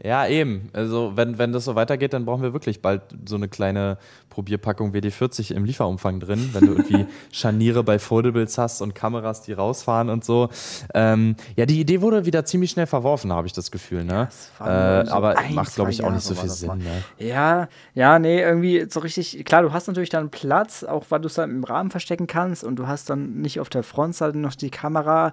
Ja, 0.02 0.26
eben. 0.26 0.68
Also, 0.74 1.12
wenn, 1.14 1.38
wenn 1.38 1.52
das 1.52 1.64
so 1.64 1.74
weitergeht, 1.74 2.12
dann 2.12 2.26
brauchen 2.26 2.42
wir 2.42 2.52
wirklich 2.52 2.82
bald 2.82 3.02
so 3.24 3.36
eine 3.36 3.48
kleine 3.48 3.96
Probierpackung 4.28 4.92
WD-40 4.92 5.54
im 5.54 5.64
Lieferumfang 5.64 6.20
drin, 6.20 6.50
wenn 6.52 6.66
du 6.66 6.72
irgendwie 6.72 7.06
Scharniere 7.32 7.82
bei 7.82 7.98
Foldables 7.98 8.58
hast 8.58 8.82
und 8.82 8.94
Kameras, 8.94 9.40
die 9.40 9.54
rausfahren 9.54 10.10
und 10.10 10.22
so. 10.22 10.50
Ähm, 10.92 11.36
ja, 11.56 11.64
die 11.64 11.80
Idee 11.80 12.02
wurde 12.02 12.26
wieder 12.26 12.44
ziemlich 12.44 12.72
schnell 12.72 12.86
verworfen, 12.86 13.32
habe 13.32 13.46
ich 13.46 13.54
das 13.54 13.70
Gefühl. 13.70 14.04
Ne? 14.04 14.28
Ja, 14.60 15.00
äh, 15.00 15.06
so 15.06 15.12
aber 15.12 15.38
ein, 15.38 15.54
macht, 15.54 15.74
glaube 15.74 15.90
ich, 15.90 16.04
auch 16.04 16.12
nicht 16.12 16.24
so 16.24 16.34
viel 16.34 16.50
Sinn. 16.50 16.78
Ne? 16.78 17.02
Ja, 17.18 17.68
ja, 17.94 18.18
nee, 18.18 18.42
irgendwie 18.42 18.86
so 18.90 19.00
richtig. 19.00 19.46
Klar, 19.46 19.62
du 19.62 19.72
hast 19.72 19.86
natürlich 19.86 20.10
dann 20.10 20.28
Platz, 20.28 20.84
auch 20.84 21.06
weil 21.08 21.20
du 21.20 21.28
es 21.28 21.34
dann 21.34 21.50
im 21.50 21.64
Rahmen 21.64 21.90
verstecken 21.90 22.26
kannst 22.26 22.64
und 22.64 22.76
du 22.76 22.86
hast 22.86 23.08
dann 23.08 23.40
nicht 23.40 23.60
auf 23.60 23.70
der 23.70 23.82
Frontseite 23.82 24.36
noch 24.36 24.54
die 24.54 24.70
Kamera. 24.70 25.32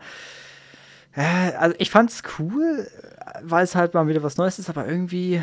Äh, 1.16 1.54
also 1.58 1.76
ich 1.80 1.92
fand 1.92 2.10
es 2.10 2.24
cool, 2.40 2.88
weil 3.42 3.64
es 3.64 3.76
halt 3.76 3.94
mal 3.94 4.08
wieder 4.08 4.24
was 4.24 4.38
Neues 4.38 4.60
ist, 4.60 4.70
aber 4.70 4.88
irgendwie, 4.88 5.42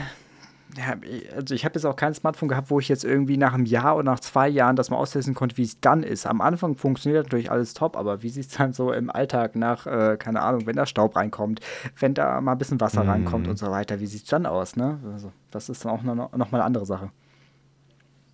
ja, 0.76 0.94
also 1.34 1.54
ich 1.54 1.64
habe 1.64 1.74
jetzt 1.74 1.84
auch 1.84 1.96
kein 1.96 2.14
Smartphone 2.14 2.48
gehabt, 2.48 2.70
wo 2.70 2.80
ich 2.80 2.88
jetzt 2.88 3.04
irgendwie 3.04 3.36
nach 3.36 3.54
einem 3.54 3.66
Jahr 3.66 3.94
oder 3.94 4.04
nach 4.04 4.20
zwei 4.20 4.48
Jahren 4.48 4.76
das 4.76 4.90
mal 4.90 4.96
austesten 4.96 5.34
konnte, 5.34 5.56
wie 5.56 5.62
es 5.62 5.80
dann 5.80 6.02
ist. 6.02 6.26
Am 6.26 6.40
Anfang 6.40 6.76
funktioniert 6.76 7.26
natürlich 7.26 7.50
alles 7.50 7.74
top, 7.74 7.96
aber 7.96 8.22
wie 8.22 8.30
sieht 8.30 8.50
es 8.50 8.56
dann 8.56 8.72
so 8.72 8.92
im 8.92 9.10
Alltag 9.10 9.56
nach, 9.56 9.86
äh, 9.86 10.16
keine 10.18 10.42
Ahnung, 10.42 10.66
wenn 10.66 10.76
da 10.76 10.86
Staub 10.86 11.16
reinkommt, 11.16 11.60
wenn 11.98 12.14
da 12.14 12.40
mal 12.40 12.52
ein 12.52 12.58
bisschen 12.58 12.80
Wasser 12.80 13.04
mm. 13.04 13.08
reinkommt 13.08 13.48
und 13.48 13.58
so 13.58 13.70
weiter, 13.70 14.00
wie 14.00 14.06
sieht 14.06 14.24
es 14.24 14.28
dann 14.28 14.46
aus, 14.46 14.76
ne? 14.76 14.98
Also 15.12 15.32
das 15.50 15.68
ist 15.68 15.84
dann 15.84 15.92
auch 15.92 16.02
noch, 16.02 16.16
noch 16.32 16.50
mal 16.50 16.58
eine 16.58 16.64
andere 16.64 16.86
Sache. 16.86 17.10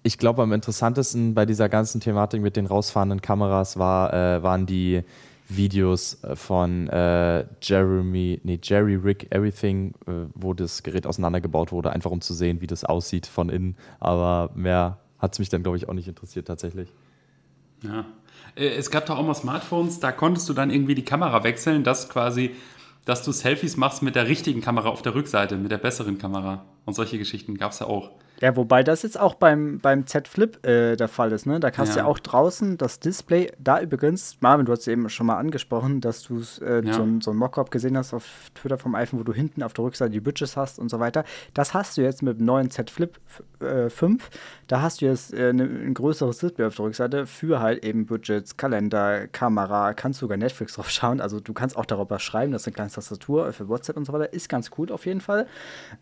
Ich 0.03 0.19
glaube, 0.19 0.43
am 0.43 0.53
interessantesten 0.53 1.35
bei 1.35 1.47
dieser 1.47 1.69
ganzen 1.69 2.01
Thematik 2.01 2.41
mit 2.41 2.57
den 2.57 2.67
rausfahrenden 2.67 3.21
Kameras 3.21 3.77
war, 3.77 4.15
äh, 4.15 4.43
waren 4.43 4.65
die 4.65 5.03
Videos 5.49 6.23
äh, 6.25 6.37
von 6.37 6.89
äh, 6.89 7.45
Jeremy, 7.63 8.41
nee, 8.43 8.59
Jerry 8.63 8.97
Rick 8.97 9.29
Everything, 9.31 9.95
äh, 10.07 10.27
wo 10.35 10.55
das 10.55 10.83
Gerät 10.83 11.07
auseinandergebaut 11.07 11.73
wurde, 11.73 11.91
einfach 11.91 12.11
um 12.11 12.21
zu 12.21 12.35
sehen, 12.35 12.61
wie 12.61 12.67
das 12.67 12.85
aussieht 12.85 13.27
von 13.27 13.49
innen. 13.49 13.77
Aber 14.01 14.51
mehr 14.55 14.99
hat 15.19 15.33
es 15.33 15.39
mich 15.39 15.49
dann, 15.49 15.63
glaube 15.63 15.77
ich, 15.77 15.89
auch 15.89 15.95
nicht 15.95 16.09
interessiert 16.09 16.47
tatsächlich. 16.47 16.93
Ja. 17.83 18.05
Äh, 18.55 18.69
es 18.69 18.91
gab 18.91 19.07
doch 19.07 19.19
auch 19.19 19.27
mal 19.27 19.35
Smartphones, 19.35 20.01
da 20.01 20.13
konntest 20.13 20.49
du 20.49 20.53
dann 20.53 20.71
irgendwie 20.71 20.95
die 20.95 21.05
Kamera 21.05 21.45
wechseln, 21.45 21.85
dass 21.85 22.09
quasi, 22.09 22.53
dass 23.05 23.23
du 23.23 23.33
Selfies 23.33 23.77
machst 23.77 24.03
mit 24.03 24.17
der 24.17 24.29
richtigen 24.29 24.61
Kamera 24.61 24.89
auf 24.89 25.03
der 25.03 25.15
Rückseite, 25.15 25.57
mit 25.57 25.71
der 25.71 25.79
besseren 25.79 26.19
Kamera. 26.19 26.65
Und 26.85 26.95
solche 26.95 27.19
Geschichten 27.19 27.57
gab 27.57 27.73
es 27.73 27.79
ja 27.79 27.87
auch. 27.87 28.11
Ja, 28.43 28.55
wobei 28.55 28.83
das 28.83 29.03
jetzt 29.03 29.19
auch 29.19 29.35
beim, 29.35 29.79
beim 29.79 30.07
Z 30.07 30.29
Flip 30.29 30.65
äh, 30.67 30.97
der 30.97 31.09
Fall 31.09 31.33
ist, 31.33 31.47
ne? 31.47 31.59
Da 31.59 31.71
kannst 31.71 31.95
du 31.95 31.99
Ja. 31.99 32.05
ja 32.05 32.11
auch 32.11 32.19
draußen 32.19 32.77
das 32.77 33.01
Display, 33.01 33.51
da 33.59 33.81
übrigens, 33.81 34.37
Marvin, 34.41 34.67
du 34.67 34.73
hast 34.73 34.87
eben 34.89 35.09
schon 35.09 35.27
mal 35.27 35.37
angesprochen, 35.39 36.01
dass 36.03 36.23
du 36.23 36.43
äh, 36.63 36.85
Ja. 36.85 36.93
so, 36.93 37.03
ein- 37.03 37.21
so 37.23 37.31
ein 37.31 37.37
Mockup 37.39 37.71
gesehen 37.71 37.97
hast 37.97 38.13
auf 38.13 38.51
Twitter 38.55 38.77
vom 38.77 38.95
iPhone, 38.95 39.21
wo 39.21 39.25
du 39.25 39.33
hinten 39.33 39.63
auf 39.63 39.73
der 39.73 39.85
Rückseite 39.87 40.11
die 40.11 40.21
Budgets 40.21 40.57
hast 40.57 40.79
und 40.79 40.91
so 40.91 41.01
weiter. 41.01 41.25
Das 41.55 41.73
hast 41.73 41.97
du 41.97 42.03
jetzt 42.03 42.23
mit 42.23 42.39
dem 42.39 42.45
neuen 42.45 42.71
Z 42.71 42.91
Flip 42.91 43.19
äh, 43.61 43.89
5. 43.89 44.29
Da 44.67 44.83
hast 44.83 45.01
du 45.01 45.07
jetzt 45.07 45.33
äh, 45.33 45.55
ne, 45.55 45.63
ein 45.65 45.95
größeres 45.95 46.37
Display 46.39 46.67
auf 46.67 46.77
der 46.77 46.85
Rückseite 46.85 47.27
für 47.27 47.61
halt 47.61 47.85
eben 47.85 48.05
Budgets, 48.05 48.59
Kalender, 48.59 49.29
Kamera, 49.29 49.95
kannst 49.95 50.19
sogar 50.21 50.37
Netflix 50.37 50.75
drauf 50.77 50.91
schauen. 50.91 51.23
Also 51.23 51.41
du 51.41 51.55
kannst 51.55 51.77
auch 51.77 51.87
darüber 51.87 52.19
schreiben, 52.19 52.53
das 52.53 52.63
ist 52.63 52.67
eine 52.69 52.75
kleine 52.75 52.91
Tastatur 52.91 53.51
für 53.55 53.69
WhatsApp 53.69 53.97
und 53.97 54.05
so 54.05 54.13
weiter. 54.13 54.31
Ist 54.35 54.51
ganz 54.51 54.71
cool 54.77 54.93
auf 54.93 55.07
jeden 55.07 55.23
Fall. 55.23 55.47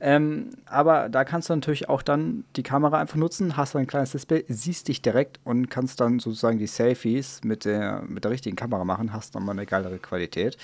Ähm, 0.00 0.50
aber 0.66 1.08
da 1.08 1.22
kannst 1.24 1.48
du 1.48 1.54
natürlich 1.54 1.88
auch 1.88 2.02
dann 2.02 2.23
die 2.56 2.62
Kamera 2.62 2.98
einfach 2.98 3.16
nutzen, 3.16 3.56
hast 3.56 3.76
ein 3.76 3.86
kleines 3.86 4.12
Display, 4.12 4.44
siehst 4.48 4.88
dich 4.88 5.02
direkt 5.02 5.40
und 5.44 5.70
kannst 5.70 6.00
dann 6.00 6.18
sozusagen 6.18 6.58
die 6.58 6.66
Selfies 6.66 7.40
mit 7.44 7.64
der, 7.64 8.02
mit 8.08 8.24
der 8.24 8.30
richtigen 8.30 8.56
Kamera 8.56 8.84
machen, 8.84 9.12
hast 9.12 9.34
nochmal 9.34 9.56
eine 9.56 9.66
geilere 9.66 9.98
Qualität. 9.98 10.56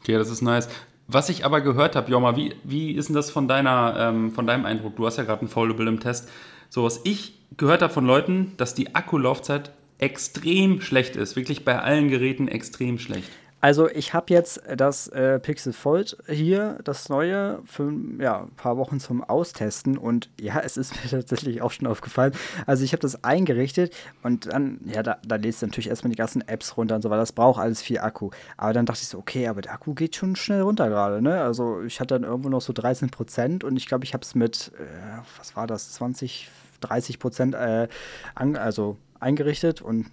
Okay, 0.00 0.14
das 0.14 0.30
ist 0.30 0.42
nice. 0.42 0.68
Was 1.08 1.28
ich 1.28 1.44
aber 1.44 1.60
gehört 1.60 1.96
habe, 1.96 2.10
Joma, 2.10 2.36
wie, 2.36 2.54
wie 2.64 2.92
ist 2.92 3.08
denn 3.08 3.16
das 3.16 3.30
von, 3.30 3.48
deiner, 3.48 3.96
ähm, 3.98 4.32
von 4.32 4.46
deinem 4.46 4.64
Eindruck? 4.64 4.96
Du 4.96 5.06
hast 5.06 5.18
ja 5.18 5.24
gerade 5.24 5.44
ein 5.44 5.48
Foldable 5.48 5.88
im 5.88 6.00
Test. 6.00 6.28
So, 6.70 6.84
was 6.84 7.00
ich 7.04 7.38
gehört 7.56 7.82
habe 7.82 7.92
von 7.92 8.06
Leuten, 8.06 8.52
dass 8.56 8.74
die 8.74 8.94
Akkulaufzeit 8.94 9.72
extrem 9.98 10.80
schlecht 10.80 11.16
ist. 11.16 11.36
Wirklich 11.36 11.64
bei 11.64 11.78
allen 11.78 12.08
Geräten 12.08 12.48
extrem 12.48 12.98
schlecht. 12.98 13.28
Also 13.62 13.88
ich 13.88 14.12
habe 14.12 14.26
jetzt 14.34 14.60
das 14.76 15.06
äh, 15.06 15.38
Pixel 15.38 15.72
Fold 15.72 16.16
hier, 16.26 16.80
das 16.82 17.08
neue, 17.08 17.60
für 17.64 17.92
ja, 18.18 18.42
ein 18.42 18.50
paar 18.56 18.76
Wochen 18.76 18.98
zum 18.98 19.22
Austesten 19.22 19.96
und 19.96 20.30
ja, 20.40 20.58
es 20.58 20.76
ist 20.76 20.92
mir 21.04 21.08
tatsächlich 21.08 21.62
auch 21.62 21.70
schon 21.70 21.86
aufgefallen. 21.86 22.32
Also 22.66 22.82
ich 22.82 22.92
habe 22.92 23.02
das 23.02 23.22
eingerichtet 23.22 23.94
und 24.24 24.52
dann, 24.52 24.80
ja, 24.84 25.04
da, 25.04 25.18
da 25.24 25.36
lädst 25.36 25.62
du 25.62 25.66
natürlich 25.66 25.88
erstmal 25.88 26.10
die 26.10 26.16
ganzen 26.16 26.42
Apps 26.48 26.76
runter 26.76 26.96
und 26.96 27.02
so 27.02 27.10
weiter. 27.10 27.20
Das 27.20 27.30
braucht 27.30 27.60
alles 27.60 27.80
viel 27.82 28.00
Akku. 28.00 28.30
Aber 28.56 28.72
dann 28.72 28.84
dachte 28.84 29.02
ich 29.02 29.08
so, 29.08 29.18
okay, 29.18 29.46
aber 29.46 29.60
der 29.60 29.74
Akku 29.74 29.94
geht 29.94 30.16
schon 30.16 30.34
schnell 30.34 30.62
runter 30.62 30.88
gerade, 30.88 31.22
ne? 31.22 31.40
Also 31.40 31.82
ich 31.82 32.00
hatte 32.00 32.14
dann 32.14 32.24
irgendwo 32.24 32.48
noch 32.48 32.62
so 32.62 32.72
13 32.72 33.10
Prozent 33.10 33.62
und 33.62 33.76
ich 33.76 33.86
glaube, 33.86 34.04
ich 34.04 34.12
habe 34.12 34.24
es 34.24 34.34
mit, 34.34 34.72
äh, 34.76 35.20
was 35.38 35.54
war 35.54 35.68
das, 35.68 35.92
20, 35.92 36.50
30 36.80 37.20
Prozent, 37.20 37.54
äh, 37.54 37.86
an, 38.34 38.56
also 38.56 38.96
eingerichtet 39.20 39.80
und, 39.82 40.06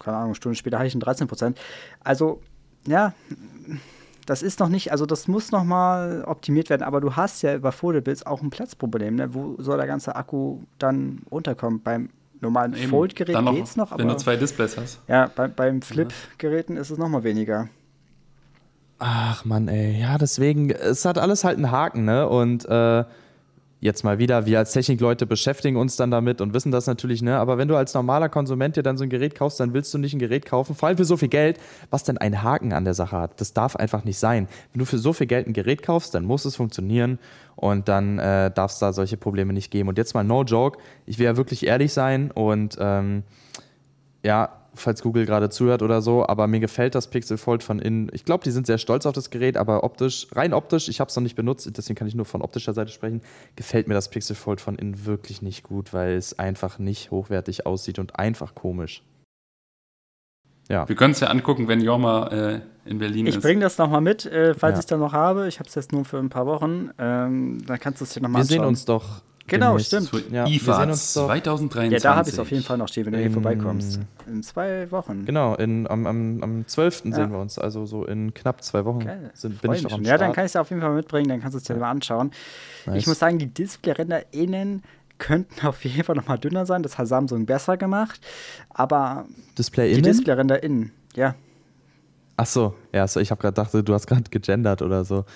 keine 0.00 0.16
Ahnung, 0.16 0.30
eine 0.30 0.34
Stunde 0.34 0.56
später 0.56 0.78
hatte 0.78 0.88
ich 0.88 0.94
einen 0.94 1.00
13 1.02 1.28
Prozent. 1.28 1.60
Also 2.02 2.42
ja, 2.90 3.14
das 4.26 4.42
ist 4.42 4.60
noch 4.60 4.68
nicht, 4.68 4.92
also 4.92 5.06
das 5.06 5.26
muss 5.28 5.50
noch 5.50 5.64
mal 5.64 6.24
optimiert 6.26 6.70
werden, 6.70 6.82
aber 6.82 7.00
du 7.00 7.16
hast 7.16 7.42
ja 7.42 7.58
bei 7.58 7.72
Foldables 7.72 8.24
auch 8.26 8.42
ein 8.42 8.50
Platzproblem, 8.50 9.16
ne? 9.16 9.34
Wo 9.34 9.56
soll 9.58 9.76
der 9.78 9.86
ganze 9.86 10.14
Akku 10.14 10.58
dann 10.78 11.22
unterkommen? 11.30 11.80
Beim 11.82 12.10
normalen 12.40 12.74
Eben. 12.74 12.90
Fold-Gerät 12.90 13.34
Dann 13.34 13.54
geht's 13.54 13.76
noch, 13.76 13.90
Wenn 13.92 14.02
aber 14.02 14.14
du 14.14 14.16
zwei 14.20 14.36
Displays 14.36 14.76
hast. 14.76 15.00
ja, 15.08 15.30
bei, 15.34 15.48
beim 15.48 15.82
Flip-Geräten 15.82 16.76
ist 16.76 16.90
es 16.90 16.98
noch 16.98 17.08
mal 17.08 17.24
weniger. 17.24 17.68
Ach 18.98 19.44
Mann, 19.44 19.68
ey. 19.68 19.98
Ja, 20.00 20.18
deswegen, 20.18 20.70
es 20.70 21.04
hat 21.04 21.16
alles 21.18 21.42
halt 21.44 21.56
einen 21.56 21.70
Haken, 21.70 22.04
ne? 22.04 22.28
Und 22.28 22.66
äh, 22.66 23.04
jetzt 23.80 24.04
mal 24.04 24.18
wieder, 24.18 24.46
wir 24.46 24.58
als 24.58 24.72
Technikleute 24.72 25.26
beschäftigen 25.26 25.76
uns 25.76 25.96
dann 25.96 26.10
damit 26.10 26.40
und 26.40 26.52
wissen 26.52 26.70
das 26.70 26.86
natürlich, 26.86 27.22
ne? 27.22 27.38
Aber 27.38 27.56
wenn 27.56 27.66
du 27.66 27.76
als 27.76 27.94
normaler 27.94 28.28
Konsument 28.28 28.76
dir 28.76 28.82
dann 28.82 28.98
so 28.98 29.04
ein 29.04 29.10
Gerät 29.10 29.34
kaufst, 29.34 29.58
dann 29.58 29.72
willst 29.72 29.92
du 29.94 29.98
nicht 29.98 30.12
ein 30.12 30.18
Gerät 30.18 30.44
kaufen, 30.44 30.74
vor 30.74 30.88
allem 30.88 30.98
für 30.98 31.04
so 31.04 31.16
viel 31.16 31.28
Geld, 31.28 31.58
was 31.88 32.04
denn 32.04 32.18
einen 32.18 32.42
Haken 32.42 32.72
an 32.72 32.84
der 32.84 32.94
Sache 32.94 33.16
hat. 33.16 33.40
Das 33.40 33.54
darf 33.54 33.76
einfach 33.76 34.04
nicht 34.04 34.18
sein. 34.18 34.48
Wenn 34.72 34.80
du 34.80 34.84
für 34.84 34.98
so 34.98 35.12
viel 35.12 35.26
Geld 35.26 35.46
ein 35.46 35.54
Gerät 35.54 35.82
kaufst, 35.82 36.14
dann 36.14 36.24
muss 36.24 36.44
es 36.44 36.56
funktionieren 36.56 37.18
und 37.56 37.88
dann 37.88 38.18
äh, 38.18 38.50
darf 38.50 38.72
es 38.72 38.78
da 38.78 38.92
solche 38.92 39.16
Probleme 39.16 39.52
nicht 39.54 39.70
geben. 39.70 39.88
Und 39.88 39.96
jetzt 39.96 40.14
mal 40.14 40.24
no 40.24 40.44
joke, 40.44 40.78
ich 41.06 41.18
will 41.18 41.24
ja 41.24 41.36
wirklich 41.36 41.66
ehrlich 41.66 41.92
sein 41.92 42.30
und 42.30 42.76
ähm, 42.78 43.22
ja, 44.22 44.59
falls 44.74 45.02
Google 45.02 45.26
gerade 45.26 45.50
zuhört 45.50 45.82
oder 45.82 46.00
so, 46.02 46.26
aber 46.26 46.46
mir 46.46 46.60
gefällt 46.60 46.94
das 46.94 47.08
Pixel 47.08 47.38
Fold 47.38 47.62
von 47.62 47.78
innen. 47.78 48.08
Ich 48.12 48.24
glaube, 48.24 48.44
die 48.44 48.50
sind 48.50 48.66
sehr 48.66 48.78
stolz 48.78 49.04
auf 49.06 49.12
das 49.14 49.30
Gerät, 49.30 49.56
aber 49.56 49.84
optisch, 49.84 50.26
rein 50.32 50.52
optisch, 50.52 50.88
ich 50.88 51.00
habe 51.00 51.08
es 51.08 51.16
noch 51.16 51.22
nicht 51.22 51.36
benutzt, 51.36 51.68
deswegen 51.76 51.96
kann 51.96 52.06
ich 52.08 52.14
nur 52.14 52.24
von 52.26 52.42
optischer 52.42 52.72
Seite 52.72 52.90
sprechen, 52.92 53.20
gefällt 53.56 53.88
mir 53.88 53.94
das 53.94 54.08
Pixel 54.10 54.36
Fold 54.36 54.60
von 54.60 54.76
innen 54.76 55.04
wirklich 55.06 55.42
nicht 55.42 55.62
gut, 55.64 55.92
weil 55.92 56.12
es 56.14 56.38
einfach 56.38 56.78
nicht 56.78 57.10
hochwertig 57.10 57.66
aussieht 57.66 57.98
und 57.98 58.18
einfach 58.18 58.54
komisch. 58.54 59.02
Ja. 60.68 60.88
Wir 60.88 60.94
können 60.94 61.12
es 61.12 61.20
ja 61.20 61.26
angucken, 61.28 61.66
wenn 61.66 61.80
Joma 61.80 62.28
äh, 62.28 62.60
in 62.84 62.98
Berlin 62.98 63.26
Ich 63.26 63.34
ist. 63.36 63.42
bringe 63.42 63.60
das 63.60 63.76
noch 63.78 63.90
mal 63.90 64.00
mit, 64.00 64.24
äh, 64.26 64.54
falls 64.54 64.74
Ja. 64.74 64.78
ich 64.78 64.80
es 64.80 64.86
dann 64.86 65.00
noch 65.00 65.12
habe. 65.12 65.48
Ich 65.48 65.58
habe 65.58 65.68
es 65.68 65.74
jetzt 65.74 65.90
nur 65.90 66.04
für 66.04 66.18
ein 66.18 66.28
paar 66.28 66.46
Wochen. 66.46 66.90
Ähm, 66.96 67.58
dann 67.66 67.80
kannst 67.80 68.00
du 68.00 68.04
es 68.04 68.12
dir 68.14 68.20
noch 68.22 68.28
mal 68.28 68.38
Wir 68.38 68.44
sehen 68.44 68.58
anschauen. 68.58 68.68
uns 68.68 68.84
doch. 68.84 69.22
Genau, 69.46 69.76
demnächst. 69.76 69.86
stimmt. 69.88 70.30
Ja, 70.32 70.46
wir 70.46 70.52
IFA 70.54 70.80
sehen 70.80 70.90
uns 70.90 71.14
doch- 71.14 71.26
2023. 71.26 71.92
Ja, 71.92 71.98
da 72.10 72.16
habe 72.16 72.28
ich 72.28 72.34
es 72.34 72.38
auf 72.38 72.50
jeden 72.50 72.62
Fall 72.62 72.78
noch 72.78 72.86
stehen, 72.88 73.06
wenn 73.06 73.12
du 73.12 73.18
hier 73.18 73.26
In- 73.26 73.32
vorbeikommst. 73.32 73.98
In 74.28 74.42
zwei 74.42 74.90
Wochen. 74.92 75.24
Genau, 75.24 75.54
in, 75.56 75.88
am, 75.90 76.06
am, 76.06 76.42
am 76.42 76.66
12. 76.68 77.02
Ja. 77.06 77.12
sehen 77.16 77.32
wir 77.32 77.38
uns, 77.38 77.58
also 77.58 77.84
so 77.86 78.04
in 78.04 78.32
knapp 78.32 78.62
zwei 78.62 78.84
Wochen 78.84 79.00
Geil. 79.00 79.30
sind, 79.34 79.60
bin 79.60 79.72
ich 79.72 79.82
noch 79.82 79.90
am 79.92 79.98
schon. 79.98 80.04
Ja, 80.04 80.12
dann 80.18 80.26
Start. 80.26 80.34
kann 80.36 80.44
ich 80.46 80.50
es 80.52 80.56
auf 80.56 80.70
jeden 80.70 80.82
Fall 80.82 80.94
mitbringen, 80.94 81.28
dann 81.28 81.40
kannst 81.40 81.54
du 81.54 81.58
es 81.58 81.64
dir 81.64 81.74
mal 81.74 81.90
anschauen. 81.90 82.30
Nice. 82.86 82.96
Ich 82.98 83.06
muss 83.08 83.18
sagen, 83.18 83.38
die 83.38 83.46
Displayränder 83.52 84.32
innen 84.32 84.82
könnten 85.18 85.66
auf 85.66 85.84
jeden 85.84 86.04
Fall 86.04 86.14
noch 86.16 86.28
mal 86.28 86.38
dünner 86.38 86.64
sein. 86.64 86.82
Das 86.84 86.96
hat 86.96 87.08
Samsung 87.08 87.44
besser 87.46 87.76
gemacht. 87.76 88.20
Aber 88.68 89.26
Display 89.58 89.88
die 89.88 89.94
innen? 89.94 90.04
Displayränder 90.04 90.62
innen, 90.62 90.92
ja. 91.16 91.34
Ach 92.40 92.46
so, 92.46 92.74
ja, 92.90 93.06
so, 93.06 93.20
ich 93.20 93.30
habe 93.30 93.38
gerade 93.38 93.52
gedacht, 93.52 93.86
du 93.86 93.92
hast 93.92 94.06
gerade 94.06 94.22
gegendert 94.30 94.80
oder 94.80 95.04
so. 95.04 95.26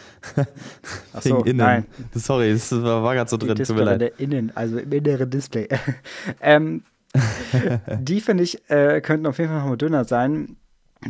Ach 1.12 1.20
so, 1.20 1.42
innen. 1.44 1.58
nein. 1.58 1.86
Sorry, 2.14 2.50
das 2.50 2.72
war, 2.72 3.14
gerade 3.14 3.28
so 3.28 3.36
drin, 3.36 3.56
tut 3.56 3.76
mir 3.76 3.82
leid. 3.82 4.14
Innen, 4.18 4.50
also 4.54 4.78
im 4.78 4.90
inneren 4.90 5.28
Display. 5.28 5.68
ähm, 6.40 6.82
die 8.00 8.22
finde 8.22 8.44
ich, 8.44 8.70
äh, 8.70 9.02
könnten 9.02 9.26
auf 9.26 9.36
jeden 9.36 9.50
Fall 9.50 9.60
noch 9.60 9.68
mal 9.68 9.76
dünner 9.76 10.06
sein. 10.06 10.56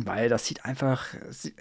Weil 0.03 0.29
das 0.29 0.45
sieht 0.45 0.65
einfach, 0.65 1.05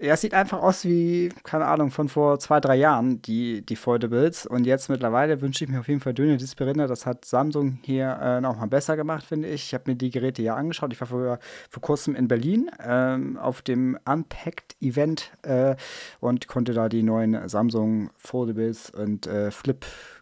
ja, 0.01 0.17
sieht 0.17 0.35
einfach 0.35 0.61
aus 0.61 0.85
wie, 0.85 1.29
keine 1.45 1.67
Ahnung, 1.67 1.91
von 1.91 2.09
vor 2.09 2.39
zwei, 2.41 2.61
drei 2.61 2.77
Jahren, 2.77 3.23
die, 3.23 3.63
die 3.63 3.77
Foldables. 3.77 4.47
Und 4.47 4.67
jetzt 4.67 4.89
mittlerweile 4.89 5.41
wünsche 5.41 5.65
ich 5.65 5.71
mir 5.71 5.81
auf 5.81 5.89
jeden 5.89 6.01
Fall 6.01 6.15
dünne 6.15 6.37
Displayränder. 6.37 6.89
Das 6.89 7.07
hat 7.07 7.25
Samsung 7.25 7.79
hier 7.83 8.19
äh, 8.21 8.41
noch 8.41 8.57
mal 8.57 8.67
besser 8.67 8.97
gemacht, 8.97 9.25
finde 9.25 9.49
ich. 9.49 9.67
Ich 9.67 9.75
habe 9.75 9.91
mir 9.91 9.97
die 9.97 10.11
Geräte 10.11 10.43
ja 10.43 10.57
angeschaut. 10.57 10.93
Ich 10.93 11.01
war 11.01 11.09
vor, 11.09 11.39
vor 11.71 11.83
kurzem 11.83 12.17
in 12.17 12.29
Berlin 12.29 12.71
ähm, 12.85 13.37
auf 13.37 13.63
dem 13.63 13.99
Unpacked-Event 14.05 15.31
äh, 15.43 15.77
und 16.21 16.49
konnte 16.49 16.75
da 16.75 16.89
die 16.89 17.03
neuen 17.03 17.49
Samsung 17.49 18.11
Foldables 18.17 18.91
und 18.91 19.27
äh, 19.27 19.51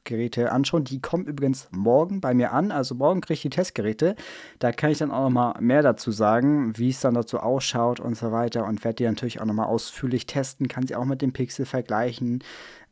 Flip-Geräte 0.02 0.52
anschauen. 0.52 0.84
Die 0.84 1.00
kommen 1.00 1.26
übrigens 1.26 1.68
morgen 1.70 2.20
bei 2.20 2.34
mir 2.34 2.52
an. 2.52 2.70
Also 2.70 2.94
morgen 2.94 3.20
kriege 3.20 3.34
ich 3.34 3.42
die 3.42 3.50
Testgeräte. 3.50 4.16
Da 4.58 4.72
kann 4.72 4.90
ich 4.90 4.98
dann 4.98 5.10
auch 5.10 5.24
noch 5.24 5.30
mal 5.30 5.54
mehr 5.60 5.82
dazu 5.82 6.10
sagen, 6.10 6.76
wie 6.76 6.90
es 6.90 7.00
dann 7.00 7.14
dazu 7.14 7.38
ausschaut 7.38 8.00
und 8.00 8.16
so 8.16 8.32
weiter. 8.32 8.64
Und 8.66 8.84
werde 8.84 8.96
die 8.96 9.04
natürlich 9.04 9.40
auch 9.40 9.46
noch 9.46 9.54
mal 9.54 9.66
ausführlich 9.66 10.26
testen. 10.26 10.68
Kann 10.68 10.86
sie 10.86 10.96
auch 10.96 11.04
mit 11.04 11.22
dem 11.22 11.32
Pixel 11.32 11.66
vergleichen. 11.66 12.42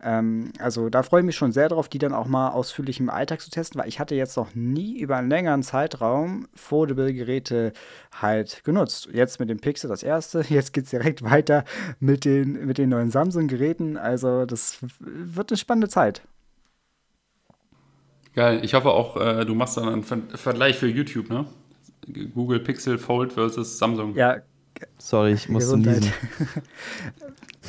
Ähm, 0.02 0.52
also 0.58 0.88
da 0.88 1.02
freue 1.02 1.20
ich 1.20 1.26
mich 1.26 1.36
schon 1.36 1.52
sehr 1.52 1.68
drauf, 1.68 1.88
die 1.88 1.98
dann 1.98 2.14
auch 2.14 2.26
mal 2.26 2.50
ausführlich 2.50 3.00
im 3.00 3.10
Alltag 3.10 3.40
zu 3.40 3.50
testen, 3.50 3.80
weil 3.80 3.88
ich 3.88 4.00
hatte 4.00 4.14
jetzt 4.14 4.36
noch 4.36 4.54
nie 4.54 4.98
über 4.98 5.16
einen 5.16 5.28
längeren 5.28 5.62
Zeitraum 5.62 6.48
Foldable-Geräte 6.54 7.72
halt 8.18 8.64
genutzt. 8.64 9.08
Jetzt 9.12 9.40
mit 9.40 9.50
dem 9.50 9.58
Pixel 9.58 9.90
das 9.90 10.02
erste, 10.02 10.40
jetzt 10.48 10.72
geht 10.72 10.84
es 10.84 10.90
direkt 10.90 11.22
weiter 11.22 11.64
mit 11.98 12.24
den, 12.24 12.64
mit 12.66 12.78
den 12.78 12.88
neuen 12.90 13.10
Samsung-Geräten. 13.10 13.98
Also 13.98 14.46
das 14.46 14.78
wird 15.00 15.50
eine 15.50 15.58
spannende 15.58 15.88
Zeit. 15.88 16.22
Geil. 18.40 18.60
Ich 18.62 18.72
hoffe 18.72 18.88
auch, 18.88 19.18
äh, 19.18 19.44
du 19.44 19.54
machst 19.54 19.76
dann 19.76 19.86
einen 19.86 20.02
Ver 20.02 20.16
Vergleich 20.34 20.78
für 20.78 20.88
YouTube, 20.88 21.28
ne? 21.28 21.44
Google 22.34 22.58
Pixel 22.60 22.96
Fold 22.96 23.34
versus 23.34 23.76
Samsung. 23.76 24.14
Ja, 24.14 24.36
Sorry, 24.96 25.32
ich 25.32 25.50
musste 25.50 25.76
Gesundheit. 25.76 26.00
niesen. 26.00 26.12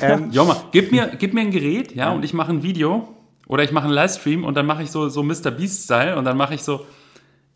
ähm, 0.00 0.30
Joma, 0.30 0.64
gib 0.72 0.90
mir, 0.90 1.14
gib 1.18 1.34
mir 1.34 1.42
ein 1.42 1.50
Gerät, 1.50 1.94
ja, 1.94 2.10
und 2.10 2.24
ich 2.24 2.32
mache 2.32 2.52
ein 2.52 2.62
Video 2.62 3.06
oder 3.48 3.64
ich 3.64 3.70
mache 3.70 3.84
einen 3.84 3.92
Livestream 3.92 4.44
und 4.46 4.54
dann 4.54 4.64
mache 4.64 4.82
ich 4.82 4.90
so, 4.90 5.10
so 5.10 5.22
Mr. 5.22 5.50
Beast-Style 5.50 6.16
und 6.16 6.24
dann 6.24 6.38
mache 6.38 6.54
ich 6.54 6.62
so, 6.62 6.86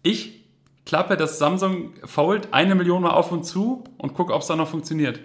ich 0.03 0.45
klappe 0.85 1.17
das 1.17 1.39
Samsung 1.39 1.95
Fold 2.05 2.49
eine 2.53 2.75
Million 2.75 3.01
Mal 3.01 3.13
auf 3.13 3.33
und 3.33 3.45
zu 3.45 3.85
und 3.97 4.13
gucke, 4.13 4.35
ob 4.35 4.43
es 4.43 4.49
dann 4.49 4.59
noch 4.59 4.69
funktioniert. 4.69 5.21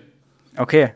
okay. 0.55 0.93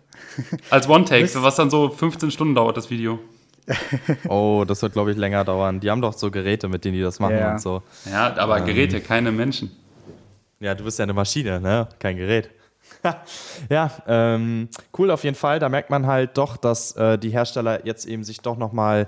Als 0.69 0.87
One-Take, 0.87 1.27
was 1.43 1.57
dann 1.57 1.69
so 1.69 1.89
15 1.89 2.31
Stunden 2.31 2.55
dauert, 2.55 2.77
das 2.77 2.89
Video. 2.89 3.19
Oh, 4.27 4.63
das 4.67 4.81
wird, 4.81 4.93
glaube 4.93 5.11
ich, 5.11 5.17
länger 5.17 5.43
dauern. 5.43 5.79
Die 5.79 5.89
haben 5.89 6.01
doch 6.01 6.13
so 6.13 6.29
Geräte, 6.31 6.67
mit 6.67 6.85
denen 6.85 6.95
die 6.95 7.01
das 7.01 7.19
machen 7.19 7.37
Ja. 7.37 7.51
und 7.53 7.61
so. 7.61 7.81
Ja, 8.09 8.35
aber 8.37 8.61
Geräte, 8.61 9.01
keine 9.01 9.31
Menschen. 9.31 9.71
Ja, 10.59 10.73
du 10.75 10.83
bist 10.83 10.99
ja 10.99 11.03
eine 11.03 11.13
Maschine, 11.13 11.59
ne? 11.59 11.87
Kein 11.99 12.17
Gerät. 12.17 12.49
ja, 13.69 13.91
ähm, 14.07 14.69
cool 14.97 15.11
auf 15.11 15.23
jeden 15.23 15.35
Fall. 15.35 15.59
Da 15.59 15.69
merkt 15.69 15.89
man 15.89 16.07
halt 16.07 16.37
doch, 16.37 16.57
dass 16.57 16.95
äh, 16.95 17.17
die 17.17 17.29
Hersteller 17.29 17.85
jetzt 17.85 18.05
eben 18.05 18.23
sich 18.23 18.39
doch 18.39 18.57
nochmal 18.57 19.07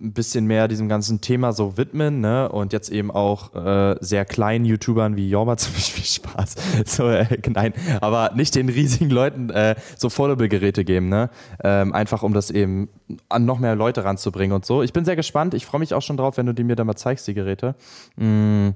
ein 0.00 0.12
bisschen 0.12 0.46
mehr 0.46 0.68
diesem 0.68 0.88
ganzen 0.88 1.20
Thema 1.20 1.52
so 1.52 1.76
widmen, 1.76 2.20
ne? 2.20 2.48
Und 2.48 2.72
jetzt 2.72 2.88
eben 2.88 3.10
auch 3.10 3.54
äh, 3.54 3.96
sehr 4.00 4.24
kleinen 4.24 4.64
YouTubern 4.64 5.16
wie 5.16 5.28
Jorma 5.28 5.56
zum 5.56 5.74
Beispiel 5.74 6.04
Spaß. 6.04 6.54
So, 6.86 7.08
äh, 7.08 7.26
nein, 7.48 7.72
aber 8.00 8.32
nicht 8.34 8.54
den 8.54 8.68
riesigen 8.68 9.10
Leuten 9.10 9.50
äh, 9.50 9.74
so 9.96 10.08
Foldable-Geräte 10.08 10.84
geben, 10.84 11.08
ne? 11.08 11.30
Ähm, 11.64 11.92
einfach 11.92 12.22
um 12.22 12.32
das 12.32 12.50
eben 12.50 12.88
an 13.28 13.44
noch 13.44 13.58
mehr 13.58 13.74
Leute 13.74 14.04
ranzubringen 14.04 14.54
und 14.54 14.64
so. 14.64 14.82
Ich 14.82 14.92
bin 14.92 15.04
sehr 15.04 15.16
gespannt. 15.16 15.54
Ich 15.54 15.66
freue 15.66 15.80
mich 15.80 15.94
auch 15.94 16.02
schon 16.02 16.16
drauf, 16.16 16.36
wenn 16.36 16.46
du 16.46 16.54
die 16.54 16.64
mir 16.64 16.76
dann 16.76 16.86
mal 16.86 16.96
zeigst, 16.96 17.26
die 17.26 17.34
Geräte. 17.34 17.74
Mm. 18.16 18.70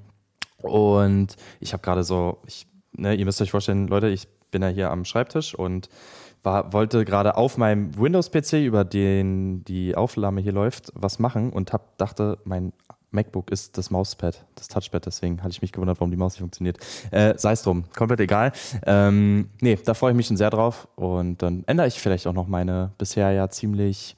Und 0.63 1.37
ich 1.61 1.73
habe 1.73 1.83
gerade 1.83 2.05
so, 2.05 2.39
ich, 2.47 2.67
ne, 2.93 3.15
ihr 3.15 3.25
müsst 3.25 3.41
euch 3.43 3.51
vorstellen, 3.51 3.89
Leute, 3.89 4.09
ich 4.09 4.29
bin 4.51 4.63
ja 4.63 4.69
hier 4.69 4.91
am 4.91 5.05
Schreibtisch 5.05 5.55
und 5.55 5.89
war, 6.43 6.73
wollte 6.73 7.05
gerade 7.05 7.37
auf 7.37 7.57
meinem 7.57 7.97
Windows-PC, 7.97 8.65
über 8.65 8.85
den 8.85 9.65
die 9.65 9.95
Aufnahme 9.95 10.41
hier 10.41 10.53
läuft, 10.53 10.93
was 10.95 11.19
machen 11.19 11.53
und 11.53 11.73
hab, 11.73 11.97
dachte, 11.99 12.39
mein 12.45 12.73
MacBook 13.13 13.51
ist 13.51 13.79
das 13.79 13.91
Mauspad, 13.91 14.45
das 14.55 14.69
Touchpad, 14.69 15.07
deswegen 15.07 15.43
hatte 15.43 15.51
ich 15.51 15.63
mich 15.63 15.73
gewundert, 15.73 16.01
warum 16.01 16.11
die 16.11 16.17
Maus 16.17 16.35
nicht 16.35 16.41
funktioniert. 16.41 16.79
Äh, 17.11 17.35
Sei 17.37 17.53
es 17.53 17.63
drum, 17.63 17.85
komplett 17.95 18.21
egal. 18.21 18.53
Ähm, 18.87 19.51
nee, 19.61 19.79
da 19.85 19.95
freue 19.95 20.13
ich 20.13 20.17
mich 20.17 20.27
schon 20.27 20.37
sehr 20.37 20.51
drauf 20.51 20.89
und 20.97 21.43
dann 21.43 21.65
ändere 21.67 21.87
ich 21.87 22.01
vielleicht 22.01 22.27
auch 22.27 22.33
noch 22.33 22.49
meine 22.49 22.93
bisher 22.99 23.31
ja 23.33 23.49
ziemlich 23.49 24.17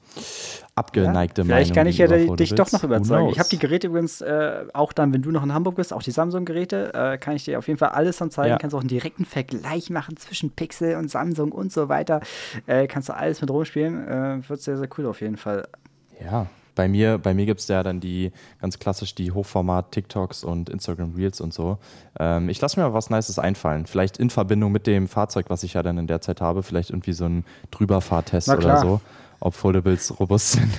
abgeneigte 0.75 1.41
ja, 1.41 1.45
Meinung. 1.45 1.57
Vielleicht 1.57 1.75
kann 1.75 1.87
ich 1.87 1.97
ja 1.97 2.07
dich 2.07 2.53
doch 2.53 2.71
noch 2.71 2.83
überzeugen. 2.83 3.29
Ich 3.29 3.39
habe 3.39 3.49
die 3.49 3.59
Geräte 3.59 3.87
übrigens 3.87 4.21
äh, 4.21 4.65
auch 4.73 4.93
dann, 4.93 5.13
wenn 5.13 5.21
du 5.21 5.31
noch 5.31 5.43
in 5.43 5.53
Hamburg 5.53 5.75
bist, 5.75 5.93
auch 5.93 6.03
die 6.03 6.11
Samsung-Geräte, 6.11 6.93
äh, 6.93 7.17
kann 7.17 7.35
ich 7.35 7.45
dir 7.45 7.57
auf 7.57 7.67
jeden 7.67 7.79
Fall 7.79 7.89
alles 7.89 8.17
dann 8.17 8.31
zeigen. 8.31 8.49
Ja. 8.49 8.57
Kannst 8.57 8.75
auch 8.75 8.81
einen 8.81 8.89
direkten 8.89 9.25
Vergleich 9.25 9.89
machen 9.89 10.17
zwischen 10.17 10.51
Pixel 10.51 10.95
und 10.95 11.09
Samsung 11.09 11.51
und 11.51 11.71
so 11.71 11.89
weiter. 11.89 12.21
Äh, 12.65 12.87
kannst 12.87 13.09
du 13.09 13.13
alles 13.15 13.41
mit 13.41 13.49
rumspielen. 13.49 14.07
Äh, 14.07 14.49
wird 14.49 14.61
sehr, 14.61 14.77
sehr 14.77 14.87
cool 14.97 15.05
auf 15.05 15.21
jeden 15.21 15.37
Fall. 15.37 15.67
Ja, 16.23 16.47
bei 16.75 16.87
mir, 16.87 17.17
bei 17.17 17.33
mir 17.33 17.45
gibt 17.45 17.61
es 17.61 17.67
ja 17.67 17.81
dann 17.83 17.99
die 17.99 18.31
ganz 18.61 18.79
klassisch 18.79 19.15
die 19.15 19.31
Hochformat-TikToks 19.31 20.43
und 20.43 20.69
Instagram 20.69 21.13
Reels 21.15 21.41
und 21.41 21.53
so. 21.53 21.77
Ähm, 22.19 22.49
ich 22.49 22.61
lasse 22.61 22.79
mir 22.79 22.87
mal 22.87 22.93
was 22.93 23.09
Nices 23.09 23.39
einfallen. 23.39 23.85
Vielleicht 23.85 24.17
in 24.17 24.29
Verbindung 24.29 24.71
mit 24.71 24.85
dem 24.87 25.07
Fahrzeug, 25.07 25.45
was 25.49 25.63
ich 25.63 25.73
ja 25.73 25.83
dann 25.83 25.97
in 25.97 26.07
der 26.07 26.21
Zeit 26.21 26.41
habe. 26.41 26.63
Vielleicht 26.63 26.89
irgendwie 26.89 27.13
so 27.13 27.25
ein 27.25 27.45
Drüberfahrtest 27.71 28.49
oder 28.49 28.77
so 28.77 29.01
ob 29.39 29.53
Foldables 29.53 30.19
robust 30.19 30.53
sind. 30.53 30.71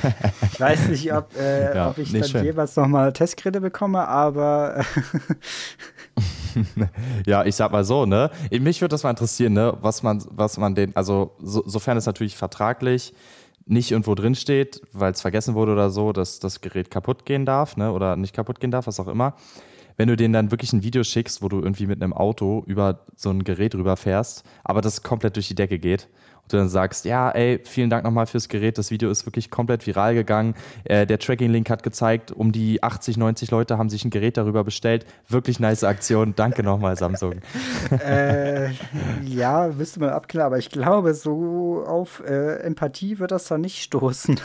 ich 0.53 0.61
weiß 0.61 0.89
nicht, 0.89 1.13
ob, 1.13 1.35
äh, 1.39 1.75
ja, 1.75 1.91
ob 1.91 1.99
ich 1.99 2.13
dann 2.13 2.25
schön. 2.25 2.45
jeweils 2.45 2.75
nochmal 2.77 3.13
Testgeräte 3.13 3.61
bekomme, 3.61 4.07
aber. 4.09 4.85
ja, 7.27 7.45
ich 7.45 7.55
sag 7.55 7.71
mal 7.71 7.85
so, 7.85 8.07
ne? 8.07 8.31
Mich 8.51 8.81
würde 8.81 8.95
das 8.95 9.03
mal 9.03 9.11
interessieren, 9.11 9.53
ne? 9.53 9.77
Was 9.83 10.03
man, 10.03 10.25
was 10.31 10.59
man 10.59 10.75
den, 10.75 10.97
also 10.97 11.37
so, 11.39 11.63
sofern 11.67 11.97
es 11.97 12.07
natürlich 12.07 12.37
vertraglich 12.37 13.15
nicht 13.67 13.91
irgendwo 13.91 14.15
drin 14.15 14.35
steht, 14.35 14.81
weil 14.93 15.13
es 15.13 15.21
vergessen 15.21 15.55
wurde 15.55 15.73
oder 15.73 15.91
so, 15.91 16.13
dass 16.13 16.39
das 16.39 16.61
Gerät 16.61 16.91
kaputt 16.91 17.27
gehen 17.27 17.45
darf, 17.45 17.77
ne? 17.77 17.93
Oder 17.93 18.17
nicht 18.17 18.35
kaputt 18.35 18.61
gehen 18.61 18.71
darf, 18.71 18.87
was 18.87 19.01
auch 19.01 19.09
immer. 19.09 19.35
Wenn 19.97 20.09
du 20.09 20.17
denen 20.17 20.33
dann 20.33 20.51
wirklich 20.51 20.73
ein 20.73 20.83
Video 20.83 21.03
schickst, 21.03 21.43
wo 21.43 21.49
du 21.49 21.61
irgendwie 21.61 21.87
mit 21.87 22.03
einem 22.03 22.13
Auto 22.13 22.63
über 22.67 23.01
so 23.17 23.31
ein 23.31 23.45
Gerät 23.45 23.75
rüberfährst, 23.75 24.45
aber 24.63 24.81
das 24.83 25.03
komplett 25.03 25.37
durch 25.37 25.49
die 25.49 25.55
Decke 25.55 25.79
geht 25.79 26.09
und 26.47 26.53
du 26.53 26.59
dann 26.59 26.69
sagst, 26.69 27.05
ja, 27.07 27.31
ey, 27.31 27.61
vielen 27.65 27.91
Dank 27.91 28.05
nochmal 28.05 28.27
fürs 28.27 28.49
Gerät, 28.49 28.79
das 28.79 28.93
Video 28.93 29.11
ist 29.11 29.27
wirklich 29.27 29.51
komplett 29.51 29.85
viral 29.85 30.15
gegangen. 30.15 30.55
Äh, 30.85 31.05
der 31.05 31.19
Tracking-Link 31.19 31.69
hat 31.69 31.83
gezeigt, 31.83 32.31
um 32.31 32.53
die 32.53 32.85
80, 32.85 33.17
90 33.17 33.51
Leute 33.51 33.79
haben 33.79 33.91
sich 33.91 34.05
ein 34.05 34.11
Gerät 34.11 34.37
darüber 34.37 34.63
bestellt. 34.63 35.07
Wirklich 35.29 35.59
nice 35.59 35.83
Aktion. 35.83 36.35
Danke 36.37 36.63
nochmal, 36.63 36.97
Samsung. 36.97 37.41
äh, 37.91 38.71
ja, 39.25 39.69
müsste 39.77 39.99
man 39.99 40.11
abklären, 40.11 40.47
aber 40.47 40.59
ich 40.59 40.71
glaube, 40.71 41.15
so 41.15 41.85
auf 41.85 42.23
äh, 42.25 42.61
Empathie 42.61 43.19
wird 43.19 43.33
das 43.33 43.49
da 43.49 43.59
nicht 43.59 43.83
stoßen. 43.83 44.39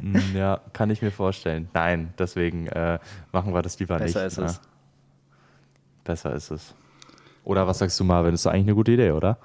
Hm, 0.00 0.22
ja, 0.34 0.62
kann 0.72 0.88
ich 0.88 1.02
mir 1.02 1.10
vorstellen. 1.10 1.68
Nein, 1.74 2.14
deswegen 2.18 2.68
äh, 2.68 2.98
machen 3.32 3.52
wir 3.52 3.60
das 3.60 3.78
lieber 3.78 3.98
Besser 3.98 4.04
nicht. 4.04 4.14
Besser 4.14 4.26
ist 4.26 4.38
ne? 4.38 4.44
es. 4.46 4.60
Besser 6.04 6.34
ist 6.34 6.50
es. 6.50 6.74
Oder 7.44 7.66
was 7.66 7.80
sagst 7.80 8.00
du, 8.00 8.04
Marvin? 8.04 8.32
Das 8.32 8.40
ist 8.40 8.46
eigentlich 8.46 8.64
eine 8.64 8.74
gute 8.74 8.92
Idee, 8.92 9.10
oder? 9.10 9.36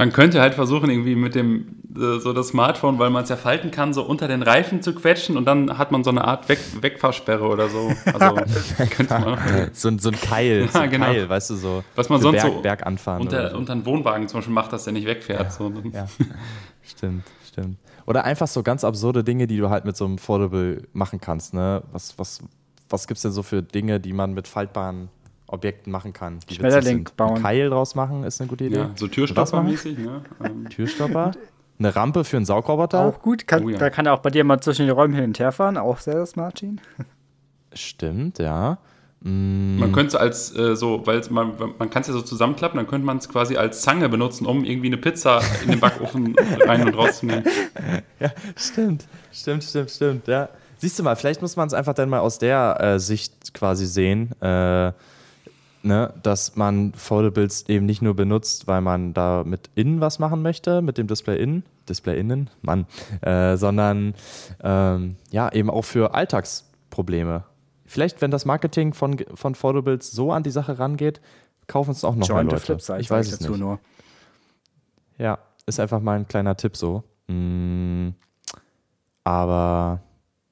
Man 0.00 0.14
könnte 0.14 0.40
halt 0.40 0.54
versuchen, 0.54 0.88
irgendwie 0.88 1.14
mit 1.14 1.34
dem 1.34 1.82
äh, 1.94 2.18
so 2.20 2.32
das 2.32 2.48
Smartphone, 2.48 2.98
weil 2.98 3.10
man 3.10 3.24
es 3.24 3.28
ja 3.28 3.36
falten 3.36 3.70
kann, 3.70 3.92
so 3.92 4.02
unter 4.02 4.28
den 4.28 4.42
Reifen 4.42 4.80
zu 4.80 4.94
quetschen 4.94 5.36
und 5.36 5.44
dann 5.44 5.76
hat 5.76 5.92
man 5.92 6.04
so 6.04 6.08
eine 6.08 6.24
Art 6.24 6.48
Weg 6.48 6.58
Wegfahrsperre 6.80 7.46
oder 7.46 7.68
so. 7.68 7.92
Also 8.06 8.36
könnte 8.96 9.18
man. 9.18 9.38
So, 9.74 9.90
so 9.98 10.08
ein 10.08 10.18
Keil, 10.18 10.68
so 10.72 10.78
ein 10.78 10.88
genau. 10.88 11.04
Keil, 11.04 11.28
weißt 11.28 11.50
du, 11.50 11.54
so. 11.56 11.84
Was 11.96 12.08
man 12.08 12.18
sonst 12.22 12.40
Berg, 12.40 12.54
so 12.54 12.60
Berg 12.62 12.86
anfahren 12.86 13.20
unter, 13.20 13.50
so. 13.50 13.58
unter 13.58 13.72
einen 13.74 13.84
Wohnwagen 13.84 14.26
zum 14.26 14.38
Beispiel 14.38 14.54
macht, 14.54 14.72
dass 14.72 14.84
der 14.84 14.94
nicht 14.94 15.06
wegfährt. 15.06 15.42
Ja, 15.42 15.50
so. 15.50 15.70
ja. 15.92 16.06
stimmt, 16.82 17.24
stimmt. 17.46 17.76
Oder 18.06 18.24
einfach 18.24 18.48
so 18.48 18.62
ganz 18.62 18.84
absurde 18.84 19.22
Dinge, 19.22 19.46
die 19.46 19.58
du 19.58 19.68
halt 19.68 19.84
mit 19.84 19.98
so 19.98 20.06
einem 20.06 20.16
Foldable 20.16 20.88
machen 20.94 21.20
kannst. 21.20 21.52
Ne? 21.52 21.82
Was, 21.92 22.18
was, 22.18 22.42
was 22.88 23.06
gibt 23.06 23.18
es 23.18 23.22
denn 23.22 23.32
so 23.32 23.42
für 23.42 23.62
Dinge, 23.62 24.00
die 24.00 24.14
man 24.14 24.32
mit 24.32 24.48
faltbaren 24.48 25.10
Objekten 25.52 25.92
machen 25.92 26.12
kann. 26.12 26.40
Schmetterling 26.50 27.08
bauen. 27.16 27.36
Ein 27.36 27.42
Keil 27.42 27.70
draus 27.70 27.94
machen 27.94 28.24
ist 28.24 28.40
eine 28.40 28.48
gute 28.48 28.64
Idee. 28.64 28.76
Ja, 28.76 28.90
so 28.94 29.06
Türstopper-mäßig. 29.06 29.98
Ne? 29.98 30.22
Ähm. 30.44 30.68
Türstopper. 30.70 31.32
Eine 31.78 31.96
Rampe 31.96 32.24
für 32.24 32.36
einen 32.36 32.46
Saugroboter. 32.46 33.06
Auch 33.06 33.22
gut. 33.22 33.46
Kann, 33.46 33.64
oh, 33.64 33.68
ja. 33.70 33.78
Da 33.78 33.90
kann 33.90 34.06
er 34.06 34.12
auch 34.12 34.20
bei 34.20 34.30
dir 34.30 34.44
mal 34.44 34.60
zwischen 34.60 34.86
den 34.86 34.94
Räumen 34.94 35.14
hin 35.14 35.24
und 35.24 35.38
her 35.38 35.50
fahren. 35.50 35.78
Auch 35.78 35.98
sehr 35.98 36.24
smart, 36.26 36.56
Gene. 36.56 36.76
Stimmt, 37.72 38.38
ja. 38.38 38.78
Mm. 39.22 39.78
Man 39.78 39.92
könnte 39.92 40.08
es 40.08 40.14
als 40.14 40.56
äh, 40.56 40.76
so, 40.76 41.06
weil 41.06 41.22
man, 41.30 41.52
man 41.78 41.90
kann 41.90 42.02
es 42.02 42.08
ja 42.08 42.14
so 42.14 42.22
zusammenklappen, 42.22 42.76
dann 42.76 42.86
könnte 42.86 43.06
man 43.06 43.18
es 43.18 43.28
quasi 43.28 43.56
als 43.56 43.82
Zange 43.82 44.08
benutzen, 44.08 44.46
um 44.46 44.64
irgendwie 44.64 44.88
eine 44.88 44.96
Pizza 44.96 45.40
in 45.62 45.72
den 45.72 45.80
Backofen 45.80 46.34
rein 46.66 46.86
und 46.86 46.94
rauszunehmen. 46.94 47.44
Ja, 48.18 48.30
stimmt. 48.56 49.06
Stimmt, 49.32 49.64
stimmt, 49.64 49.90
stimmt, 49.90 50.28
ja. 50.28 50.48
Siehst 50.78 50.98
du 50.98 51.02
mal, 51.02 51.16
vielleicht 51.16 51.42
muss 51.42 51.56
man 51.56 51.66
es 51.66 51.74
einfach 51.74 51.92
dann 51.92 52.08
mal 52.08 52.20
aus 52.20 52.38
der 52.38 52.78
äh, 52.80 52.98
Sicht 52.98 53.52
quasi 53.52 53.84
sehen. 53.84 54.32
Äh, 54.40 54.92
ne, 55.82 56.12
dass 56.22 56.56
man 56.56 56.92
Foldables 56.94 57.68
eben 57.68 57.86
nicht 57.86 58.02
nur 58.02 58.14
benutzt, 58.14 58.66
weil 58.66 58.80
man 58.80 59.14
da 59.14 59.44
mit 59.44 59.70
innen 59.74 60.00
was 60.00 60.18
machen 60.18 60.42
möchte, 60.42 60.82
mit 60.82 60.98
dem 60.98 61.06
Display 61.06 61.40
innen, 61.42 61.64
Display 61.88 62.18
innen, 62.18 62.50
Mann, 62.62 62.86
äh, 63.22 63.56
sondern 63.56 64.14
ähm, 64.62 65.16
ja, 65.30 65.52
eben 65.52 65.70
auch 65.70 65.84
für 65.84 66.14
Alltagsprobleme. 66.14 67.44
Vielleicht, 67.86 68.20
wenn 68.22 68.30
das 68.30 68.44
Marketing 68.44 68.94
von, 68.94 69.18
von 69.34 69.54
Foldables 69.54 70.10
so 70.12 70.32
an 70.32 70.42
die 70.42 70.50
Sache 70.50 70.78
rangeht, 70.78 71.20
kaufen 71.66 71.90
es 71.90 72.04
auch 72.04 72.14
noch 72.14 72.28
Join 72.28 72.46
mehr 72.46 72.52
Leute. 72.52 72.64
Flipside, 72.64 73.00
ich 73.00 73.10
weiß 73.10 73.32
es 73.32 73.40
nicht. 73.40 73.58
Nur. 73.58 73.78
Ja, 75.18 75.38
ist 75.66 75.80
einfach 75.80 76.00
mal 76.00 76.18
ein 76.18 76.28
kleiner 76.28 76.56
Tipp 76.56 76.76
so. 76.76 77.02
Mm, 77.26 78.10
aber 79.24 80.00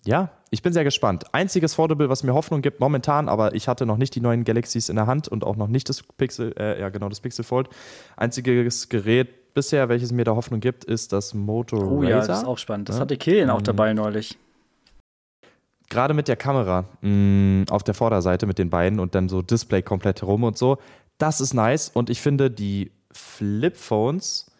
ja, 0.09 0.31
ich 0.49 0.63
bin 0.63 0.73
sehr 0.73 0.85
gespannt. 0.85 1.27
Einziges 1.35 1.75
Foldable, 1.75 2.09
was 2.09 2.23
mir 2.23 2.33
Hoffnung 2.33 2.63
gibt 2.63 2.81
momentan, 2.81 3.29
aber 3.29 3.55
ich 3.55 3.69
hatte 3.69 3.85
noch 3.85 3.99
nicht 3.99 4.15
die 4.15 4.23
neuen 4.23 4.45
Galaxies 4.45 4.89
in 4.89 4.97
der 4.97 5.07
Hand 5.07 5.29
und 5.29 5.45
auch 5.45 5.57
noch 5.57 5.69
nicht 5.69 5.91
das 5.91 6.03
Pixel, 6.03 6.55
äh, 6.59 6.81
ja 6.81 6.89
genau, 6.89 7.11
das 7.11 7.21
Pixel 7.21 7.45
Fold. 7.45 7.69
Einziges 8.17 8.89
Gerät 8.89 9.53
bisher, 9.53 9.91
welches 9.91 10.11
mir 10.11 10.25
da 10.25 10.35
Hoffnung 10.35 10.61
gibt, 10.61 10.85
ist 10.85 11.13
das 11.13 11.35
Moto 11.35 11.77
Oh 11.77 12.03
ja, 12.03 12.25
das 12.25 12.39
ist 12.39 12.47
auch 12.47 12.57
spannend. 12.57 12.89
Das 12.89 12.97
ja? 12.97 13.03
hatte 13.03 13.19
Killian 13.19 13.51
auch 13.51 13.61
mhm. 13.61 13.65
dabei 13.65 13.93
neulich. 13.93 14.39
Gerade 15.91 16.15
mit 16.15 16.27
der 16.27 16.37
Kamera 16.37 16.87
mh, 17.03 17.11
mm, 17.11 17.65
auf 17.69 17.83
der 17.83 17.93
Vorderseite 17.93 18.47
mit 18.47 18.59
den 18.59 18.71
beiden 18.71 19.01
und 19.01 19.15
dann 19.15 19.29
so 19.29 19.43
Display 19.43 19.83
komplett 19.83 20.23
herum 20.23 20.43
und 20.43 20.57
so. 20.57 20.79
Das 21.19 21.43
ist 21.43 21.53
nice 21.53 21.91
und 21.91 22.09
ich 22.09 22.23
finde 22.23 22.51
die 22.51 22.93
Flip-Phones 23.13 24.51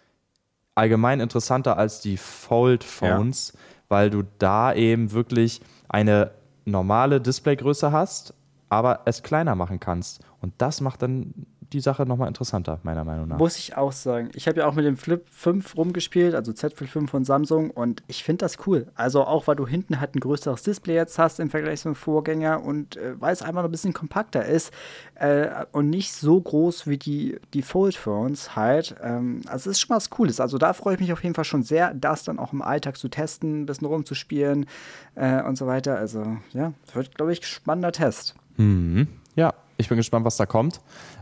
allgemein 0.75 1.21
interessanter 1.21 1.79
als 1.79 2.01
die 2.01 2.19
Fold-Phones, 2.19 3.53
ja. 3.55 3.61
Weil 3.89 4.11
du 4.11 4.23
da 4.39 4.73
eben 4.75 5.13
wirklich 5.13 5.61
eine 5.89 6.33
normale 6.65 7.21
Displaygröße 7.21 7.93
hast, 7.93 8.35
aber 8.69 9.01
es 9.07 9.23
kleiner 9.23 9.55
machen 9.55 9.81
kannst. 9.81 10.21
Und 10.41 10.53
das 10.59 10.81
macht 10.81 11.03
dann 11.03 11.33
die 11.73 11.81
Sache 11.81 12.07
nochmal 12.07 12.29
interessanter, 12.29 12.81
meiner 12.83 13.05
Meinung 13.05 13.29
nach. 13.29 13.39
Muss 13.39 13.59
ich 13.59 13.77
auch 13.77 13.93
sagen. 13.93 14.31
Ich 14.35 14.49
habe 14.49 14.61
ja 14.61 14.67
auch 14.67 14.75
mit 14.75 14.85
dem 14.85 14.97
Flip 14.97 15.23
5 15.31 15.77
rumgespielt, 15.77 16.35
also 16.35 16.53
Z 16.53 16.75
Flip 16.75 16.89
5 16.89 17.11
von 17.11 17.25
Samsung, 17.25 17.71
und 17.71 18.03
ich 18.07 18.25
finde 18.25 18.45
das 18.45 18.57
cool. 18.67 18.87
Also 18.95 19.25
auch, 19.25 19.47
weil 19.47 19.57
du 19.57 19.67
hinten 19.67 20.01
halt 20.01 20.15
ein 20.15 20.21
größeres 20.21 20.63
Display 20.63 20.95
jetzt 20.95 21.19
hast 21.19 21.41
im 21.41 21.51
Vergleich 21.51 21.81
zum 21.81 21.95
Vorgänger 21.95 22.63
und 22.63 22.97
äh, 22.97 23.21
weil 23.21 23.33
es 23.33 23.43
einfach 23.43 23.63
noch 23.63 23.69
ein 23.69 23.73
bisschen 23.73 23.93
kompakter 23.93 24.45
ist 24.45 24.73
äh, 25.17 25.65
und 25.73 25.91
nicht 25.91 26.13
so 26.13 26.41
groß 26.41 26.87
wie 26.87 26.99
die, 26.99 27.39
die 27.55 27.63
Fold 27.63 27.97
Phones 27.97 28.57
halt. 28.57 28.97
Ähm, 29.03 29.43
also 29.47 29.71
es 29.71 29.77
ist 29.77 29.81
schon 29.81 29.97
was 29.97 30.11
Cooles. 30.11 30.41
Also 30.41 30.59
da 30.59 30.73
freue 30.73 30.95
ich 30.95 31.01
mich 31.01 31.13
auf 31.13 31.23
jeden 31.23 31.35
Fall 31.35 31.45
schon 31.45 31.63
sehr, 31.63 31.93
das 31.95 32.25
dann 32.25 32.39
auch 32.39 32.53
im 32.53 32.63
Alltag 32.63 32.97
zu 32.97 33.09
testen, 33.09 33.63
ein 33.63 33.67
bisschen 33.67 33.87
rumzuspielen 33.87 34.67
äh, 35.15 35.43
und 35.43 35.57
so 35.57 35.67
weiter. 35.67 35.97
Also 35.97 36.39
ja, 36.53 36.73
wird, 36.93 37.15
glaube 37.15 37.33
ich, 37.33 37.47
spannender 37.47 37.93
Test. 37.93 38.35
Mhm. 38.57 39.09
Ja, 39.35 39.55
ich 39.77 39.89
bin 39.89 39.97
gespannt, 39.97 40.25
was 40.25 40.37
da 40.37 40.47
kommt. 40.47 40.81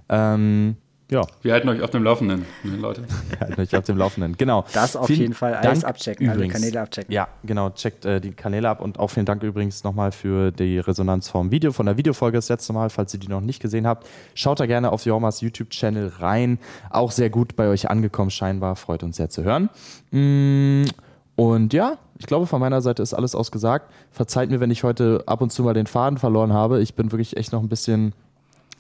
Ähm, 0.09 0.77
ja. 1.09 1.23
Wir 1.43 1.53
halten 1.53 1.69
euch 1.69 1.83
auf 1.83 1.91
dem 1.91 2.03
Laufenden, 2.03 2.45
ne, 2.65 2.77
Leute. 2.79 3.05
Wir 3.29 3.39
halten 3.39 3.61
euch 3.61 3.77
auf 3.77 3.85
dem 3.85 3.97
Laufenden, 3.97 4.37
genau. 4.37 4.65
Das 4.73 4.97
auf 4.97 5.07
vielen 5.07 5.21
jeden 5.21 5.35
Fall 5.35 5.55
alles 5.55 5.81
Dank 5.81 5.91
abchecken, 5.91 6.27
übrigens. 6.27 6.55
alle 6.55 6.65
Kanäle 6.65 6.81
abchecken. 6.83 7.15
Ja, 7.15 7.29
genau, 7.45 7.71
checkt 7.71 8.05
äh, 8.05 8.21
die 8.21 8.33
Kanäle 8.33 8.69
ab 8.69 8.81
und 8.81 8.99
auch 8.99 9.09
vielen 9.09 9.27
Dank 9.27 9.45
übrigens 9.45 9.85
nochmal 9.85 10.11
für 10.11 10.51
die 10.51 10.81
Resonanz 10.81 11.29
vom 11.29 11.53
Video, 11.53 11.71
von 11.71 11.87
der 11.87 11.97
Videofolge 11.97 12.39
das 12.39 12.49
letzte 12.49 12.73
Mal, 12.73 12.91
falls 12.91 13.15
ihr 13.15 13.21
die 13.21 13.29
noch 13.29 13.41
nicht 13.41 13.63
gesehen 13.63 13.87
habt. 13.87 14.09
Schaut 14.35 14.59
da 14.59 14.67
gerne 14.67 14.91
auf 14.91 15.05
Jormas 15.05 15.43
YouTube-Channel 15.43 16.13
rein. 16.19 16.59
Auch 16.91 17.13
sehr 17.13 17.31
gut 17.31 17.55
bei 17.55 17.69
euch 17.69 17.89
angekommen 17.89 18.31
scheinbar, 18.31 18.75
freut 18.75 19.05
uns 19.05 19.17
sehr 19.17 19.31
zu 19.31 19.45
hören. 19.45 19.71
Mm, 20.11 20.87
und 21.37 21.73
ja, 21.73 21.99
Ich 22.19 22.27
glaube, 22.27 22.47
von 22.47 22.61
meiner 22.61 22.81
Seite 22.81 23.03
ist 23.03 23.15
alles 23.15 23.35
ausgesagt. 23.35 23.93
Verzeiht 24.11 24.51
mir, 24.51 24.59
wenn 24.59 24.71
ich 24.71 24.83
heute 24.83 25.23
ab 25.27 25.43
und 25.43 25.53
zu 25.53 25.63
mal 25.63 25.75
den 25.75 25.87
Faden 25.87 26.19
verloren 26.19 26.53
habe. 26.53 26.81
Ich 26.81 26.95
bin 26.95 27.13
wirklich 27.13 27.37
echt 27.37 27.53
noch 27.53 27.63
ein 27.63 27.69
bisschen 27.69 28.13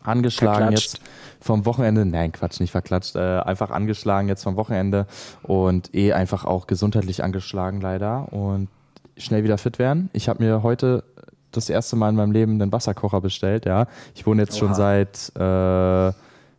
angeschlagen 0.08 0.58
Verklatscht. 0.58 0.94
jetzt 0.94 1.00
vom 1.40 1.64
Wochenende. 1.66 2.04
Nein, 2.04 2.32
Quatsch, 2.32 2.60
nicht 2.60 2.70
verklatscht. 2.70 3.16
Äh, 3.16 3.40
einfach 3.40 3.70
angeschlagen 3.70 4.28
jetzt 4.28 4.42
vom 4.44 4.56
Wochenende 4.56 5.06
und 5.42 5.94
eh 5.94 6.12
einfach 6.12 6.44
auch 6.44 6.66
gesundheitlich 6.66 7.22
angeschlagen 7.24 7.80
leider 7.80 8.32
und 8.32 8.68
schnell 9.16 9.44
wieder 9.44 9.58
fit 9.58 9.78
werden. 9.78 10.10
Ich 10.12 10.28
habe 10.28 10.42
mir 10.44 10.62
heute 10.62 11.04
das 11.52 11.70
erste 11.70 11.96
Mal 11.96 12.10
in 12.10 12.16
meinem 12.16 12.32
Leben 12.32 12.60
einen 12.60 12.72
Wasserkocher 12.72 13.20
bestellt. 13.20 13.64
Ja, 13.64 13.86
ich 14.14 14.26
wohne 14.26 14.42
jetzt 14.42 14.58
schon 14.58 14.72
Oha. 14.72 14.74
seit 14.74 15.32
äh, 15.36 16.12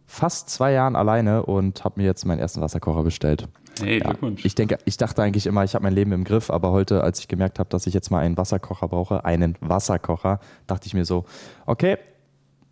fast 0.08 0.50
zwei 0.50 0.72
Jahren 0.72 0.96
alleine 0.96 1.44
und 1.46 1.84
habe 1.84 2.00
mir 2.02 2.06
jetzt 2.08 2.26
meinen 2.26 2.40
ersten 2.40 2.62
Wasserkocher 2.62 3.04
bestellt. 3.04 3.48
Hey, 3.80 4.00
Ja, 4.00 4.06
Glückwunsch. 4.06 4.44
ich 4.44 4.56
denke, 4.56 4.80
ich 4.86 4.98
dachte 4.98 5.22
eigentlich 5.22 5.46
immer, 5.46 5.64
ich 5.64 5.76
habe 5.76 5.84
mein 5.84 5.94
Leben 5.94 6.12
im 6.14 6.24
Griff, 6.24 6.50
aber 6.50 6.72
heute, 6.72 7.04
als 7.04 7.20
ich 7.20 7.28
gemerkt 7.28 7.60
habe, 7.60 7.70
dass 7.70 7.86
ich 7.86 7.94
jetzt 7.94 8.10
mal 8.10 8.20
einen 8.20 8.36
Wasserkocher 8.38 8.88
brauche, 8.88 9.24
einen 9.24 9.56
Wasserkocher, 9.60 10.40
dachte 10.66 10.88
ich 10.88 10.96
mir 10.96 11.06
so, 11.06 11.26
okay, 11.68 11.98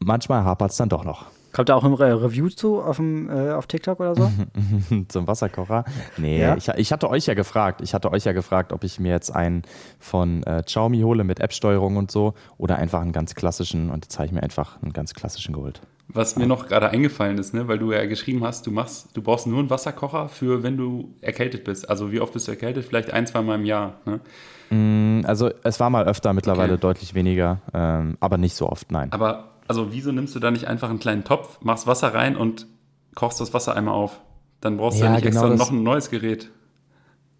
manchmal 0.06 0.44
hapert 0.46 0.72
es 0.72 0.78
dann 0.78 0.90
doch 0.90 1.04
noch. 1.04 1.26
Kommt 1.52 1.70
da 1.70 1.76
auch 1.76 1.86
ein 1.86 1.94
Re 1.94 2.22
Review 2.22 2.50
zu 2.50 2.82
auf, 2.82 2.98
dem, 2.98 3.30
äh, 3.30 3.52
auf 3.54 3.66
TikTok 3.68 4.02
oder 4.02 4.14
so? 4.14 4.30
Zum 5.08 5.26
Wasserkocher? 5.26 5.86
Nee, 6.18 6.42
Ja? 6.42 6.58
ich, 6.58 6.68
ich 6.68 6.92
hatte 6.92 7.10
euch 7.10 7.28
ja 7.28 7.34
gefragt. 7.34 7.80
Ich 7.82 7.94
hatte 7.94 8.12
euch 8.12 8.26
ja 8.26 8.34
gefragt, 8.34 8.74
ob 8.74 8.84
ich 8.84 9.00
mir 9.00 9.12
jetzt 9.14 9.34
einen 9.34 9.62
von 9.98 10.44
äh, 10.44 10.64
Xiaomi 10.66 11.00
hole 11.02 11.24
mit 11.24 11.40
App-Steuerung 11.40 11.96
und 11.96 12.12
so 12.12 12.34
oder 12.58 12.76
einfach 12.76 13.00
einen 13.02 13.14
ganz 13.14 13.36
klassischen 13.36 13.90
und 13.90 14.04
jetzt 14.04 14.18
habe 14.20 14.26
ich 14.26 14.34
mir 14.34 14.44
einfach 14.44 14.82
einen 14.82 14.92
ganz 14.92 15.14
klassischen 15.14 15.54
geholt. 15.54 15.80
Was 16.10 16.36
mir 16.36 16.46
noch 16.46 16.68
gerade 16.68 16.90
eingefallen 16.90 17.38
ist, 17.38 17.54
ne, 17.54 17.68
weil 17.70 17.80
du 17.80 17.92
ja 17.94 18.06
geschrieben 18.06 18.44
hast, 18.44 18.68
du 18.68 18.72
machst, 18.72 19.16
du 19.16 19.22
brauchst 19.24 19.48
nur 19.48 19.60
einen 19.60 19.70
Wasserkocher 19.70 20.28
für, 20.28 20.62
wenn 20.62 20.76
du 20.78 21.16
erkältet 21.22 21.64
bist. 21.64 21.90
Also 21.90 22.12
wie 22.12 22.20
oft 22.20 22.34
bist 22.34 22.48
du 22.48 22.52
erkältet? 22.52 22.86
Vielleicht 22.86 23.12
ein, 23.12 23.26
zwei 23.28 23.42
Mal 23.42 23.56
im 23.56 23.66
Jahr. 23.66 23.94
Ne? 24.06 25.24
Also 25.26 25.50
es 25.64 25.80
war 25.80 25.90
mal 25.90 26.06
öfter, 26.06 26.34
mittlerweile 26.34 26.74
Okay. 26.74 26.82
deutlich 26.82 27.14
weniger, 27.16 27.60
ähm, 27.74 28.18
aber 28.20 28.38
nicht 28.38 28.56
so 28.56 28.68
oft, 28.70 28.92
nein. 28.92 29.12
Aber 29.14 29.55
also 29.68 29.92
wieso 29.92 30.12
nimmst 30.12 30.36
du 30.36 30.40
da 30.40 30.52
nicht 30.52 30.68
einfach 30.68 30.90
einen 30.90 31.00
kleinen 31.00 31.24
Topf, 31.24 31.60
machst 31.62 31.88
Wasser 31.88 32.14
rein 32.14 32.36
und 32.36 32.68
kochst 33.16 33.40
das 33.42 33.54
Wasser 33.54 33.76
einmal 33.76 33.94
auf? 33.96 34.22
Dann 34.62 34.78
brauchst 34.78 35.00
du 35.00 35.04
Ja, 35.04 35.10
ja 35.12 35.16
nicht 35.16 35.26
genau 35.26 35.48
extra 35.48 35.56
noch 35.56 35.72
ein 35.72 35.84
neues 35.84 36.10
Gerät. 36.10 36.52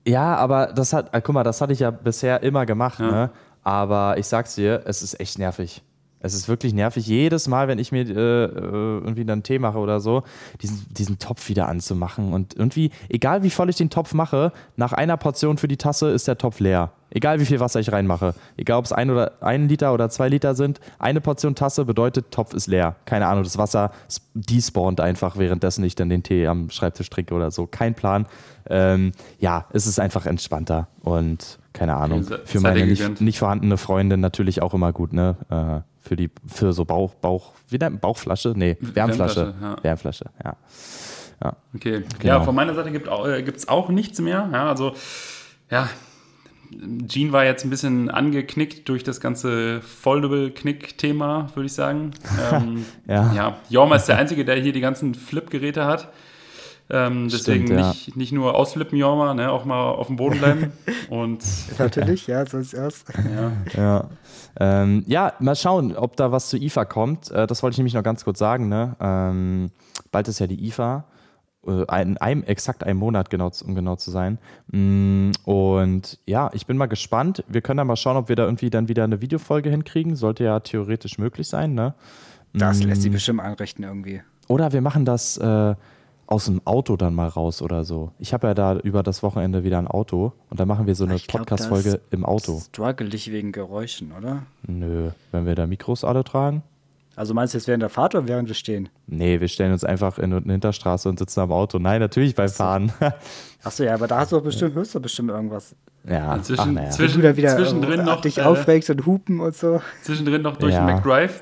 Ja, 0.08 0.36
aber 0.36 0.68
das 0.68 0.94
hat, 0.94 1.14
äh, 1.16 1.22
guck 1.22 1.34
mal, 1.34 1.44
das 1.44 1.62
hatte 1.62 1.74
ich 1.74 1.80
ja 1.80 1.92
bisher 1.92 2.44
immer 2.44 2.66
gemacht, 2.66 3.00
Ja. 3.00 3.12
ne? 3.12 3.30
Aber 3.64 4.18
ich 4.20 4.28
sag's 4.28 4.54
dir, 4.56 4.84
es 4.86 5.02
ist 5.02 5.20
echt 5.20 5.40
nervig. 5.40 5.82
Es 6.20 6.34
ist 6.36 6.48
wirklich 6.48 6.74
nervig, 6.74 7.06
jedes 7.08 7.48
Mal, 7.48 7.68
wenn 7.68 7.78
ich 7.80 7.92
mir 7.92 8.02
äh, 8.08 8.46
äh, 8.46 8.50
irgendwie 8.56 9.26
dann 9.26 9.44
Tee 9.44 9.60
mache 9.60 9.78
oder 9.78 10.00
so, 10.00 10.24
diesen, 10.62 10.86
diesen 10.92 11.20
Topf 11.20 11.50
wieder 11.50 11.68
anzumachen. 11.68 12.34
Und 12.34 12.56
irgendwie, 12.56 12.92
egal 13.10 13.44
wie 13.44 13.50
voll 13.50 13.70
ich 13.70 13.76
den 13.76 13.90
Topf 13.90 14.14
mache, 14.14 14.52
nach 14.76 14.94
einer 14.94 15.18
Portion 15.18 15.58
für 15.58 15.68
die 15.68 15.78
Tasse 15.78 16.10
ist 16.10 16.28
der 16.28 16.38
Topf 16.38 16.60
leer. 16.60 16.92
Egal 17.16 17.40
wie 17.40 17.46
viel 17.46 17.62
Wasser 17.62 17.80
ich 17.80 17.92
reinmache. 17.94 18.36
Egal 18.58 18.78
ob 18.78 18.86
es 18.86 18.92
ein, 18.92 19.10
oder, 19.10 19.42
ein 19.42 19.70
Liter 19.70 19.94
oder 19.94 20.10
zwei 20.10 20.28
Liter 20.28 20.54
sind, 20.54 20.82
eine 21.00 21.22
Portion 21.22 21.56
Tasse 21.56 21.86
bedeutet, 21.86 22.30
Topf 22.30 22.54
ist 22.54 22.68
leer. 22.68 22.98
Keine 23.06 23.28
Ahnung, 23.28 23.44
das 23.46 23.58
Wasser 23.58 23.92
sp- 24.12 24.28
despawnt 24.36 25.00
einfach, 25.00 25.38
währenddessen 25.38 25.84
ich 25.86 25.96
dann 25.96 26.10
den 26.10 26.24
Tee 26.24 26.46
am 26.46 26.70
Schreibtisch 26.70 27.10
trinke 27.10 27.34
oder 27.34 27.52
so. 27.52 27.68
Kein 27.68 27.96
Plan. 27.96 28.26
Ähm, 28.68 29.14
ja, 29.40 29.66
es 29.72 29.88
ist 29.88 29.98
einfach 29.98 30.26
entspannter 30.26 30.90
und 31.02 31.58
keine 31.72 31.96
Ahnung. 31.96 32.26
Für 32.44 32.60
meine 32.60 32.86
nicht, 32.86 33.22
nicht 33.22 33.40
vorhandene 33.40 33.78
Freundin 33.78 34.20
natürlich 34.20 34.62
auch 34.62 34.74
immer 34.74 34.92
gut, 34.92 35.14
ne? 35.14 35.38
Äh, 35.50 36.08
für 36.08 36.16
die, 36.18 36.30
für 36.46 36.74
so 36.74 36.84
Bauch, 36.86 37.14
Bauch, 37.16 37.54
wie 37.70 37.78
nennt 37.78 38.02
Bauchflasche? 38.02 38.54
Nee, 38.56 38.78
Wärmflasche. 38.80 39.54
Wärmflasche, 39.54 39.76
ja. 39.78 39.84
Wärmflasche, 39.84 40.26
ja. 40.44 40.56
Okay. 41.76 42.04
Genau. 42.20 42.34
Ja, 42.34 42.42
von 42.42 42.56
meiner 42.56 42.74
Seite 42.74 42.92
gibt 42.92 43.08
es 43.08 43.12
auch, 43.12 43.28
äh, 43.28 43.44
auch 43.68 43.90
nichts 43.90 44.20
mehr. 44.20 44.50
Ja, 44.52 44.70
also, 44.70 44.94
ja, 45.70 45.90
Jean 47.08 47.32
war 47.32 47.46
jetzt 47.46 47.64
ein 47.64 47.70
bisschen 47.70 48.10
angeknickt 48.10 48.88
durch 48.90 49.04
das 49.04 49.20
ganze 49.20 49.82
Foldable-Knick-Thema, 49.82 51.50
würde 51.54 51.66
ich 51.68 51.74
sagen. 51.74 52.12
Ähm, 52.52 52.86
Ja. 53.08 53.34
ja, 53.34 53.58
Jorma 53.70 53.96
ist 53.96 54.06
der 54.06 54.18
Einzige, 54.18 54.46
der 54.46 54.56
hier 54.56 54.74
die 54.74 54.82
ganzen 54.82 55.16
Flip-Geräte 55.16 55.86
hat. 55.86 56.10
Ähm, 56.88 57.30
deswegen 57.32 57.66
Stimmt, 57.66 57.80
ja. 57.80 57.88
nicht, 57.90 58.16
nicht 58.16 58.32
nur 58.32 58.56
ausflippen, 58.56 58.98
Jorma, 58.98 59.34
ne, 59.34 59.52
auch 59.52 59.66
mal 59.66 59.82
auf 59.82 60.08
dem 60.08 60.18
Boden 60.18 60.38
bleiben. 60.38 60.72
Und 61.10 61.44
Natürlich, 61.80 62.28
ja, 62.28 62.46
so 62.46 62.60
ist 62.60 62.74
es. 62.74 63.06
ja, 63.36 63.52
Ja. 63.76 64.10
Ähm, 64.60 65.04
ja, 65.08 65.34
mal 65.40 65.56
schauen, 65.56 65.96
ob 65.96 66.16
da 66.16 66.32
was 66.32 66.50
zu 66.50 66.58
IFA 66.58 66.86
kommt. 66.86 67.32
Äh, 67.32 67.48
das 67.48 67.64
wollte 67.64 67.74
ich 67.74 67.78
nämlich 67.80 67.96
noch 67.96 68.04
ganz 68.04 68.24
kurz 68.24 68.38
sagen. 68.40 68.70
Ne? 68.70 68.96
Ähm, 69.00 69.72
bald 70.12 70.28
ist 70.28 70.40
ja 70.40 70.48
die 70.48 70.68
IFA. 70.68 71.06
Äh, 71.68 72.02
in 72.02 72.18
einem, 72.18 72.44
exakt 72.44 72.84
einem 72.84 73.00
Monat, 73.00 73.30
genau, 73.30 73.52
um 73.66 73.76
genau 73.76 73.96
zu 73.96 74.12
sein. 74.12 74.38
Mm, 74.68 75.32
Und 75.46 76.20
ja, 76.26 76.50
ich 76.54 76.66
bin 76.66 76.78
mal 76.78 76.86
gespannt. 76.88 77.44
Wir 77.48 77.62
können 77.62 77.78
dann 77.78 77.88
mal 77.88 77.96
schauen, 77.96 78.18
ob 78.18 78.30
wir 78.30 78.36
da 78.36 78.46
irgendwie 78.46 78.70
dann 78.70 78.88
wieder 78.88 79.04
eine 79.04 79.22
Videofolge 79.22 79.70
hinkriegen. 79.70 80.16
Sollte 80.16 80.44
ja 80.44 80.60
theoretisch 80.60 81.18
möglich 81.18 81.48
sein. 81.48 81.74
Ne? 81.74 81.94
Das 82.54 82.84
lässt 82.84 83.02
sich 83.02 83.12
bestimmt 83.12 83.42
einrichten 83.42 83.84
irgendwie. 83.84 84.22
Oder 84.48 84.72
wir 84.74 84.82
machen 84.82 85.06
das 85.06 85.38
äh, 85.38 85.76
aus 86.28 86.46
dem 86.46 86.62
Auto 86.66 86.96
dann 86.98 87.14
mal 87.16 87.28
raus 87.28 87.62
oder 87.62 87.84
so. 87.84 88.12
Ich 88.20 88.34
habe 88.34 88.48
ja 88.48 88.54
da 88.54 88.78
über 88.78 89.04
das 89.04 89.24
Wochenende 89.24 89.64
wieder 89.64 89.78
ein 89.78 89.88
Auto 89.88 90.34
und 90.50 90.60
dann 90.60 90.68
machen 90.68 90.88
wir 90.88 90.96
so 90.96 91.06
eine 91.06 91.18
Podcast-Folge 91.18 92.02
im 92.12 92.26
Auto. 92.26 92.60
Struggle 92.60 93.10
ich 93.14 93.32
wegen 93.32 93.52
Geräuschen, 93.52 94.12
oder? 94.12 94.44
Nö, 94.68 95.10
wenn 95.32 95.46
wir 95.46 95.56
da 95.56 95.68
Mikros 95.68 96.04
alle 96.04 96.24
tragen. 96.24 96.64
Also 97.16 97.34
meinst 97.34 97.54
du 97.54 97.58
jetzt 97.58 97.68
während 97.68 97.82
der 97.82 97.90
Fahrt 97.90 98.14
oder 98.16 98.28
während 98.28 98.48
wir 98.50 98.56
stehen? 98.56 98.90
Nee, 99.08 99.40
wir 99.40 99.48
stellen 99.48 99.72
uns 99.72 99.84
einfach 99.84 100.20
in 100.20 100.34
eine 100.34 100.52
Hinterstraße 100.52 101.08
und 101.08 101.18
sitzen 101.20 101.40
am 101.40 101.52
Auto. 101.52 101.80
Nein, 101.80 102.02
natürlich 102.02 102.36
beim 102.36 102.50
Fahren. 102.50 102.92
Achso, 103.64 103.84
ja, 103.84 103.94
aber 103.94 104.08
da 104.08 104.18
hast 104.20 104.32
du 104.32 104.36
doch 104.38 104.44
bestimmt, 104.44 104.76
hörst 104.76 104.94
du 104.96 105.00
bestimmt 105.00 105.30
irgendwas. 105.32 105.76
ja, 106.08 106.42
zwischen- 106.42 106.74
naja. 106.74 106.90
zwischen- 106.92 107.16
Wenn 107.16 107.22
du 107.22 107.28
da 107.30 107.38
wieder 107.38 107.56
zwischendrin 107.56 108.00
äh, 108.02 108.04
noch, 108.04 108.22
dich 108.22 108.40
äh, 108.40 108.42
aufregst 108.42 108.90
und 108.90 109.06
hupen 109.06 109.40
und 109.40 109.56
so. 109.56 109.82
zwischendrin 110.04 110.42
noch 110.42 110.58
durch 110.58 110.74
Ja. 110.74 110.86
den 110.86 110.96
McDrive. 110.96 111.42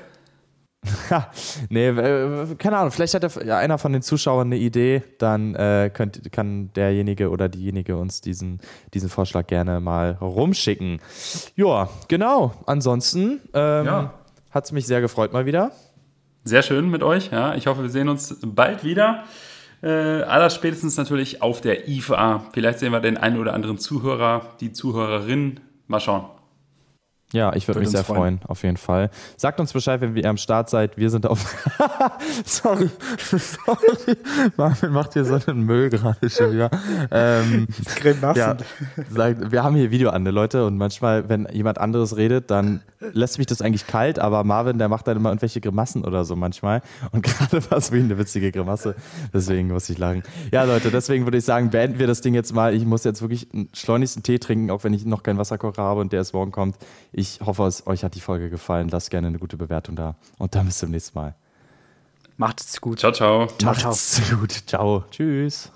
nee, 1.70 1.88
äh, 1.88 2.54
keine 2.58 2.76
Ahnung, 2.78 2.90
vielleicht 2.90 3.14
hat 3.14 3.44
ja, 3.44 3.56
einer 3.58 3.78
von 3.78 3.92
den 3.92 4.02
Zuschauern 4.02 4.48
eine 4.48 4.56
Idee, 4.58 5.02
dann 5.18 5.54
äh, 5.54 5.90
könnt, 5.92 6.30
kann 6.30 6.70
derjenige 6.74 7.30
oder 7.30 7.48
diejenige 7.48 7.96
uns 7.96 8.20
diesen, 8.20 8.60
diesen 8.92 9.08
Vorschlag 9.08 9.46
gerne 9.46 9.80
mal 9.80 10.18
rumschicken. 10.20 11.00
Ja, 11.56 11.88
genau. 12.08 12.52
Ansonsten 12.66 13.40
ähm, 13.54 13.86
Ja. 13.86 14.14
Hat 14.54 14.64
es 14.64 14.72
mich 14.72 14.86
sehr 14.86 15.00
gefreut 15.00 15.32
mal 15.32 15.46
wieder. 15.46 15.72
Sehr 16.44 16.62
schön 16.62 16.88
mit 16.88 17.02
euch. 17.02 17.30
Ja. 17.32 17.54
Ich 17.56 17.66
hoffe, 17.66 17.82
wir 17.82 17.90
sehen 17.90 18.08
uns 18.08 18.38
bald 18.42 18.84
wieder. 18.84 19.24
Äh, 19.82 19.88
allerspätestens 19.88 20.96
natürlich 20.96 21.42
auf 21.42 21.60
der 21.60 21.88
IFA. 21.88 22.46
Vielleicht 22.52 22.78
sehen 22.78 22.92
wir 22.92 23.00
den 23.00 23.16
einen 23.16 23.38
oder 23.38 23.52
anderen 23.52 23.78
Zuhörer, 23.78 24.54
die 24.60 24.72
Zuhörerin. 24.72 25.60
Mal 25.88 26.00
schauen. 26.00 26.24
Ja, 27.34 27.52
ich 27.52 27.66
würde 27.66 27.80
mich 27.80 27.88
sehr 27.88 28.04
freuen. 28.04 28.38
freuen, 28.38 28.40
auf 28.46 28.62
jeden 28.62 28.76
Fall. 28.76 29.10
Sagt 29.36 29.58
uns 29.58 29.72
Bescheid, 29.72 30.00
wenn 30.00 30.16
ihr 30.16 30.30
am 30.30 30.36
Start 30.36 30.70
seid. 30.70 30.96
Wir 30.96 31.10
sind 31.10 31.26
auf. 31.26 31.40
Sorry. 32.44 32.88
Sorry. 33.18 34.16
Marvin 34.56 34.92
macht 34.92 35.14
hier 35.14 35.24
so 35.24 35.40
einen 35.44 35.64
Müll 35.64 35.90
gerade 35.90 36.30
schon 36.30 36.52
wieder. 36.52 36.70
Ähm, 37.10 37.66
Grimassen. 37.96 38.38
ja, 38.38 38.56
sagt, 39.10 39.50
wir 39.50 39.64
haben 39.64 39.74
hier 39.74 39.90
Video 39.90 40.10
an, 40.10 40.22
ne, 40.22 40.30
Leute. 40.30 40.64
Und 40.64 40.76
manchmal, 40.76 41.28
wenn 41.28 41.48
jemand 41.50 41.78
anderes 41.78 42.16
redet, 42.16 42.52
dann 42.52 42.82
lässt 43.12 43.38
mich 43.38 43.46
das 43.46 43.62
eigentlich 43.62 43.86
kalt. 43.86 44.18
Aber 44.18 44.44
Marvin, 44.44 44.78
der 44.78 44.88
macht 44.88 45.06
dann 45.06 45.16
immer 45.16 45.30
irgendwelche 45.30 45.60
Grimassen 45.60 46.04
oder 46.04 46.24
so 46.24 46.36
manchmal. 46.36 46.82
Und 47.12 47.22
gerade 47.24 47.70
war 47.70 47.78
es 47.78 47.92
wie 47.92 48.00
eine 48.00 48.18
witzige 48.18 48.52
Grimasse. 48.52 48.94
Deswegen 49.32 49.68
muss 49.68 49.88
ich 49.88 49.98
lachen. 49.98 50.22
Ja, 50.52 50.64
Leute, 50.64 50.90
deswegen 50.90 51.24
würde 51.24 51.38
ich 51.38 51.44
sagen, 51.44 51.70
beenden 51.70 51.98
wir 51.98 52.06
das 52.06 52.20
Ding 52.20 52.34
jetzt 52.34 52.54
mal. 52.54 52.74
Ich 52.74 52.84
muss 52.84 53.04
jetzt 53.04 53.20
wirklich 53.20 53.52
einen 53.52 53.68
schleunigsten 53.72 54.22
Tee 54.22 54.38
trinken, 54.38 54.70
auch 54.70 54.84
wenn 54.84 54.94
ich 54.94 55.04
noch 55.04 55.22
keinen 55.22 55.38
Wasserkocher 55.38 55.82
habe 55.82 56.00
und 56.00 56.12
der 56.12 56.18
erst 56.18 56.34
morgen 56.34 56.52
kommt. 56.52 56.76
Ich 57.12 57.40
hoffe, 57.44 57.64
es, 57.64 57.86
euch 57.86 58.04
hat 58.04 58.14
die 58.14 58.20
Folge 58.20 58.50
gefallen. 58.50 58.88
Lasst 58.88 59.10
gerne 59.10 59.26
eine 59.28 59.38
gute 59.38 59.56
Bewertung 59.56 59.96
da. 59.96 60.16
Und 60.38 60.54
dann 60.54 60.66
bis 60.66 60.78
zum 60.78 60.90
nächsten 60.90 61.18
Mal. 61.18 61.34
Macht 62.36 62.60
es 62.60 62.80
gut. 62.80 63.00
Ciao, 63.00 63.12
ciao. 63.12 63.46
Ciao, 63.58 63.74
ciao. 63.74 63.90
Macht's 63.90 64.22
gut. 64.30 64.52
Ciao. 64.66 65.04
Tschüss. 65.10 65.74